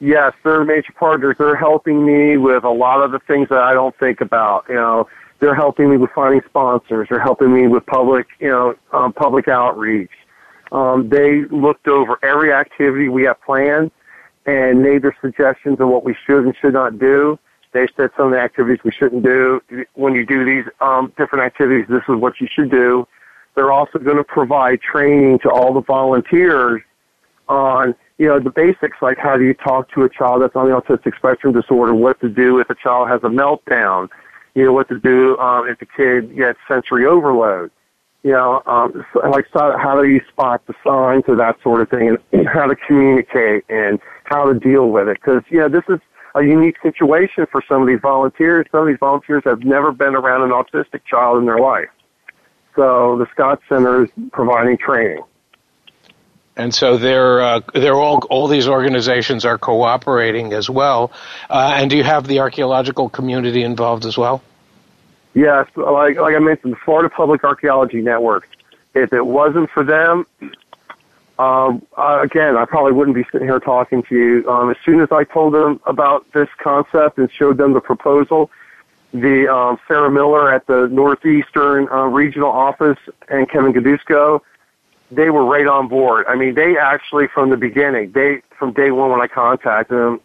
Yes, 0.00 0.32
they're 0.42 0.64
major 0.64 0.92
partners. 0.94 1.36
They're 1.38 1.54
helping 1.54 2.04
me 2.04 2.36
with 2.36 2.64
a 2.64 2.70
lot 2.70 3.02
of 3.02 3.12
the 3.12 3.20
things 3.20 3.48
that 3.50 3.60
I 3.60 3.72
don't 3.72 3.96
think 3.98 4.20
about. 4.20 4.64
You 4.68 4.74
know, 4.74 5.08
they're 5.38 5.54
helping 5.54 5.90
me 5.90 5.96
with 5.96 6.10
finding 6.10 6.40
sponsors. 6.48 7.06
They're 7.08 7.20
helping 7.20 7.54
me 7.54 7.68
with 7.68 7.86
public, 7.86 8.26
you 8.40 8.48
know, 8.48 8.74
um, 8.92 9.12
public 9.12 9.46
outreach. 9.46 10.10
Um, 10.72 11.10
they 11.10 11.44
looked 11.44 11.86
over 11.86 12.18
every 12.24 12.52
activity 12.52 13.08
we 13.08 13.24
have 13.24 13.40
planned 13.42 13.90
and 14.46 14.82
made 14.82 15.02
their 15.02 15.16
suggestions 15.20 15.78
on 15.80 15.90
what 15.90 16.02
we 16.02 16.16
should 16.26 16.44
and 16.44 16.56
should 16.60 16.72
not 16.72 16.98
do. 16.98 17.38
They 17.72 17.86
said 17.96 18.10
some 18.16 18.26
of 18.26 18.32
the 18.32 18.40
activities 18.40 18.82
we 18.82 18.90
shouldn't 18.90 19.22
do. 19.22 19.60
When 19.94 20.14
you 20.14 20.26
do 20.26 20.44
these 20.44 20.64
um, 20.80 21.12
different 21.16 21.44
activities, 21.44 21.86
this 21.88 22.02
is 22.08 22.16
what 22.16 22.40
you 22.40 22.48
should 22.50 22.70
do. 22.70 23.06
They're 23.54 23.70
also 23.70 23.98
going 23.98 24.16
to 24.16 24.24
provide 24.24 24.80
training 24.80 25.40
to 25.40 25.50
all 25.50 25.74
the 25.74 25.82
volunteers 25.82 26.82
on, 27.48 27.94
you 28.18 28.26
know, 28.26 28.40
the 28.40 28.50
basics 28.50 28.96
like 29.02 29.18
how 29.18 29.36
do 29.36 29.44
you 29.44 29.54
talk 29.54 29.90
to 29.92 30.02
a 30.02 30.08
child 30.08 30.42
that's 30.42 30.56
on 30.56 30.68
the 30.68 30.80
autistic 30.80 31.16
spectrum 31.16 31.52
disorder, 31.52 31.94
what 31.94 32.18
to 32.20 32.30
do 32.30 32.58
if 32.60 32.70
a 32.70 32.74
child 32.74 33.08
has 33.08 33.20
a 33.24 33.28
meltdown, 33.28 34.08
you 34.54 34.64
know, 34.64 34.72
what 34.72 34.88
to 34.88 34.98
do 34.98 35.36
um, 35.38 35.68
if 35.68 35.78
the 35.78 35.86
kid 35.86 36.34
gets 36.34 36.58
sensory 36.66 37.04
overload. 37.04 37.70
You 38.22 38.32
know, 38.32 38.62
um, 38.66 39.04
like 39.30 39.46
how 39.52 40.00
do 40.00 40.08
you 40.08 40.20
spot 40.28 40.64
the 40.66 40.74
signs 40.84 41.24
or 41.26 41.36
that 41.36 41.56
sort 41.62 41.80
of 41.80 41.90
thing, 41.90 42.16
and 42.32 42.48
how 42.54 42.66
to 42.66 42.76
communicate 42.76 43.64
and 43.68 43.98
how 44.24 44.50
to 44.50 44.58
deal 44.58 44.90
with 44.90 45.08
it. 45.08 45.18
Because 45.20 45.42
know, 45.50 45.68
this 45.68 45.84
is 45.88 45.98
a 46.34 46.42
unique 46.42 46.76
situation 46.82 47.46
for 47.50 47.62
some 47.68 47.82
of 47.82 47.88
these 47.88 48.00
volunteers. 48.00 48.66
Some 48.70 48.82
of 48.82 48.86
these 48.86 48.98
volunteers 48.98 49.42
have 49.44 49.64
never 49.64 49.92
been 49.92 50.14
around 50.14 50.42
an 50.42 50.50
autistic 50.50 51.04
child 51.04 51.38
in 51.38 51.46
their 51.46 51.58
life. 51.58 51.88
So 52.74 53.18
the 53.18 53.26
Scott 53.32 53.60
Center 53.68 54.04
is 54.04 54.10
providing 54.32 54.78
training. 54.78 55.22
And 56.56 56.74
so 56.74 56.98
they're 56.98 57.40
uh, 57.40 57.60
they're 57.72 57.94
all 57.94 58.18
all 58.28 58.46
these 58.46 58.68
organizations 58.68 59.46
are 59.46 59.56
cooperating 59.56 60.52
as 60.52 60.68
well. 60.68 61.10
Uh, 61.48 61.72
and 61.76 61.90
do 61.90 61.96
you 61.96 62.04
have 62.04 62.26
the 62.26 62.40
archaeological 62.40 63.08
community 63.08 63.62
involved 63.62 64.04
as 64.04 64.18
well? 64.18 64.42
Yes, 65.34 65.66
like 65.76 66.16
like 66.16 66.34
I 66.34 66.38
mentioned, 66.38 66.72
the 66.72 66.78
Florida 66.84 67.08
Public 67.08 67.42
Archaeology 67.44 68.02
Network. 68.02 68.48
If 68.94 69.12
it 69.12 69.24
wasn't 69.24 69.70
for 69.70 69.82
them, 69.82 70.26
um, 71.38 71.84
uh, 71.96 72.20
again, 72.22 72.56
I 72.56 72.66
probably 72.66 72.92
wouldn't 72.92 73.14
be 73.14 73.24
sitting 73.32 73.48
here 73.48 73.58
talking 73.58 74.02
to 74.04 74.14
you. 74.14 74.50
Um, 74.50 74.70
as 74.70 74.76
soon 74.84 75.00
as 75.00 75.08
I 75.10 75.24
told 75.24 75.54
them 75.54 75.80
about 75.86 76.30
this 76.32 76.48
concept 76.62 77.18
and 77.18 77.30
showed 77.32 77.56
them 77.56 77.72
the 77.72 77.80
proposal, 77.80 78.50
the 79.12 79.52
um, 79.52 79.78
Sarah 79.88 80.10
Miller 80.10 80.52
at 80.52 80.66
the 80.66 80.88
Northeastern 80.88 81.88
uh, 81.88 82.04
Regional 82.04 82.50
Office 82.50 82.98
and 83.28 83.48
Kevin 83.48 83.72
Gidusko, 83.72 84.40
they 85.10 85.30
were 85.30 85.44
right 85.44 85.66
on 85.66 85.88
board. 85.88 86.26
I 86.28 86.36
mean, 86.36 86.54
they 86.54 86.76
actually 86.76 87.26
from 87.28 87.48
the 87.48 87.56
beginning, 87.56 88.12
they 88.12 88.42
from 88.58 88.72
day 88.72 88.90
one 88.90 89.10
when 89.10 89.20
I 89.20 89.26
contacted 89.26 89.96
them, 89.96 90.20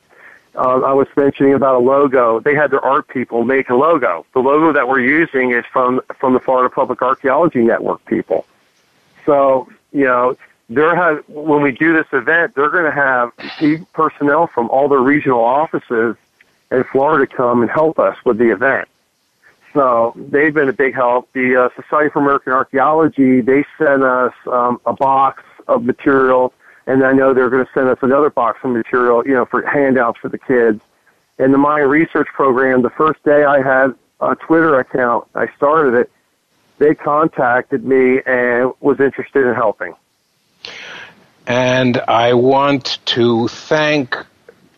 uh, 0.57 0.81
I 0.81 0.93
was 0.93 1.07
mentioning 1.15 1.53
about 1.53 1.75
a 1.75 1.79
logo. 1.79 2.39
They 2.39 2.55
had 2.55 2.71
their 2.71 2.83
art 2.83 3.07
people 3.07 3.43
make 3.43 3.69
a 3.69 3.75
logo. 3.75 4.25
The 4.33 4.39
logo 4.39 4.73
that 4.73 4.87
we're 4.87 4.99
using 4.99 5.51
is 5.51 5.63
from 5.71 6.01
from 6.19 6.33
the 6.33 6.39
Florida 6.39 6.73
Public 6.73 7.01
Archaeology 7.01 7.61
Network 7.61 8.03
people. 8.05 8.45
So 9.25 9.69
you 9.91 10.05
know, 10.05 10.35
there 10.69 10.95
has 10.95 11.23
when 11.27 11.61
we 11.61 11.71
do 11.71 11.93
this 11.93 12.07
event, 12.11 12.55
they're 12.55 12.69
going 12.69 12.85
to 12.85 12.91
have 12.91 13.31
personnel 13.93 14.47
from 14.47 14.69
all 14.69 14.87
the 14.87 14.97
regional 14.97 15.43
offices 15.43 16.15
in 16.71 16.83
Florida 16.85 17.27
come 17.27 17.61
and 17.61 17.69
help 17.69 17.99
us 17.99 18.17
with 18.25 18.37
the 18.37 18.51
event. 18.51 18.87
So 19.73 20.13
they've 20.15 20.53
been 20.53 20.69
a 20.69 20.73
big 20.73 20.95
help. 20.95 21.31
The 21.33 21.65
uh, 21.65 21.81
Society 21.81 22.09
for 22.09 22.19
American 22.19 22.53
Archaeology 22.53 23.41
they 23.41 23.63
sent 23.77 24.01
us 24.03 24.33
um, 24.47 24.81
a 24.85 24.93
box 24.93 25.43
of 25.67 25.83
material, 25.83 26.53
and 26.87 27.03
I 27.03 27.11
know 27.11 27.33
they're 27.33 27.49
going 27.49 27.65
to 27.65 27.71
send 27.73 27.89
us 27.89 27.99
another 28.01 28.29
box 28.29 28.59
of 28.63 28.71
material, 28.71 29.27
you 29.27 29.33
know, 29.33 29.45
for 29.45 29.61
handouts 29.61 30.19
for 30.19 30.29
the 30.29 30.37
kids. 30.37 30.81
And 31.37 31.53
the 31.53 31.57
Mayan 31.57 31.89
Research 31.89 32.27
Program, 32.33 32.81
the 32.81 32.89
first 32.89 33.21
day 33.23 33.43
I 33.43 33.61
had 33.61 33.93
a 34.21 34.35
Twitter 34.35 34.79
account, 34.79 35.27
I 35.35 35.47
started 35.55 35.93
it. 35.93 36.11
They 36.79 36.95
contacted 36.95 37.83
me 37.83 38.21
and 38.25 38.71
was 38.79 38.99
interested 38.99 39.45
in 39.45 39.53
helping. 39.53 39.93
And 41.45 41.97
I 42.07 42.33
want 42.33 42.99
to 43.05 43.47
thank 43.47 44.17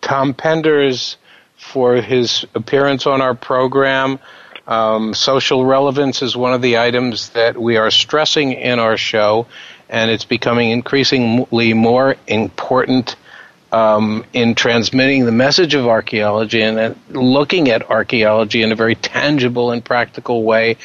Tom 0.02 0.34
Penders 0.34 1.16
for 1.58 1.96
his 1.96 2.46
appearance 2.56 3.06
on 3.06 3.22
our 3.22 3.36
program. 3.36 4.20
Um, 4.68 5.14
social 5.14 5.66
relevance 5.66 6.22
is 6.22 6.38
one 6.38 6.54
of 6.54 6.62
the 6.62 6.78
items 6.78 7.30
that 7.30 7.58
we 7.58 7.78
are 7.78 7.92
stressing 7.92 8.54
in 8.54 8.80
our 8.80 8.98
show, 8.98 9.48
and 9.90 10.12
it's 10.12 10.26
becoming 10.26 10.72
increasingly 10.72 11.74
more 11.74 12.16
important 12.28 13.16
um, 13.72 14.26
in 14.34 14.56
transmitting 14.56 15.26
the 15.26 15.32
message 15.32 15.76
of 15.76 15.86
archaeology 15.86 16.62
and 16.62 16.80
uh, 16.80 16.94
looking 17.10 17.70
at 17.70 17.90
archaeology 17.90 18.64
in 18.64 18.72
a 18.72 18.76
very 18.76 18.96
tangible 18.96 19.72
and 19.72 19.86
practical 19.86 20.44
way 20.44 20.78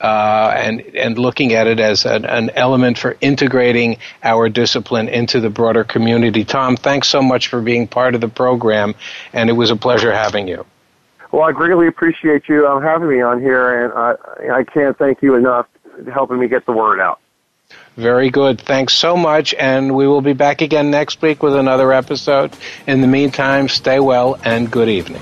uh, 0.00 0.52
and 0.56 0.80
and 0.94 1.18
looking 1.18 1.54
at 1.54 1.66
it 1.66 1.80
as 1.80 2.04
an, 2.06 2.24
an, 2.24 2.50
element 2.50 2.98
for 2.98 3.16
integrating 3.20 3.96
our 4.22 4.48
discipline 4.48 5.08
into 5.08 5.40
the 5.40 5.50
broader 5.50 5.82
community. 5.82 6.44
Tom, 6.44 6.76
thanks 6.76 7.08
so 7.08 7.20
much 7.20 7.48
for 7.48 7.60
being 7.60 7.88
part 7.88 8.14
of 8.14 8.20
the 8.20 8.28
program, 8.28 8.94
and 9.32 9.50
it 9.50 9.54
was 9.54 9.70
a 9.70 9.76
pleasure 9.76 10.12
having 10.12 10.46
you. 10.46 10.64
Well, 11.32 11.42
I 11.42 11.52
greatly 11.52 11.88
appreciate 11.88 12.48
you 12.48 12.66
um, 12.66 12.82
having 12.82 13.08
me 13.08 13.20
on 13.20 13.40
here, 13.40 13.84
and 13.84 13.92
I 13.92 14.58
I 14.58 14.64
can't 14.64 14.96
thank 14.96 15.20
you 15.20 15.34
enough 15.34 15.66
for 15.82 16.08
helping 16.12 16.38
me 16.38 16.46
get 16.46 16.64
the 16.64 16.72
word 16.72 17.00
out. 17.00 17.18
Very 17.98 18.30
good. 18.30 18.60
Thanks 18.60 18.94
so 18.94 19.16
much, 19.16 19.54
and 19.54 19.92
we 19.92 20.06
will 20.06 20.20
be 20.20 20.32
back 20.32 20.60
again 20.60 20.88
next 20.88 21.20
week 21.20 21.42
with 21.42 21.56
another 21.56 21.92
episode. 21.92 22.52
In 22.86 23.00
the 23.00 23.08
meantime, 23.08 23.66
stay 23.66 23.98
well 23.98 24.38
and 24.44 24.70
good 24.70 24.88
evening. 24.88 25.20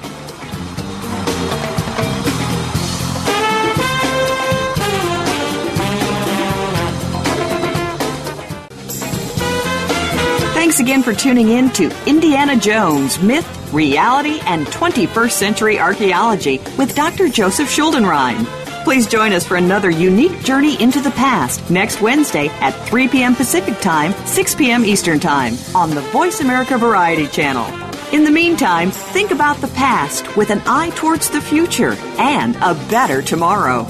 Thanks 10.52 10.80
again 10.80 11.02
for 11.02 11.14
tuning 11.14 11.48
in 11.48 11.70
to 11.70 11.90
Indiana 12.06 12.58
Jones 12.58 13.18
Myth, 13.22 13.72
Reality, 13.72 14.40
and 14.44 14.66
21st 14.66 15.30
Century 15.30 15.80
Archaeology 15.80 16.58
with 16.76 16.94
Dr. 16.94 17.30
Joseph 17.30 17.74
Schuldenrein. 17.74 18.65
Please 18.86 19.08
join 19.08 19.32
us 19.32 19.44
for 19.44 19.56
another 19.56 19.90
unique 19.90 20.44
journey 20.44 20.80
into 20.80 21.00
the 21.00 21.10
past 21.10 21.68
next 21.68 22.00
Wednesday 22.00 22.46
at 22.60 22.70
3 22.86 23.08
p.m. 23.08 23.34
Pacific 23.34 23.80
Time, 23.80 24.12
6 24.26 24.54
p.m. 24.54 24.84
Eastern 24.84 25.18
Time 25.18 25.54
on 25.74 25.90
the 25.90 26.02
Voice 26.12 26.40
America 26.40 26.78
Variety 26.78 27.26
Channel. 27.26 27.66
In 28.14 28.22
the 28.22 28.30
meantime, 28.30 28.92
think 28.92 29.32
about 29.32 29.56
the 29.56 29.66
past 29.66 30.36
with 30.36 30.50
an 30.50 30.62
eye 30.66 30.90
towards 30.90 31.28
the 31.28 31.40
future 31.40 31.94
and 32.16 32.54
a 32.62 32.74
better 32.88 33.22
tomorrow. 33.22 33.88